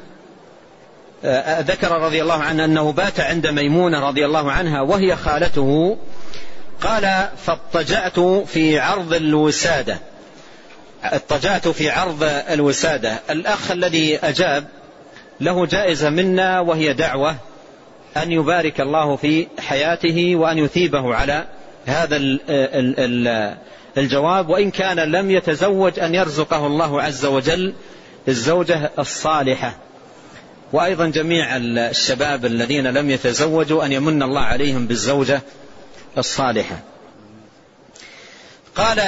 آه، 1.24 1.60
ذكر 1.60 2.00
رضي 2.00 2.22
الله 2.22 2.42
عنه 2.42 2.64
أنه 2.64 2.92
بات 2.92 3.20
عند 3.20 3.46
ميمونة 3.46 4.08
رضي 4.08 4.26
الله 4.26 4.52
عنها 4.52 4.80
وهي 4.80 5.16
خالته 5.16 5.96
قال 6.80 7.28
فاضطجعت 7.36 8.20
في 8.46 8.78
عرض 8.78 9.14
الوسادة. 9.14 9.98
اضطجعت 11.04 11.68
في 11.68 11.90
عرض 11.90 12.24
الوسادة. 12.50 13.18
الأخ 13.30 13.70
الذي 13.70 14.18
أجاب 14.18 14.64
له 15.40 15.66
جائزة 15.66 16.10
منا 16.10 16.60
وهي 16.60 16.92
دعوة 16.92 17.36
أن 18.16 18.32
يبارك 18.32 18.80
الله 18.80 19.16
في 19.16 19.46
حياته 19.58 20.36
وأن 20.36 20.58
يثيبه 20.58 21.14
على 21.14 21.46
هذا 21.86 22.16
الجواب 23.98 24.48
وإن 24.48 24.70
كان 24.70 24.98
لم 24.98 25.30
يتزوج 25.30 26.00
أن 26.00 26.14
يرزقه 26.14 26.66
الله 26.66 27.02
عز 27.02 27.24
وجل 27.24 27.74
الزوجة 28.28 28.90
الصالحة. 28.98 29.76
وأيضا 30.72 31.06
جميع 31.06 31.56
الشباب 31.56 32.46
الذين 32.46 32.86
لم 32.86 33.10
يتزوجوا 33.10 33.84
أن 33.84 33.92
يمن 33.92 34.22
الله 34.22 34.40
عليهم 34.40 34.86
بالزوجة 34.86 35.42
الصالحة. 36.18 36.78
قال 38.76 39.00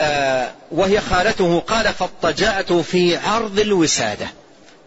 آه 0.00 0.50
وهي 0.70 1.00
خالته 1.00 1.60
قال 1.60 1.84
فاضطجعت 1.84 2.72
في 2.72 3.16
عرض 3.16 3.60
الوسادة. 3.60 4.26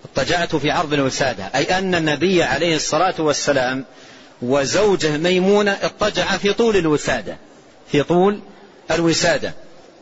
اضطجعت 0.05 0.55
في 0.55 0.71
عرض 0.71 0.93
الوسادة. 0.93 1.43
أي 1.55 1.77
أن 1.77 1.95
النبي 1.95 2.43
عليه 2.43 2.75
الصلاة 2.75 3.15
والسلام 3.19 3.85
وزوجه 4.41 5.17
ميمونة 5.17 5.77
اضطجع 5.81 6.37
في 6.37 6.53
طول 6.53 6.77
الوسادة 6.77 7.37
في 7.91 8.03
طول 8.03 8.39
الوسادة. 8.91 9.53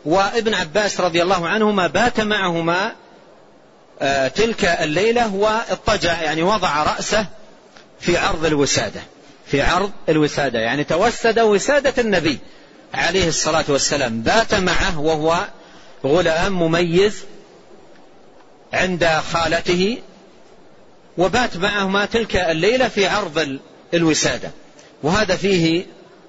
وابن 0.06 0.54
عباس 0.54 1.02
رضي 1.02 1.22
الله 1.22 1.48
عنهما 1.48 1.88
بات 1.88 2.20
معهما 2.20 2.92
تلك 4.36 4.66
الليلة 4.66 5.36
واضطجع 5.36 6.22
يعني 6.22 6.44
وضع 6.44 6.84
رأسه 6.84 7.26
في 8.00 8.18
عرض 8.18 8.46
الوسادة. 8.46 9.02
في 9.46 9.62
عرض 9.62 9.92
الوسادة 10.10 10.60
يعني 10.60 10.84
توسد 10.84 11.40
وسادة 11.40 11.94
النبي 12.02 12.40
عليه 12.94 13.28
الصلاة 13.28 13.66
والسلام. 13.68 14.22
بات 14.22 14.56
معه 14.56 15.00
وهو 15.00 15.48
غلام 16.06 16.54
مميز 16.54 17.24
عند 18.74 19.06
خالته 19.06 19.98
وبات 21.18 21.58
معهما 21.58 22.06
تلك 22.06 22.36
الليلة 22.36 22.88
في 22.88 23.08
عرض 23.08 23.60
الوسادة. 23.94 24.52
وهذا 25.04 25.36
فيه 25.36 25.86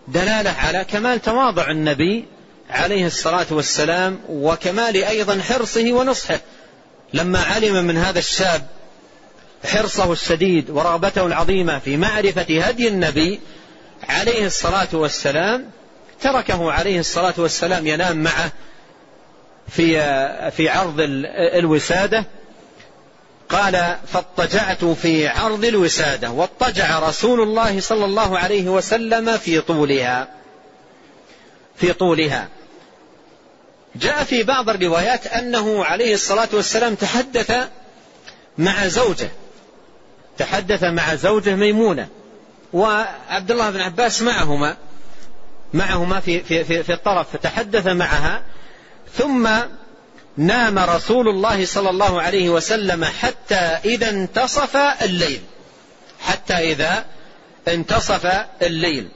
دلالة 0.09 0.51
على 0.51 0.85
كمال 0.85 1.23
تواضع 1.23 1.71
النبي 1.71 2.25
عليه 2.71 3.07
الصلاة 3.07 3.47
والسلام 3.51 4.21
وكمال 4.29 5.05
أيضا 5.05 5.41
حرصه 5.41 5.93
ونصحه. 5.93 6.41
لما 7.13 7.39
علم 7.39 7.85
من 7.85 7.97
هذا 7.97 8.19
الشاب 8.19 8.67
حرصه 9.65 10.13
الشديد 10.13 10.71
ورغبته 10.71 11.27
العظيمة 11.27 11.79
في 11.79 11.97
معرفة 11.97 12.63
هدي 12.63 12.89
النبي 12.89 13.41
عليه 14.09 14.47
الصلاة 14.47 14.89
والسلام 14.93 15.71
تركه 16.21 16.73
عليه 16.73 17.01
الصلاة 17.01 17.35
والسلام 17.37 17.87
ينام 17.87 18.23
معه 18.23 18.53
في 19.69 19.93
في 20.51 20.69
عرض 20.69 20.97
الوسادة. 21.55 22.25
قال 23.49 23.97
فاضطجعت 24.07 24.85
في 24.85 25.29
عرض 25.29 25.65
الوسادة 25.65 26.31
واضطجع 26.31 26.99
رسول 26.99 27.41
الله 27.41 27.81
صلى 27.81 28.05
الله 28.05 28.39
عليه 28.39 28.69
وسلم 28.69 29.37
في 29.37 29.61
طولها 29.61 30.29
في 31.77 31.93
طولها. 31.93 32.49
جاء 34.01 34.25
في 34.25 34.43
بعض 34.43 34.69
الروايات 34.69 35.27
أنه 35.27 35.85
عليه 35.85 36.15
الصلاة 36.15 36.49
والسلام 36.53 36.95
تحدث 36.95 37.53
مع 38.59 38.89
زوجه. 38.89 39.29
تحدث 40.39 40.85
مع 40.85 41.15
زوجه 41.15 41.55
ميمونة. 41.55 42.09
وعبد 42.73 43.51
الله 43.51 43.71
بن 43.71 43.81
عباس 43.81 44.23
معهما 44.23 44.77
معهما 45.75 46.21
في, 46.21 46.41
في, 46.41 46.65
في, 46.65 46.83
في 46.83 46.93
الطرف 46.93 47.33
فتحدث 47.33 47.87
معها. 47.87 48.43
ثم 49.15 49.49
نام 50.37 50.79
رسول 50.79 51.29
الله 51.29 51.67
صلى 51.67 51.91
الله 51.91 52.23
عليه 52.23 52.49
وسلم 52.49 53.05
حتى 53.05 53.79
إذا 53.85 54.11
انتصف 54.11 54.77
الليل. 54.77 55.41
حتى 56.21 56.55
إذا 56.55 57.05
انتصف 57.69 58.27
الليل. 58.63 59.09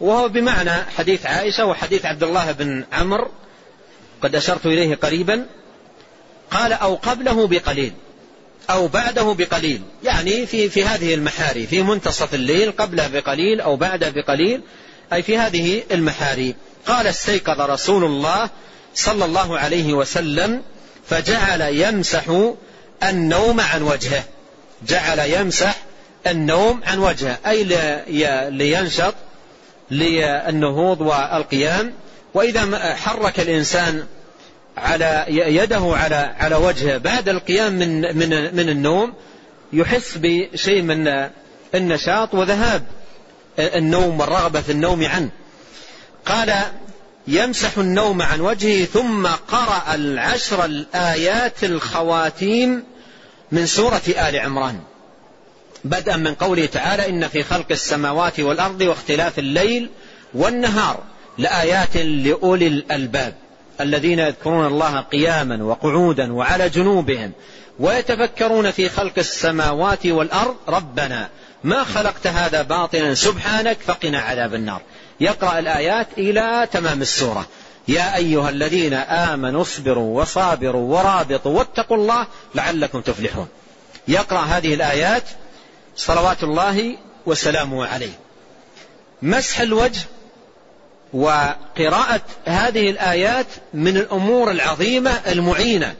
وهو 0.00 0.28
بمعنى 0.28 0.70
حديث 0.96 1.26
عائشة 1.26 1.66
وحديث 1.66 2.06
عبد 2.06 2.22
الله 2.22 2.52
بن 2.52 2.84
عمرو 2.92 3.30
قد 4.22 4.34
أشرت 4.34 4.66
إليه 4.66 4.94
قريبا 4.94 5.46
قال 6.50 6.72
أو 6.72 6.94
قبله 6.94 7.46
بقليل 7.46 7.92
أو 8.70 8.88
بعده 8.88 9.34
بقليل. 9.34 9.82
يعني 10.04 10.46
في 10.46 10.68
في 10.68 10.84
هذه 10.84 11.14
المحاري 11.14 11.66
في 11.66 11.82
منتصف 11.82 12.34
الليل 12.34 12.72
قبله 12.72 13.08
بقليل 13.08 13.60
أو 13.60 13.76
بعده 13.76 14.10
بقليل 14.10 14.60
أي 15.12 15.22
في 15.22 15.38
هذه 15.38 15.82
المحاري. 15.90 16.54
قال 16.86 17.06
استيقظ 17.06 17.60
رسول 17.60 18.04
الله 18.04 18.50
صلى 18.94 19.24
الله 19.24 19.58
عليه 19.58 19.92
وسلم 19.92 20.62
فجعل 21.08 21.60
يمسح 21.60 22.24
النوم 23.02 23.60
عن 23.60 23.82
وجهه. 23.82 24.24
جعل 24.86 25.18
يمسح 25.18 25.76
النوم 26.26 26.80
عن 26.86 26.98
وجهه 26.98 27.38
أي 27.46 27.64
لينشط 28.50 29.14
للنهوض 29.90 31.00
والقيام. 31.00 31.92
وإذا 32.34 32.94
حرك 32.94 33.40
الإنسان 33.40 34.06
على 34.76 35.24
يده 35.28 35.96
على 35.96 36.34
على 36.38 36.56
وجهه 36.56 36.98
بعد 36.98 37.28
القيام 37.28 37.72
من 37.72 38.16
من 38.16 38.54
من 38.56 38.68
النوم 38.68 39.14
يحس 39.72 40.14
بشيء 40.16 40.82
من 40.82 41.28
النشاط 41.74 42.34
وذهاب 42.34 42.82
النوم 43.58 44.20
والرغبة 44.20 44.60
في 44.60 44.72
النوم 44.72 45.04
عنه. 45.04 45.30
قال 46.26 46.54
يمسح 47.28 47.78
النوم 47.78 48.22
عن 48.22 48.40
وجهه 48.40 48.84
ثم 48.84 49.26
قرأ 49.26 49.94
العشر 49.94 50.64
الآيات 50.64 51.64
الخواتيم 51.64 52.84
من 53.52 53.66
سورة 53.66 54.02
آل 54.08 54.36
عمران. 54.36 54.80
بدءا 55.84 56.16
من 56.16 56.34
قوله 56.34 56.66
تعالى 56.66 57.08
إن 57.08 57.28
في 57.28 57.42
خلق 57.42 57.66
السماوات 57.70 58.40
والأرض 58.40 58.80
واختلاف 58.80 59.38
الليل 59.38 59.90
والنهار. 60.34 61.02
لآيات 61.38 61.96
لأولي 61.96 62.66
الألباب 62.66 63.34
الذين 63.80 64.18
يذكرون 64.18 64.66
الله 64.66 65.00
قياما 65.00 65.64
وقعودا 65.64 66.32
وعلى 66.32 66.68
جنوبهم 66.68 67.32
ويتفكرون 67.80 68.70
في 68.70 68.88
خلق 68.88 69.12
السماوات 69.18 70.06
والأرض 70.06 70.56
ربنا 70.68 71.28
ما 71.64 71.84
خلقت 71.84 72.26
هذا 72.26 72.62
باطلا 72.62 73.14
سبحانك 73.14 73.78
فقنا 73.86 74.20
عذاب 74.20 74.54
النار. 74.54 74.80
يقرأ 75.20 75.58
الآيات 75.58 76.06
إلى 76.18 76.68
تمام 76.72 77.02
السورة. 77.02 77.46
يا 77.88 78.16
أيها 78.16 78.50
الذين 78.50 78.94
آمنوا 78.94 79.62
اصبروا 79.62 80.20
وصابروا 80.20 80.96
ورابطوا 80.96 81.58
واتقوا 81.58 81.96
الله 81.96 82.26
لعلكم 82.54 83.00
تفلحون. 83.00 83.48
يقرأ 84.08 84.40
هذه 84.40 84.74
الآيات 84.74 85.22
صلوات 85.96 86.42
الله 86.42 86.96
وسلامه 87.26 87.86
عليه. 87.86 88.18
مسح 89.22 89.60
الوجه 89.60 90.00
وقراءة 91.12 92.20
هذه 92.44 92.90
الآيات 92.90 93.46
من 93.74 93.96
الأمور 93.96 94.50
العظيمة 94.50 95.10
المعينة 95.10 95.94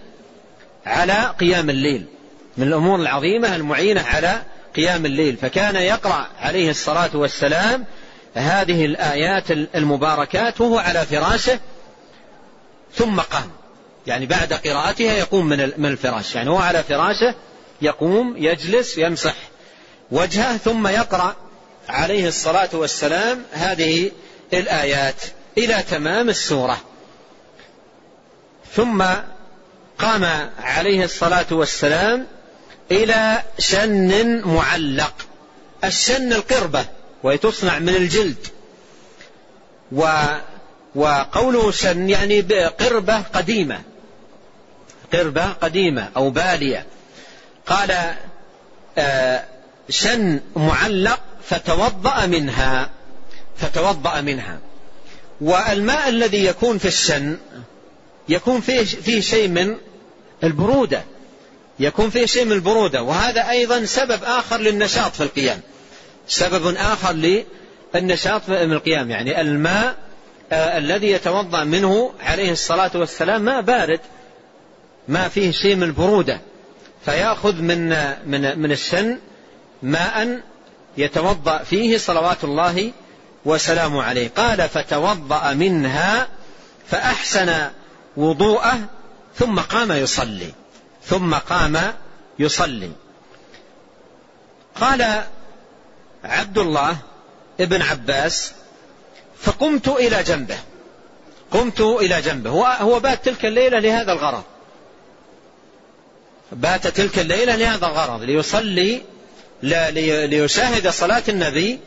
على 0.87 1.35
قيام 1.41 1.71
الليل. 1.71 2.07
من 2.57 2.67
الأمور 2.67 3.01
العظيمة 3.01 3.57
المعينة 3.57 4.03
على 4.03 4.43
قيام 4.77 5.07
الليل. 5.07 5.37
فكان 5.37 5.77
يقرأ 5.77 6.27
عليه 6.41 6.71
الصلاة 6.71 7.11
والسلام 7.15 7.85
هذه 8.35 8.85
الآيات 8.85 9.51
المباركات 9.51 10.61
وهو 10.61 10.79
على 10.79 11.07
فراشه 11.07 11.59
ثم 12.95 13.21
قام. 13.21 13.51
يعني 14.07 14.27
بعد 14.27 14.53
قراءتها 14.53 15.13
يقوم 15.13 15.47
من 15.77 15.87
الفراش. 15.87 16.35
يعني 16.35 16.51
هو 16.51 16.59
على 16.59 16.83
فراشه 16.83 17.35
يقوم 17.83 18.35
يجلس 18.37 18.99
يمسح 18.99 19.35
وجهه 20.11 20.57
ثم 20.57 20.87
يقرأ 20.87 21.37
عليه 21.89 22.29
الصلاة 22.29 22.69
والسلام 22.73 23.43
هذه 23.53 24.11
الآيات 24.53 25.23
إلى 25.59 25.83
تمام 25.91 26.29
السورة. 26.29 26.81
ثم 28.75 29.05
قام 29.99 30.51
عليه 30.59 31.05
الصلاة 31.05 31.47
والسلام 31.51 32.27
إلى 32.91 33.43
شن 33.59 34.41
معلق 34.49 35.15
الشن 35.85 36.33
القربة 36.33 36.85
وهي 37.23 37.39
تصنع 37.39 37.79
من 37.79 37.95
الجلد. 37.95 38.47
و 39.93 40.09
وقوله 40.95 41.71
شن 41.71 42.11
يعني 42.11 42.41
قربة 42.81 43.21
قديمة 43.21 43.81
قربة 45.13 45.47
قديمة 45.47 46.11
أو 46.17 46.31
بالية. 46.31 46.87
قال 47.67 48.15
آه، 48.99 49.45
شن 49.89 50.41
معلق 50.57 51.21
فتوضأ 51.45 52.27
منها. 52.27 52.91
فتوضأ 53.59 54.21
منها. 54.21 54.59
والماء 55.41 56.09
الذي 56.09 56.45
يكون 56.45 56.79
في 56.79 56.89
الشن 56.89 57.37
يكون 58.29 58.61
فيه, 58.61 58.85
فيه 58.85 59.21
شيء 59.21 59.49
من 59.49 59.77
البرودة. 60.45 61.03
يكون 61.79 62.11
فيه 62.11 62.27
شيء 62.27 62.45
من 62.45 62.53
البرودة. 62.53 63.03
وهذا 63.03 63.51
أيضا 63.51 63.85
سبب 63.85 64.25
آخر 64.25 64.57
للنشاط 64.57 65.13
في 65.13 65.23
القيام. 65.23 65.61
سبب 66.29 66.77
آخر 66.77 67.13
للنشاط 67.95 68.43
في 68.43 68.63
القيام. 68.63 69.11
يعني 69.11 69.41
الماء 69.41 69.97
آه 70.53 70.79
الذي 70.79 71.11
يتوضأ 71.11 71.65
منه 71.65 72.13
عليه 72.21 72.53
الصلاة 72.53 72.91
والسلام 72.95 73.43
ماء 73.43 73.61
بارد. 73.61 74.01
ما 75.09 75.29
فيه 75.29 75.51
شيء 75.51 75.77
من 75.77 75.83
البرودة. 75.83 76.41
فيأخذ 77.05 77.55
من 77.55 77.89
من 78.27 78.59
من 78.59 78.73
الشن 78.73 79.19
ماء 79.83 80.41
يتوضأ 80.97 81.59
فيه 81.59 81.99
صلوات 81.99 82.45
الله 82.45 82.93
وسلامه 83.45 84.03
عليه. 84.03 84.31
قال 84.37 84.69
فتوضأ 84.69 85.53
منها 85.55 86.29
فأحسن 86.91 87.71
وضوءه 88.17 88.79
ثم 89.37 89.61
قام 89.61 89.93
يصلي 89.93 90.53
ثم 91.05 91.35
قام 91.35 91.95
يصلي. 92.39 92.91
قال 94.81 95.23
عبد 96.25 96.59
الله 96.59 96.97
ابن 97.61 97.83
عباس 97.83 98.53
فقمت 99.41 99.89
إلى 99.89 100.23
جنبه 100.23 100.59
قمت 101.51 101.81
إلى 101.81 102.21
جنبه. 102.21 102.51
هو 102.77 103.01
بات 103.01 103.25
تلك 103.25 103.45
الليلة 103.45 103.79
لهذا 103.79 104.13
الغرض. 104.13 104.43
بات 106.53 106.87
تلك 106.87 107.19
الليلة 107.19 107.57
لهذا 107.57 107.87
الغرض 107.87 108.23
ليصلي 108.23 109.03
ليشاهد 109.63 110.89
صلاة 110.89 111.23
النبي 111.29 111.79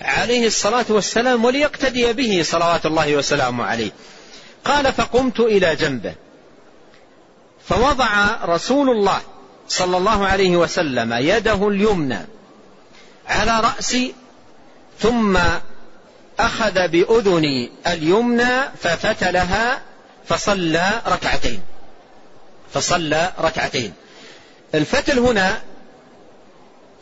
عليه 0.00 0.46
الصلاة 0.46 0.84
والسلام 0.88 1.44
وليقتدي 1.44 2.12
به 2.12 2.42
صلوات 2.42 2.86
الله 2.86 3.16
وسلامه 3.16 3.64
عليه. 3.64 3.90
قال 4.64 4.92
فقمت 4.92 5.40
إلى 5.40 5.76
جنبه. 5.76 6.14
فوضع 7.68 8.36
رسول 8.44 8.90
الله 8.90 9.20
صلى 9.68 9.96
الله 9.96 10.26
عليه 10.26 10.56
وسلم 10.56 11.12
يده 11.12 11.68
اليمنى 11.68 12.18
على 13.28 13.60
رأسي 13.60 14.14
ثم 15.00 15.38
أخذ 16.40 16.88
بأذني 16.88 17.70
اليمنى 17.86 18.62
ففتلها 18.82 19.82
فصلى 20.26 21.02
ركعتين. 21.06 21.62
فصلى 22.74 23.32
ركعتين. 23.40 23.92
الفتل 24.74 25.18
هنا 25.18 25.62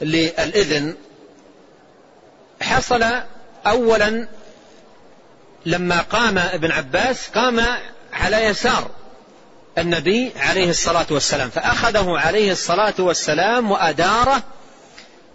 للإذن 0.01 0.94
حصل 2.62 3.04
أولا 3.66 4.28
لما 5.66 6.00
قام 6.00 6.38
ابن 6.38 6.70
عباس 6.70 7.28
قام 7.28 7.64
على 8.12 8.44
يسار 8.44 8.90
النبي 9.78 10.32
عليه 10.36 10.70
الصلاة 10.70 11.06
والسلام 11.11 11.50
فأخذه 11.50 12.18
عليه 12.18 12.52
الصلاة 12.52 12.94
والسلام 12.98 13.70
وأداره 13.70 14.42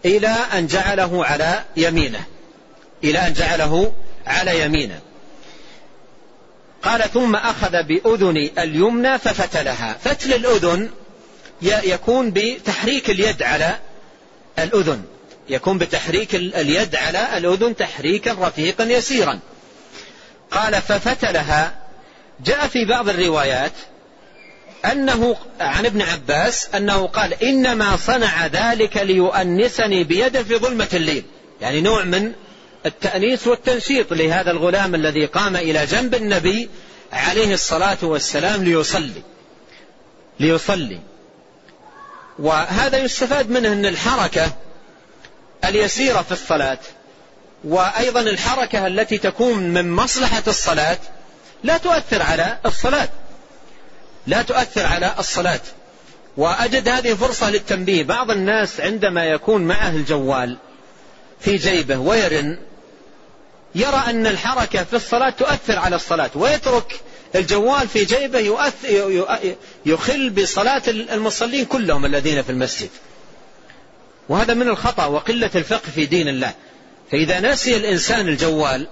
إلى 0.06 0.36
أن 0.54 0.68
جعله 0.68 1.26
على 1.26 1.64
يمينه 1.78 2.24
إلى 3.04 3.20
أن 3.20 3.34
جعله 3.34 3.94
على 4.28 4.62
يمينه. 4.62 5.00
قال 6.84 7.02
ثم 7.02 7.36
أخذ 7.36 7.84
بأذن 7.84 8.50
اليمنى 8.58 9.20
ففتلها. 9.20 9.98
فتل 10.04 10.34
الأذن 10.34 10.90
يكون 11.62 12.32
بتحريك 12.32 13.10
اليد 13.10 13.44
على 13.44 13.80
الأذن. 14.60 15.04
يكون 15.50 15.78
بتحريك 15.78 16.36
اليد 16.36 16.96
على 16.96 17.38
الأذن 17.38 17.76
تحريكا 17.76 18.34
رفيقا 18.40 18.84
يسيرا. 18.84 19.40
قال 20.52 20.82
ففتلها. 20.82 21.76
جاء 22.46 22.68
في 22.68 22.86
بعض 22.86 23.10
الروايات 23.10 23.72
أنه 24.86 25.36
عن 25.60 25.86
ابن 25.86 26.02
عباس 26.02 26.68
أنه 26.76 27.08
قال 27.08 27.44
إنما 27.44 27.98
صنع 27.98 28.48
ذلك 28.48 28.98
ليؤنسني 28.98 30.04
بيده 30.04 30.44
في 30.44 30.56
ظلمة 30.56 30.88
الليل. 30.94 31.24
يعني 31.62 31.82
نوع 31.82 32.04
من 32.04 32.32
التأنيس 32.86 33.48
والتنشيط 33.48 34.14
لهذا 34.14 34.52
الغلام 34.52 34.96
الذي 34.96 35.26
قام 35.26 35.56
إلى 35.56 35.86
جنب 35.86 36.16
النبي 36.16 36.70
عليه 37.14 37.54
الصلاة 37.54 37.98
والسلام 38.02 38.64
ليصلي. 38.64 39.22
ليصلي. 40.40 41.00
وهذا 42.40 42.98
يستفاد 42.98 43.50
منه 43.50 43.74
أن 43.74 43.86
الحركة 43.86 44.52
اليسيرة 45.64 46.22
في 46.22 46.32
الصلاة 46.32 46.80
وأيضا 47.64 48.20
الحركة 48.22 48.88
التي 48.88 49.18
تكون 49.18 49.64
من 49.64 49.92
مصلحة 49.92 50.44
الصلاة 50.48 50.98
لا 51.64 51.78
تؤثر 51.78 52.22
على 52.22 52.58
الصلاة. 52.66 53.10
لا 54.28 54.42
تؤثر 54.42 54.86
على 54.86 55.16
الصلاة. 55.20 55.60
وأجد 56.38 56.88
هذه 56.88 57.14
فرصة 57.14 57.50
للتنبيه. 57.50 58.04
بعض 58.04 58.32
الناس 58.32 58.80
عندما 58.80 59.26
يكون 59.26 59.62
معه 59.62 59.90
الجوال 59.90 60.58
في 61.40 61.58
جيبه 61.58 61.98
ويرن 61.98 62.58
يرى 63.76 64.04
أن 64.08 64.28
الحركة 64.28 64.84
في 64.84 64.96
الصلاة 64.96 65.30
تؤثر 65.30 65.80
على 65.80 65.96
الصلاة 65.96 66.32
ويترك 66.36 67.00
الجوال 67.36 67.88
في 67.88 68.06
جيبه 68.06 68.58
يخل 69.86 70.30
بصلاة 70.30 70.82
المصلين 70.88 71.66
كلهم 71.66 72.06
الذين 72.06 72.42
في 72.42 72.50
المسجد. 72.50 72.90
وهذا 74.30 74.54
من 74.54 74.68
الخطأ 74.68 75.06
وقلة 75.06 75.50
الفقه 75.56 75.90
في 75.96 76.06
دين 76.06 76.28
الله. 76.28 76.54
فإذا 77.12 77.40
نسي 77.40 77.78
الإنسان 77.78 78.28
الجوال 78.28 78.88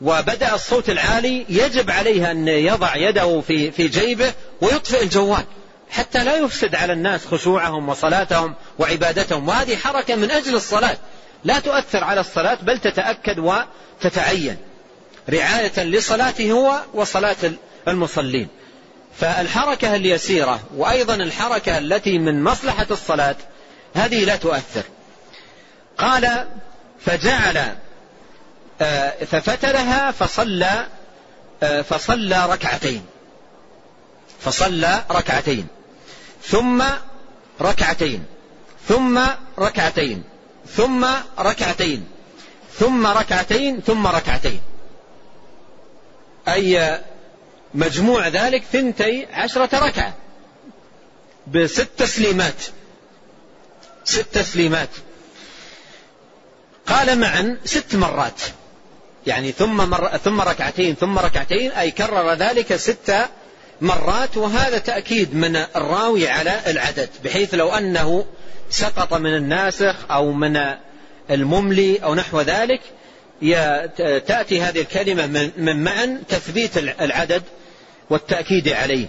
وبدأ 0.00 0.54
الصوت 0.54 0.90
العالي 0.90 1.46
يجب 1.48 1.90
عليه 1.90 2.30
أن 2.30 2.48
يضع 2.48 2.96
يده 2.96 3.40
في 3.40 3.70
في 3.70 3.88
جيبه 3.88 4.32
ويطفئ 4.60 5.02
الجوال 5.02 5.44
حتى 5.90 6.24
لا 6.24 6.36
يفسد 6.36 6.74
على 6.74 6.92
الناس 6.92 7.26
خشوعهم 7.26 7.88
وصلاتهم 7.88 8.54
وعبادتهم. 8.78 9.48
وهذه 9.48 9.76
حركة 9.76 10.14
من 10.14 10.30
أجل 10.30 10.54
الصلاة. 10.54 10.96
لا 11.44 11.58
تؤثر 11.58 12.04
على 12.04 12.20
الصلاة 12.20 12.58
بل 12.62 12.78
تتأكد 12.78 13.38
وتتعين. 13.38 14.56
رعاية 15.30 15.84
لصلاته 15.84 16.52
هو 16.52 16.80
وصلاة 16.94 17.36
المصلين. 17.88 18.48
فالحركة 19.20 19.96
اليسيرة 19.96 20.60
وأيضا 20.74 21.14
الحركة 21.14 21.78
التي 21.78 22.18
من 22.18 22.44
مصلحة 22.44 22.86
الصلاة 22.90 23.36
هذه 23.94 24.24
لا 24.24 24.36
تؤثر. 24.36 24.82
قال 25.98 26.46
فجعل 27.00 27.76
آه، 28.80 29.24
ففتلها 29.24 30.10
فصلى 30.10 30.86
آه، 31.62 31.82
فصلى 31.82 32.46
ركعتين. 32.46 33.06
فصلى 34.40 35.04
ركعتين. 35.10 35.66
ثم 36.42 36.84
ركعتين. 37.60 38.24
ثم 38.88 39.20
ركعتين. 39.58 40.22
ثم 40.76 41.06
ركعتين. 41.38 42.08
ثم 42.78 43.06
ركعتين. 43.06 43.80
ثم 43.80 44.06
ركعتين. 44.06 44.60
أي 46.48 47.00
مجموع 47.76 48.28
ذلك 48.28 48.62
ثنتي 48.72 49.26
عشرة 49.32 49.86
ركعة. 49.86 50.14
بست 51.46 51.88
تسليمات. 51.96 52.64
ست 54.04 54.26
تسليمات. 54.32 54.88
قال 56.86 57.18
معا 57.18 57.58
ست 57.64 57.96
مرات. 57.96 58.40
يعني 59.26 59.52
ثم 59.52 59.76
مر 59.90 60.16
ثم 60.16 60.40
ركعتين 60.40 60.94
ثم 60.94 61.18
ركعتين 61.18 61.72
أي 61.72 61.90
كرر 61.90 62.34
ذلك 62.34 62.76
ست 62.76 63.14
مرات 63.80 64.36
وهذا 64.36 64.78
تأكيد 64.78 65.34
من 65.34 65.56
الراوي 65.56 66.28
على 66.28 66.60
العدد 66.66 67.08
بحيث 67.24 67.54
لو 67.54 67.68
أنه 67.68 68.24
سقط 68.70 69.14
من 69.14 69.36
الناسخ 69.36 69.94
أو 70.10 70.32
من 70.32 70.60
المملي 71.30 71.98
أو 71.98 72.14
نحو 72.14 72.40
ذلك 72.40 72.80
تأتي 74.26 74.60
هذه 74.60 74.80
الكلمة 74.80 75.50
من 75.56 75.84
معا 75.84 76.22
تثبيت 76.28 76.78
العدد 76.78 77.42
والتأكيد 78.10 78.68
عليه. 78.68 79.06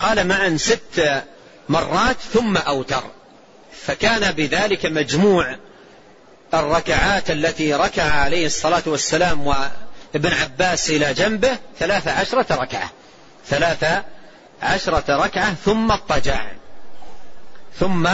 قال 0.00 0.26
معا 0.26 0.56
ست 0.56 1.22
مرات 1.68 2.16
ثم 2.32 2.56
أوتر. 2.56 3.02
فكان 3.72 4.32
بذلك 4.32 4.86
مجموع 4.86 5.56
الركعات 6.54 7.30
التي 7.30 7.74
ركع 7.74 8.02
عليه 8.02 8.46
الصلاة 8.46 8.82
والسلام 8.86 9.46
وابن 9.46 10.32
عباس 10.32 10.90
إلى 10.90 11.14
جنبه 11.14 11.58
ثلاث 11.78 12.08
عشرة 12.08 12.54
ركعة. 12.54 12.90
ثلاث 13.46 14.02
عشرة 14.62 15.24
ركعة 15.24 15.54
ثم 15.54 15.92
اضطجع. 15.92 16.46
ثم 17.78 18.08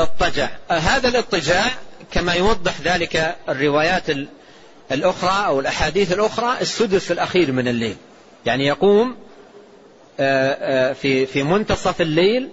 اضطجع. 0.00 0.48
هذا 0.70 1.08
الاضطجاع 1.08 1.64
كما 2.12 2.32
يوضح 2.34 2.80
ذلك 2.84 3.36
الروايات 3.48 4.06
الأخرى 4.92 5.46
أو 5.46 5.60
الأحاديث 5.60 6.12
الأخرى 6.12 6.56
السدس 6.60 7.12
الأخير 7.12 7.52
من 7.52 7.68
الليل. 7.68 7.96
يعني 8.46 8.66
يقوم 8.66 9.16
في 10.94 11.26
في 11.26 11.42
منتصف 11.42 12.00
الليل 12.00 12.50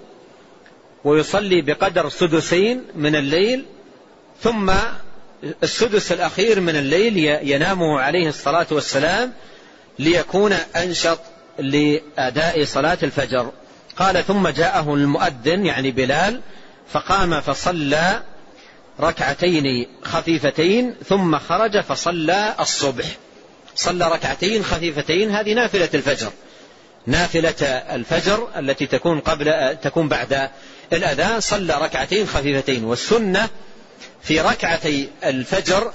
ويصلي 1.04 1.62
بقدر 1.62 2.10
سدسين 2.10 2.84
من 2.96 3.16
الليل 3.16 3.66
ثم 4.42 4.72
السدس 5.64 6.12
الأخير 6.12 6.60
من 6.60 6.76
الليل 6.76 7.18
ينام 7.50 7.84
عليه 7.84 8.30
الصلاة 8.30 8.68
والسلام 8.72 9.34
ليكون 10.00 10.54
أنشط 10.76 11.20
لأداء 11.60 12.64
صلاة 12.64 12.98
الفجر. 13.04 13.52
قال 13.98 14.26
ثم 14.26 14.48
جاءه 14.48 14.96
المؤذن 14.96 15.66
يعني 15.66 15.92
بلال 15.92 16.42
فقام 16.92 17.42
فصلى 17.42 18.24
ركعتين 19.00 19.88
خفيفتين 20.04 20.96
ثم 21.10 21.38
خرج 21.38 21.80
فصلى 21.80 22.56
الصبح. 22.60 23.06
صلى 23.76 24.12
ركعتين 24.12 24.64
خفيفتين 24.64 25.32
هذه 25.32 25.54
نافلة 25.54 25.90
الفجر. 25.94 26.32
نافلة 27.08 27.66
الفجر 27.66 28.48
التي 28.58 28.86
تكون 28.86 29.20
قبل 29.20 29.78
تكون 29.82 30.08
بعد 30.08 30.50
الأذان 30.94 31.40
صلى 31.40 31.78
ركعتين 31.82 32.28
خفيفتين. 32.28 32.84
والسنة 32.84 33.50
في 34.22 34.42
ركعتي 34.42 35.10
الفجر 35.24 35.92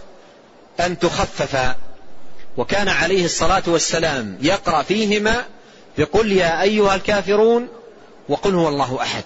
أن 0.81 0.99
تخفف. 0.99 1.75
وكان 2.57 2.89
عليه 2.89 3.25
الصلاة 3.25 3.63
والسلام 3.67 4.39
يقرأ 4.43 4.83
فيهما 4.83 5.45
بقل 5.99 6.33
يا 6.33 6.63
أيها 6.63 6.95
الكافرون 6.95 7.69
وقل 8.29 8.55
هو 8.55 8.69
الله 8.69 9.03
أحد. 9.03 9.25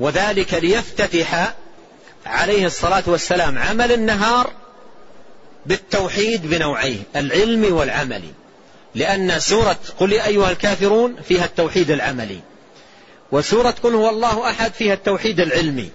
وذلك 0.00 0.54
ليفتتح 0.54 1.54
عليه 2.26 2.66
الصلاة 2.66 3.02
والسلام 3.06 3.58
عمل 3.58 3.92
النهار 3.92 4.52
بالتوحيد 5.66 6.50
بنوعيه 6.50 7.02
العلمي 7.16 7.70
والعملي 7.70 8.32
لأن 8.94 9.40
سورة 9.40 9.78
قل 9.98 10.12
يا 10.12 10.26
أيها 10.26 10.50
الكافرون 10.50 11.16
فيها 11.22 11.44
التوحيد 11.44 11.90
العملي. 11.90 12.40
وسورة 13.32 13.74
قل 13.82 13.94
هو 13.94 14.08
الله 14.10 14.50
أحد 14.50 14.72
فيها 14.72 14.94
التوحيد 14.94 15.40
العلمي. 15.40 15.90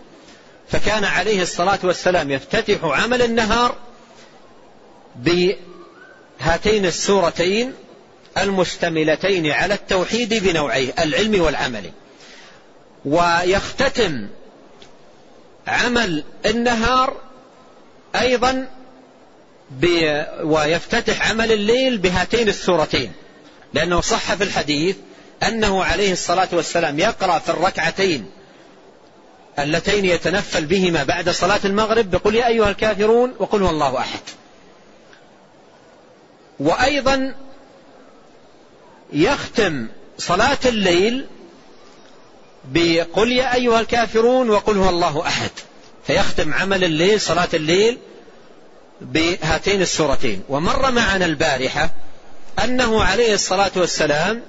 فكان 0.69 1.03
عليه 1.03 1.41
الصلاة 1.41 1.79
والسلام 1.83 2.31
يفتتح 2.31 2.83
عمل 2.83 3.21
النهار 3.21 3.75
بهاتين 5.15 6.85
السورتين 6.85 7.73
المشتملتين 8.37 9.51
على 9.51 9.73
التوحيد 9.73 10.33
بنوعيه 10.33 10.93
العلم 10.99 11.41
والعمل. 11.41 11.91
ويختتم 13.05 14.27
عمل 15.67 16.23
النهار 16.45 17.17
أيضا 18.15 18.67
ويفتتح 20.43 21.29
عمل 21.29 21.51
الليل 21.51 21.97
بهاتين 21.97 22.49
السورتين. 22.49 23.11
لأنه 23.73 24.01
صح 24.01 24.33
في 24.33 24.43
الحديث 24.43 24.95
أنه 25.43 25.83
عليه 25.83 26.11
الصلاة 26.11 26.47
والسلام 26.51 26.99
يقرأ 26.99 27.39
في 27.39 27.49
الركعتين 27.49 28.31
اللتين 29.59 30.05
يتنفل 30.05 30.65
بهما 30.65 31.03
بعد 31.03 31.29
صلاة 31.29 31.59
المغرب 31.65 32.11
بقول 32.11 32.35
يا 32.35 32.47
أيها 32.47 32.69
الكافرون 32.69 33.33
وقل 33.39 33.61
هو 33.61 33.69
الله 33.69 33.97
أحد. 33.97 34.19
وأيضا 36.59 37.35
يختم 39.13 39.87
صلاة 40.17 40.57
الليل 40.65 41.27
بقل 42.65 43.31
يا 43.31 43.53
أيها 43.53 43.79
الكافرون 43.79 44.49
وقل 44.49 44.77
هو 44.77 44.89
الله 44.89 45.27
أحد. 45.27 45.51
فيختم 46.07 46.53
عمل 46.53 46.83
الليل 46.83 47.21
صلاة 47.21 47.49
الليل 47.53 47.97
بهاتين 49.01 49.81
السورتين. 49.81 50.43
ومر 50.49 50.91
معنا 50.91 51.25
البارحة 51.25 51.89
أنه 52.63 53.03
عليه 53.03 53.33
الصلاة 53.33 53.71
والسلام 53.75 54.41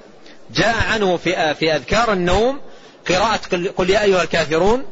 جاء 0.51 0.77
عنه 0.93 1.17
في 1.17 1.55
في 1.55 1.77
أذكار 1.77 2.13
النوم 2.13 2.61
قراءة 3.09 3.41
قل 3.77 3.91
يا 3.91 4.03
أيها 4.03 4.23
الكافرون 4.23 4.85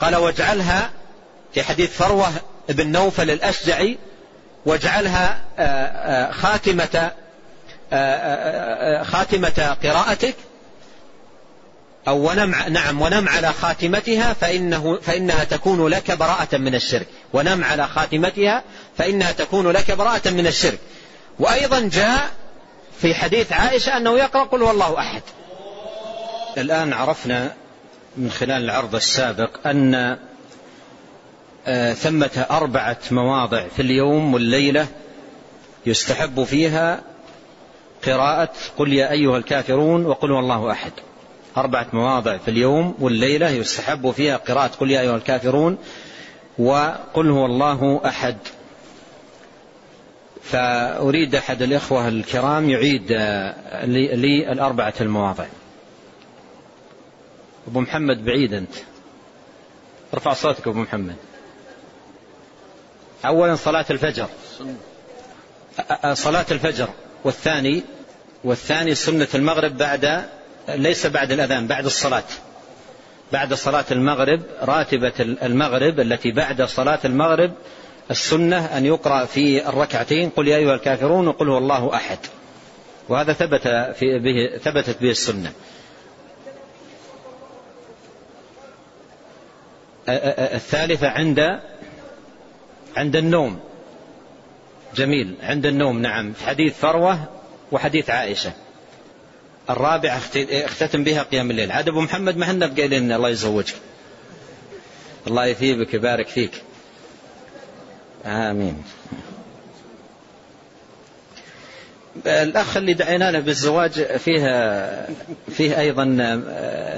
قال 0.00 0.16
واجعلها 0.16 0.90
في 1.54 1.62
حديث 1.62 1.96
فروة 1.96 2.28
بن 2.68 2.92
نوفل 2.92 3.30
الأشجعي 3.30 3.98
واجعلها 4.66 5.40
خاتمة 6.32 7.10
خاتمة 9.02 9.76
قراءتك 9.82 10.34
أو 12.08 12.30
ونم 12.30 12.54
نعم 12.68 13.02
ونم 13.02 13.28
على 13.28 13.52
خاتمتها 13.52 14.32
فإنه 14.32 14.98
فإنها 15.02 15.44
تكون 15.44 15.88
لك 15.88 16.10
براءة 16.10 16.56
من 16.56 16.74
الشرك. 16.74 17.06
ونم 17.32 17.64
على 17.64 17.86
خاتمتها 17.86 18.62
فإنها 18.98 19.32
تكون 19.32 19.70
لك 19.70 19.90
براءة 19.90 20.30
من 20.30 20.46
الشرك. 20.46 20.78
وأيضا 21.38 21.80
جاء 21.80 22.30
في 23.00 23.14
حديث 23.14 23.52
عائشة 23.52 23.96
أنه 23.96 24.18
يقرأ 24.18 24.44
قل 24.44 24.62
والله 24.62 24.98
أحد. 24.98 25.22
الآن 26.58 26.92
عرفنا 26.92 27.52
من 28.16 28.30
خلال 28.30 28.64
العرض 28.64 28.94
السابق 28.94 29.66
أن 29.66 30.18
آه، 31.66 31.92
ثمة 31.92 32.46
أربعة 32.50 32.98
مواضع 33.10 33.68
في 33.76 33.82
اليوم 33.82 34.34
والليلة 34.34 34.86
يستحب 35.86 36.44
فيها 36.44 37.00
قراءة 38.06 38.52
قل 38.78 38.92
يا 38.92 39.10
أيها 39.10 39.38
الكافرون 39.38 40.06
وقل 40.06 40.30
والله 40.30 40.72
أحد. 40.72 40.92
أربعة 41.56 41.86
مواضع 41.92 42.36
في 42.36 42.50
اليوم 42.50 42.94
والليلة 42.98 43.50
يستحب 43.50 44.10
فيها 44.10 44.36
قراءة 44.36 44.70
قل 44.80 44.90
يا 44.90 45.00
أيها 45.00 45.16
الكافرون 45.16 45.78
وقل 46.58 47.30
هو 47.30 47.46
الله 47.46 48.00
أحد. 48.06 48.36
فأريد 50.42 51.34
أحد 51.34 51.62
الإخوة 51.62 52.08
الكرام 52.08 52.70
يعيد 52.70 53.06
آه، 53.12 53.86
لي 53.86 54.52
الأربعة 54.52 54.94
المواضع. 55.00 55.46
أبو 57.68 57.80
محمد 57.80 58.24
بعيد 58.24 58.54
أنت. 58.54 58.74
ارفع 60.14 60.32
صوتك 60.32 60.68
أبو 60.68 60.78
محمد. 60.78 61.16
أولا 63.26 63.56
صلاة 63.56 63.86
الفجر. 63.90 64.28
صلاة 66.12 66.46
الفجر. 66.50 66.88
والثاني 67.24 67.82
والثاني 68.44 68.94
سنة 68.94 69.28
المغرب 69.34 69.76
بعد 69.78 70.24
ليس 70.76 71.06
بعد 71.06 71.32
الأذان 71.32 71.66
بعد 71.66 71.84
الصلاة. 71.84 72.24
بعد 73.32 73.54
صلاة 73.54 73.84
المغرب 73.90 74.42
راتبة 74.62 75.12
المغرب 75.20 76.00
التي 76.00 76.32
بعد 76.32 76.62
صلاة 76.62 76.98
المغرب 77.04 77.52
السنة 78.10 78.76
أن 78.76 78.86
يقرأ 78.86 79.24
في 79.24 79.68
الركعتين 79.68 80.30
قل 80.30 80.48
يا 80.48 80.56
أيها 80.56 80.74
الكافرون 80.74 81.28
وقل 81.28 81.48
هو 81.48 81.58
الله 81.58 81.94
أحد. 81.94 82.18
وهذا 83.08 83.32
ثبت 83.32 83.68
في 83.96 84.18
به 84.18 84.58
ثبتت 84.58 85.02
به 85.02 85.10
السنة. 85.10 85.52
الثالثة 90.08 91.08
عند 91.08 91.60
عند 92.96 93.16
النوم. 93.16 93.60
جميل 94.94 95.34
عند 95.42 95.66
النوم 95.66 96.02
نعم. 96.02 96.32
في 96.32 96.46
حديث 96.46 96.78
فروة 96.78 97.18
وحديث 97.72 98.10
عائشة. 98.10 98.52
الرابعة 99.70 100.20
اختتم 100.36 101.04
بها 101.04 101.22
قيام 101.22 101.50
الليل. 101.50 101.72
عاد 101.72 101.88
أبو 101.88 102.00
محمد 102.00 102.36
ما 102.36 102.46
حنا 102.46 102.66
بقايلين 102.66 103.12
الله 103.12 103.28
يزوجك. 103.28 103.74
الله 105.26 105.46
يثيبك 105.46 105.94
يبارك 105.94 106.28
فيك. 106.28 106.62
آمين. 108.26 108.82
الأخ 112.26 112.76
اللي 112.76 112.94
دعينا 112.94 113.30
له 113.30 113.40
بالزواج 113.40 114.16
فيه 114.16 114.40
فيه 115.50 115.80
أيضا 115.80 116.16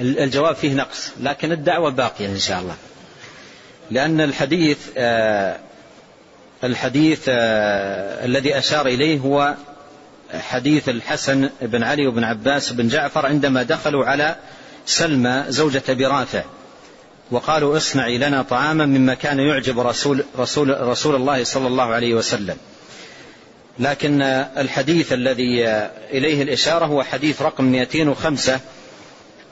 الجواب 0.00 0.54
فيه 0.54 0.74
نقص 0.74 1.10
لكن 1.20 1.52
الدعوة 1.52 1.90
باقية 1.90 2.26
إن 2.26 2.38
شاء 2.38 2.60
الله. 2.60 2.76
لأن 3.90 4.20
الحديث 4.20 4.78
الحديث 6.64 7.24
آه، 7.28 8.24
الذي 8.24 8.58
أشار 8.58 8.86
إليه 8.86 9.18
هو 9.18 9.54
حديث 10.32 10.88
الحسن 10.88 11.50
بن 11.62 11.82
علي 11.82 12.06
وابن 12.06 12.24
عباس 12.24 12.72
بن 12.72 12.88
جعفر 12.88 13.26
عندما 13.26 13.62
دخلوا 13.62 14.04
على 14.04 14.36
سلمى 14.86 15.44
زوجة 15.48 15.82
برافع 15.88 16.42
وقالوا 17.30 17.76
اصنعي 17.76 18.18
لنا 18.18 18.42
طعاما 18.42 18.86
مما 18.86 19.14
كان 19.14 19.38
يعجب 19.38 19.80
رسول, 19.80 20.24
رسول, 20.38 20.80
رسول 20.80 21.14
الله 21.14 21.44
صلى 21.44 21.66
الله 21.66 21.84
عليه 21.84 22.14
وسلم. 22.14 22.56
لكن 23.78 24.22
الحديث 24.56 25.12
الذي 25.12 25.66
إليه 26.10 26.42
الإشارة 26.42 26.86
هو 26.86 27.02
حديث 27.02 27.42
رقم 27.42 27.64
205 27.64 28.60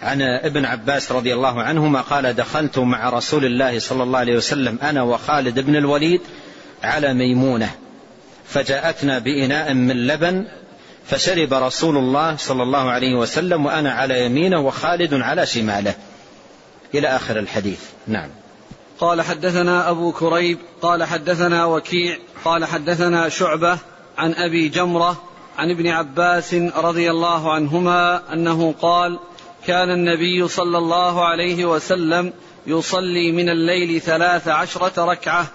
عن 0.02 0.22
ابن 0.22 0.64
عباس 0.64 1.12
رضي 1.12 1.34
الله 1.34 1.62
عنهما 1.62 2.00
قال 2.00 2.36
دخلت 2.36 2.78
مع 2.78 3.08
رسول 3.08 3.44
الله 3.44 3.78
صلى 3.78 4.02
الله 4.02 4.18
عليه 4.18 4.36
وسلم 4.36 4.78
أنا 4.82 5.02
وخالد 5.02 5.60
بن 5.60 5.76
الوليد 5.76 6.20
على 6.82 7.14
ميمونة 7.14 7.70
فجاءتنا 8.46 9.18
بإناء 9.18 9.74
من 9.74 10.06
لبن 10.06 10.46
فشرب 11.06 11.54
رسول 11.54 11.96
الله 11.96 12.36
صلى 12.36 12.62
الله 12.62 12.90
عليه 12.90 13.14
وسلم 13.14 13.66
وأنا 13.66 13.92
على 13.92 14.24
يمينه 14.24 14.60
وخالد 14.60 15.14
على 15.14 15.46
شماله. 15.46 15.94
إلى 16.94 17.08
آخر 17.08 17.38
الحديث. 17.38 17.80
نعم. 18.06 18.28
قال 19.00 19.22
حدثنا 19.22 19.90
أبو 19.90 20.12
كريب 20.12 20.58
قال 20.82 21.04
حدثنا 21.04 21.64
وكيع 21.64 22.16
قال 22.44 22.64
حدثنا 22.64 23.28
شعبة 23.28 23.78
عن 24.18 24.34
أبي 24.34 24.68
جمرة 24.68 25.22
عن 25.58 25.70
ابن 25.70 25.88
عباس 25.88 26.54
رضي 26.54 27.10
الله 27.10 27.52
عنهما 27.52 28.32
أنه 28.32 28.74
قال 28.82 29.18
كان 29.66 29.90
النبي 29.90 30.48
صلى 30.48 30.78
الله 30.78 31.24
عليه 31.24 31.64
وسلم 31.64 32.32
يصلي 32.66 33.32
من 33.32 33.48
الليل 33.48 34.00
ثلاث 34.00 34.48
عشرة 34.48 35.04
ركعة. 35.04 35.46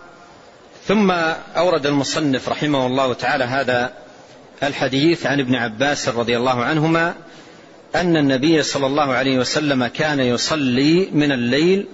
ثم 0.87 1.11
أورد 1.57 1.85
المصنف 1.85 2.49
رحمه 2.49 2.87
الله 2.87 3.13
تعالى 3.13 3.43
هذا 3.43 3.93
الحديث 4.63 5.25
عن 5.25 5.39
ابن 5.39 5.55
عباس 5.55 6.09
رضي 6.09 6.37
الله 6.37 6.63
عنهما 6.63 7.13
أن 7.95 8.17
النبي 8.17 8.63
صلى 8.63 8.85
الله 8.85 9.13
عليه 9.13 9.39
وسلم 9.39 9.87
كان 9.87 10.19
يصلي 10.19 11.09
من 11.11 11.31
الليل 11.31 11.87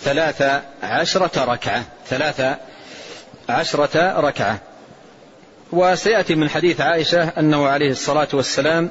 ثلاث 0.00 0.62
عشرة 0.82 1.44
ركعة 1.44 1.84
ثلاث 2.06 2.58
عشرة 3.48 4.20
ركعة. 4.20 4.60
وسيأتي 5.72 6.34
من 6.34 6.48
حديث 6.48 6.80
عائشة 6.80 7.28
أنه 7.28 7.66
عليه 7.66 7.90
الصلاة 7.90 8.28
والسلام 8.32 8.90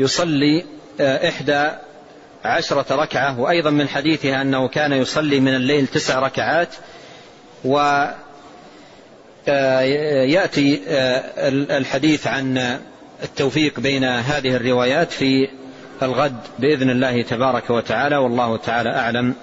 يصلي 0.00 0.64
آه، 1.00 1.28
إحدى 1.28 1.70
عشرة 2.44 2.94
ركعة 2.96 3.40
وأيضا 3.40 3.70
من 3.70 3.88
حديثها 3.88 4.42
أنه 4.42 4.68
كان 4.68 4.92
يصلي 4.92 5.40
من 5.40 5.54
الليل 5.54 5.86
تسع 5.86 6.18
ركعات 6.18 6.68
يأتي 9.48 10.80
آه، 10.88 11.48
الحديث 11.78 12.26
عن 12.26 12.78
التوفيق 13.22 13.80
بين 13.80 14.04
هذه 14.04 14.56
الروايات 14.56 15.12
في 15.12 15.48
الغد 16.02 16.40
بإذن 16.58 16.90
الله 16.90 17.22
تبارك 17.22 17.70
وتعالى 17.70 18.16
والله 18.16 18.56
تعالى 18.56 18.90
أعلم. 18.90 19.34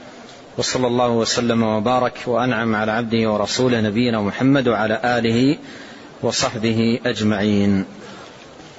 وصلى 0.58 0.88
الله 0.88 1.10
وسلم 1.10 1.64
وبارك 1.64 2.14
وأنعم 2.28 2.76
على 2.76 2.92
عبده 2.92 3.32
ورسوله 3.32 3.82
نبينا 3.82 4.22
محمد 4.22 4.68
وعلى 4.68 5.02
آله 5.04 5.58
وصحبه 6.24 7.00
أجمعين. 7.06 7.86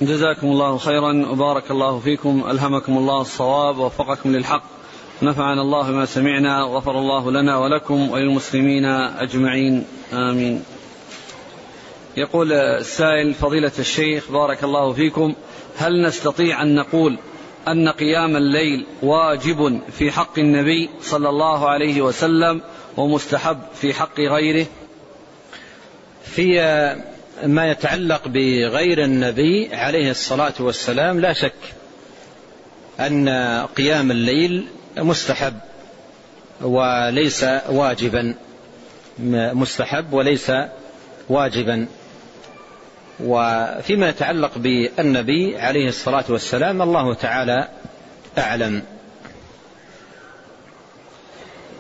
جزاكم 0.00 0.46
الله 0.46 0.78
خيرا 0.78 1.26
وبارك 1.30 1.70
الله 1.70 1.98
فيكم 1.98 2.44
ألهمكم 2.50 2.98
الله 2.98 3.20
الصواب 3.20 3.78
ووفقكم 3.78 4.32
للحق. 4.32 4.62
نفعنا 5.22 5.62
الله 5.62 5.90
بما 5.90 6.04
سمعنا 6.04 6.64
وغفر 6.64 6.98
الله 6.98 7.30
لنا 7.30 7.58
ولكم 7.58 8.10
وللمسلمين 8.10 8.84
أجمعين. 9.18 9.84
آمين. 10.12 10.62
يقول 12.16 12.52
السائل 12.52 13.34
فضيلة 13.34 13.72
الشيخ 13.78 14.30
بارك 14.30 14.64
الله 14.64 14.92
فيكم 14.92 15.34
هل 15.76 16.02
نستطيع 16.02 16.62
أن 16.62 16.74
نقول 16.74 17.18
أن 17.68 17.88
قيام 17.88 18.36
الليل 18.36 18.86
واجب 19.02 19.80
في 19.92 20.10
حق 20.10 20.38
النبي 20.38 20.90
صلى 21.00 21.28
الله 21.28 21.68
عليه 21.68 22.02
وسلم 22.02 22.62
ومستحب 22.96 23.58
في 23.74 23.94
حق 23.94 24.20
غيره؟ 24.20 24.66
في 26.24 26.60
ما 27.44 27.70
يتعلق 27.70 28.28
بغير 28.28 29.04
النبي 29.04 29.74
عليه 29.74 30.10
الصلاة 30.10 30.54
والسلام 30.60 31.20
لا 31.20 31.32
شك 31.32 31.52
أن 33.00 33.28
قيام 33.76 34.10
الليل 34.10 34.66
مستحب 34.96 35.54
وليس 36.60 37.46
واجبا 37.68 38.34
مستحب 39.52 40.12
وليس 40.12 40.52
واجبا. 41.28 41.86
وفيما 43.20 44.08
يتعلق 44.08 44.58
بالنبي 44.58 45.58
عليه 45.58 45.88
الصلاة 45.88 46.24
والسلام 46.28 46.82
الله 46.82 47.14
تعالى 47.14 47.68
أعلم. 48.38 48.82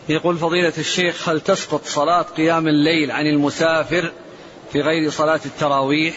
يقول 0.08 0.36
فضيلة 0.38 0.72
الشيخ 0.78 1.28
هل 1.28 1.40
تسقط 1.40 1.84
صلاة 1.84 2.22
قيام 2.22 2.68
الليل 2.68 3.10
عن 3.10 3.26
المسافر 3.26 4.12
في 4.72 4.80
غير 4.80 5.10
صلاة 5.10 5.40
التراويح؟ 5.46 6.14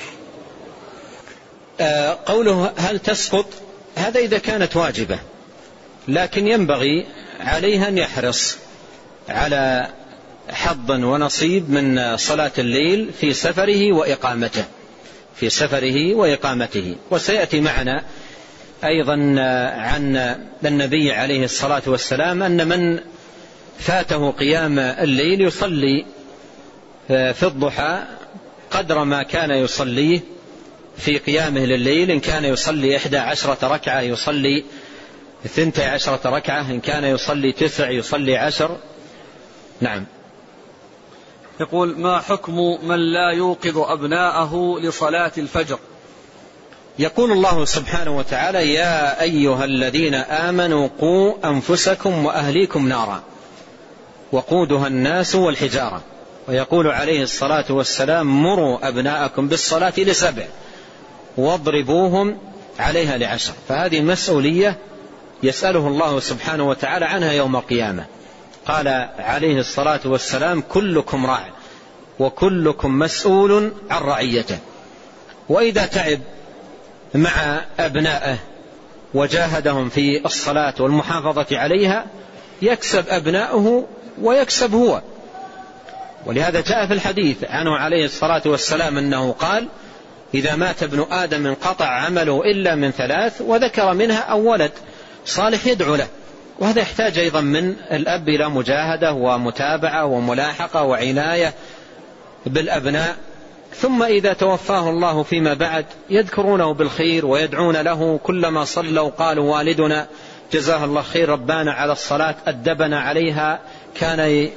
آه 1.81 2.17
قوله 2.25 2.73
هل 2.77 2.99
تسقط 2.99 3.45
هذا 3.95 4.19
إذا 4.19 4.37
كانت 4.37 4.75
واجبة 4.75 5.19
لكن 6.07 6.47
ينبغي 6.47 7.05
عليه 7.39 7.87
أن 7.87 7.97
يحرص 7.97 8.57
على 9.29 9.87
حظ 10.49 10.91
ونصيب 10.91 11.69
من 11.69 12.17
صلاة 12.17 12.51
الليل 12.57 13.13
في 13.19 13.33
سفره 13.33 13.93
وإقامته. 13.93 14.63
في 15.39 15.49
سفره 15.49 16.15
وإقامته. 16.15 16.95
وسيأتي 17.11 17.61
معنا 17.61 18.03
أيضا 18.83 19.13
عن 19.75 20.35
النبي 20.65 21.11
عليه 21.11 21.43
الصلاة 21.43 21.81
والسلام 21.87 22.43
أن 22.43 22.67
من 22.67 22.99
فاته 23.79 24.31
قيام 24.31 24.79
الليل 24.79 25.41
يصلي 25.41 26.05
في 27.07 27.43
الضحى 27.43 28.03
قدر 28.71 29.03
ما 29.03 29.23
كان 29.23 29.51
يصليه 29.51 30.19
في 30.97 31.17
قيامه 31.17 31.65
لليل 31.65 32.11
إن 32.11 32.19
كان 32.19 32.45
يصلي 32.45 32.97
إحدى 32.97 33.17
عشرة 33.17 33.67
ركعة 33.73 34.01
يصلي 34.01 34.63
ثنتي 35.47 35.83
عشرة 35.83 36.29
ركعة 36.29 36.71
إن 36.71 36.79
كان 36.79 37.03
يصلي 37.03 37.51
تسع 37.51 37.89
يصلي 37.89 38.37
عشر. 38.37 38.77
نعم. 39.81 40.05
يقول 41.59 41.99
ما 41.99 42.19
حكم 42.19 42.77
من 42.83 42.99
لا 42.99 43.31
يوقظ 43.31 43.77
أبناءه 43.77 44.79
لصلاة 44.81 45.31
الفجر؟ 45.37 45.79
يقول 46.99 47.31
الله 47.31 47.65
سبحانه 47.65 48.17
وتعالى 48.17 48.73
يا 48.73 49.21
أيها 49.21 49.65
الذين 49.65 50.15
آمنوا 50.15 50.89
قوا 50.99 51.33
أنفسكم 51.45 52.25
وأهليكم 52.25 52.87
نارا 52.87 53.23
وقودها 54.31 54.87
الناس 54.87 55.35
والحجارة. 55.35 56.01
ويقول 56.47 56.87
عليه 56.87 57.23
الصلاة 57.23 57.65
والسلام 57.69 58.43
مروا 58.43 58.87
أبناءكم 58.87 59.47
بالصلاة 59.47 59.93
لسبع 59.97 60.45
واضربوهم 61.37 62.37
عليها 62.79 63.17
لعشر. 63.17 63.53
فهذه 63.69 64.01
مسؤولية 64.01 64.77
يسأله 65.43 65.87
الله 65.87 66.19
سبحانه 66.19 66.69
وتعالى 66.69 67.05
عنها 67.05 67.31
يوم 67.31 67.55
القيامة. 67.55 68.05
قال 68.69 69.09
عليه 69.19 69.59
الصلاة 69.59 69.99
والسلام 70.05 70.63
كلكم 70.69 71.25
راع 71.25 71.45
وكلكم 72.19 72.99
مسؤول 72.99 73.73
عن 73.89 74.01
رعيته. 74.01 74.57
وإذا 75.49 75.85
تعب 75.85 76.19
مع 77.15 77.61
أبنائه 77.79 78.37
وجاهدهم 79.13 79.89
في 79.89 80.25
الصلاة 80.25 80.73
والمحافظة 80.79 81.57
عليها 81.57 82.05
يكسب 82.61 83.05
أبناؤه 83.09 83.87
ويكسب 84.21 84.73
هو. 84.73 85.01
ولهذا 86.25 86.61
جاء 86.61 86.87
في 86.87 86.93
الحديث 86.93 87.43
عنه 87.43 87.77
عليه 87.77 88.05
الصلاة 88.05 88.41
والسلام 88.45 88.97
أنه 88.97 89.31
قال 89.31 89.67
إذا 90.33 90.55
مات 90.55 90.83
ابن 90.83 91.05
آدم 91.11 91.47
انقطع 91.47 91.85
عمله 91.85 92.41
إلا 92.41 92.75
من 92.75 92.91
ثلاث 92.91 93.41
وذكر 93.41 93.93
منها 93.93 94.19
أو 94.19 94.51
ولد 94.51 94.71
صالح 95.25 95.67
يدعو 95.67 95.95
له. 95.95 96.07
وهذا 96.59 96.81
يحتاج 96.81 97.19
أيضا 97.19 97.41
من 97.41 97.75
الأب 97.91 98.29
إلى 98.29 98.49
مجاهدة 98.49 99.13
ومتابعة 99.13 100.05
وملاحقة 100.05 100.83
وعناية 100.83 101.53
بالأبناء. 102.45 103.15
ثم 103.75 104.03
إذا 104.03 104.33
توفاه 104.33 104.89
الله 104.89 105.23
فيما 105.23 105.53
بعد 105.53 105.85
يذكرونه 106.09 106.73
بالخير 106.73 107.25
ويدعون 107.25 107.77
له 107.77 108.19
كلما 108.23 108.65
صلوا 108.65 109.09
قالوا 109.09 109.55
والدنا 109.55 110.07
جزاه 110.53 110.85
الله 110.85 111.01
خير 111.01 111.29
ربانا 111.29 111.71
على 111.73 111.91
الصلاة 111.91 112.35
أدبنا 112.47 112.99
عليها. 112.99 113.59
كان 113.95 114.49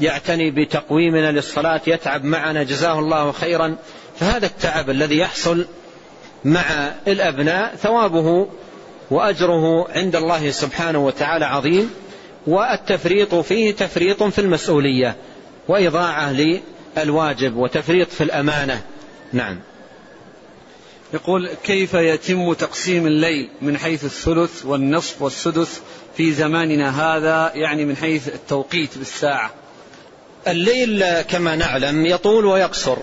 يعتني 0.00 0.50
بتقويمنا 0.50 1.32
للصلاة 1.32 1.80
يتعب 1.86 2.24
معنا 2.24 2.62
جزاه 2.62 2.98
الله 2.98 3.32
خيرا. 3.32 3.76
فهذا 4.20 4.46
التعب 4.46 4.90
الذي 4.90 5.18
يحصل 5.18 5.66
مع 6.44 6.92
الأبناء 7.06 7.74
ثوابه 7.76 8.48
وأجره 9.10 9.90
عند 9.90 10.16
الله 10.16 10.50
سبحانه 10.50 11.06
وتعالى 11.06 11.44
عظيم 11.44 11.90
والتفريط 12.46 13.34
فيه 13.34 13.70
تفريط 13.70 14.22
في 14.22 14.38
المسؤولية 14.38 15.16
وإضاعة 15.68 16.34
الواجب 16.98 17.56
وتفريط 17.56 18.08
في 18.08 18.24
الأمانة. 18.24 18.82
نعم. 19.32 19.60
يقول 21.14 21.48
كيف 21.64 21.94
يتم 21.94 22.52
تقسيم 22.52 23.06
الليل 23.06 23.48
من 23.62 23.78
حيث 23.78 24.04
الثلث 24.04 24.66
والنصف 24.66 25.22
والسدس 25.22 25.80
في 26.16 26.32
زماننا 26.32 27.16
هذا؟ 27.16 27.52
يعني 27.54 27.84
من 27.84 27.96
حيث 27.96 28.28
التوقيت 28.28 28.98
بالساعة. 28.98 29.50
الليل 30.48 31.22
كما 31.22 31.56
نعلم 31.56 32.06
يطول 32.06 32.44
ويقصر. 32.44 32.96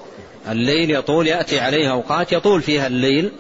الليل 0.50 0.92
يطول 0.92 1.28
يأتي 1.28 1.60
عليه 1.60 1.92
أوقات 1.92 2.32
يطول 2.32 2.62
فيها 2.62 2.88
الليل 2.88 3.32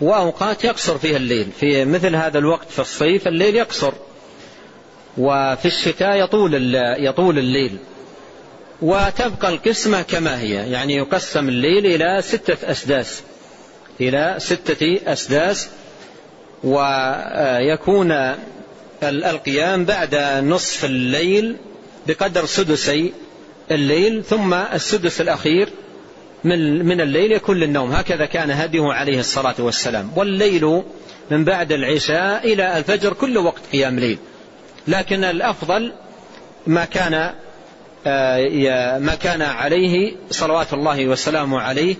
وأوقات 0.00 0.64
يقصر 0.64 0.98
فيها 0.98 1.16
الليل. 1.16 1.46
في 1.60 1.84
مثل 1.84 2.16
هذا 2.16 2.38
الوقت 2.38 2.70
في 2.70 2.78
الصيف 2.78 3.28
الليل 3.28 3.56
يقصر. 3.56 3.92
وفي 5.18 5.66
الشتاء 5.66 6.24
يطول 6.24 6.74
يطول 6.98 7.38
الليل. 7.38 7.76
وتبقى 8.82 9.48
القسمة 9.48 10.02
كما 10.02 10.40
هي. 10.40 10.70
يعني 10.70 10.96
يقسم 10.96 11.48
الليل 11.48 11.86
إلى 11.86 12.22
ستة 12.22 12.70
أسداس. 12.70 13.22
إلى 14.00 14.36
ستة 14.38 15.00
أسداس. 15.06 15.68
ويكون 16.64 18.34
القيام 19.02 19.84
بعد 19.84 20.14
نصف 20.44 20.84
الليل 20.84 21.56
بقدر 22.06 22.46
سدسي 22.46 23.12
الليل. 23.70 24.24
ثم 24.24 24.54
السدس 24.54 25.20
الأخير 25.20 25.68
من 26.44 26.84
من 26.86 27.00
الليل 27.00 27.32
يكون 27.32 27.56
للنوم 27.56 27.92
هكذا 27.92 28.26
كان 28.26 28.50
هديه 28.50 28.92
عليه 28.92 29.20
الصلاة 29.20 29.54
والسلام. 29.58 30.10
والليل 30.16 30.82
من 31.30 31.44
بعد 31.44 31.72
العشاء 31.72 32.52
إلى 32.52 32.78
الفجر 32.78 33.12
كل 33.12 33.38
وقت 33.38 33.60
قيام 33.72 33.98
ليل. 33.98 34.18
لكن 34.88 35.24
الأفضل 35.24 35.92
ما 36.66 36.84
كان 36.84 37.30
آه، 38.06 38.98
ما 38.98 39.14
كان 39.14 39.42
عليه 39.42 40.16
صلوات 40.30 40.72
الله 40.72 41.06
وسلامه 41.06 41.60
عليه 41.60 41.96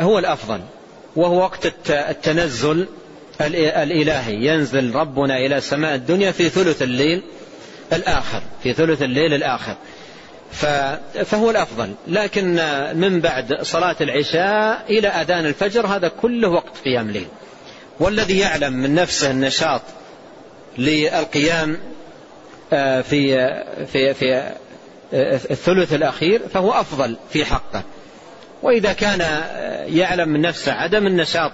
هو 0.00 0.18
الأفضل. 0.18 0.60
وهو 1.16 1.38
وقت 1.38 1.66
التنزل 1.90 2.86
الإلهي. 3.40 4.34
ينزل 4.34 4.94
ربنا 4.94 5.36
إلى 5.36 5.60
سماء 5.60 5.94
الدنيا 5.94 6.32
في 6.32 6.48
ثلث 6.48 6.82
الليل 6.82 7.22
الآخر 7.92 8.42
في 8.62 8.72
ثلث 8.72 9.02
الليل 9.02 9.34
الآخر. 9.34 9.76
فهو 11.24 11.50
الأفضل. 11.50 11.94
لكن 12.08 12.60
من 12.94 13.20
بعد 13.20 13.62
صلاة 13.62 13.96
العشاء 14.00 14.84
إلى 14.88 15.08
أذان 15.08 15.46
الفجر 15.46 15.86
هذا 15.86 16.08
كله 16.08 16.48
وقت 16.48 16.78
قيام 16.84 17.10
ليل. 17.10 17.28
والذي 18.00 18.38
يعلم 18.38 18.72
من 18.72 18.94
نفسه 18.94 19.30
النشاط 19.30 19.82
للقيام 20.78 21.78
آه، 22.72 23.00
في 23.00 23.34
في 23.92 24.14
في 24.14 24.34
آه، 25.12 25.40
الثلث 25.50 25.92
الأخير 25.92 26.40
فهو 26.54 26.72
أفضل 26.72 27.16
في 27.32 27.44
حقه. 27.44 27.82
وإذا 28.62 28.92
كان 28.92 29.20
يعلم 29.86 30.28
من 30.28 30.40
نفسه 30.40 30.72
عدم 30.72 31.06
النشاط 31.06 31.52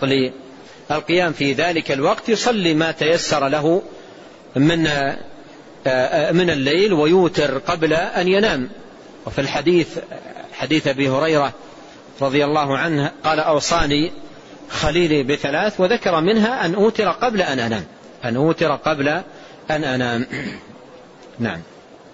للقيام 0.91 1.33
في 1.33 1.53
ذلك 1.53 1.93
الوقت 1.93 2.29
يصلي 2.29 2.75
ما 2.75 2.93
تيسر 2.93 3.49
له 3.49 3.83
من 4.57 4.87
آه، 5.87 6.33
من 6.33 6.51
الليل 6.51 6.93
ويوتر 6.93 7.59
قبل 7.59 7.93
أن 7.93 8.29
ينام. 8.29 8.69
وفي 9.27 9.41
الحديث 9.41 9.99
حديث 10.53 10.87
أبي 10.87 11.09
هريرة 11.09 11.53
رضي 12.23 12.45
الله 12.45 12.79
عنه 12.79 13.13
قال 13.25 13.41
أوصاني 13.41 14.13
خليلي 14.71 15.23
بثلاث 15.23 15.81
وذكر 15.81 16.21
منها 16.21 16.67
أن 16.67 16.75
أوتر 16.75 17.09
قبل 17.09 17.43
أن 17.43 17.59
أنام. 17.59 17.85
أن 18.25 18.37
أوتر 18.37 18.77
قبل 18.77 19.09
أن 19.71 19.85
أنام. 19.85 20.27
نعم. 21.39 21.61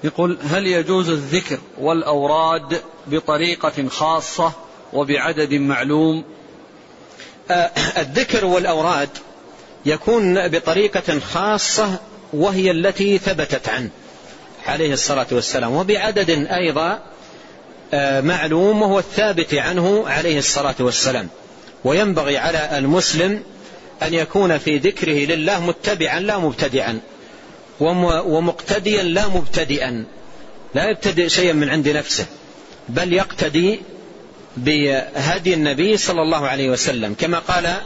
يقول 0.04 0.38
هل 0.50 0.66
يجوز 0.66 1.08
الذكر 1.08 1.58
والأوراد 1.78 2.80
بطريقة 3.06 3.88
خاصة 3.88 4.52
وبعدد 4.92 5.54
معلوم؟ 5.54 6.24
آه، 7.50 7.70
الذكر 7.98 8.44
والأوراد 8.44 9.08
يكون 9.86 10.48
بطريقة 10.48 11.18
خاصة 11.18 11.98
وهي 12.32 12.70
التي 12.70 13.18
ثبتت 13.18 13.68
عنه. 13.68 13.90
عليه 14.66 14.92
الصلاة 14.92 15.26
والسلام. 15.32 15.72
وبعدد 15.72 16.30
أيضا 16.30 17.02
آه، 17.94 18.20
معلوم 18.20 18.82
وهو 18.82 18.98
الثابت 18.98 19.54
عنه 19.54 20.04
عليه 20.06 20.38
الصلاة 20.38 20.74
والسلام. 20.80 21.28
وينبغي 21.84 22.38
على 22.38 22.78
المسلم 22.78 23.42
أن 24.02 24.14
يكون 24.14 24.58
في 24.58 24.78
ذكره 24.78 25.26
لله 25.34 25.66
متبعا 25.66 26.20
لا 26.20 26.38
مبتدعا 26.38 27.00
ومقتديا 27.80 29.02
لا 29.02 29.28
مبتدئا. 29.28 30.04
لا 30.74 30.90
يبتدئ 30.90 31.28
شيئا 31.28 31.52
من 31.52 31.68
عند 31.68 31.88
نفسه 31.88 32.26
بل 32.88 33.12
يقتدي 33.12 33.80
بهدي 34.56 35.54
النبي 35.54 35.96
صلى 35.96 36.22
الله 36.22 36.48
عليه 36.48 36.70
وسلم. 36.70 37.14
كما 37.14 37.38
قال 37.38 37.76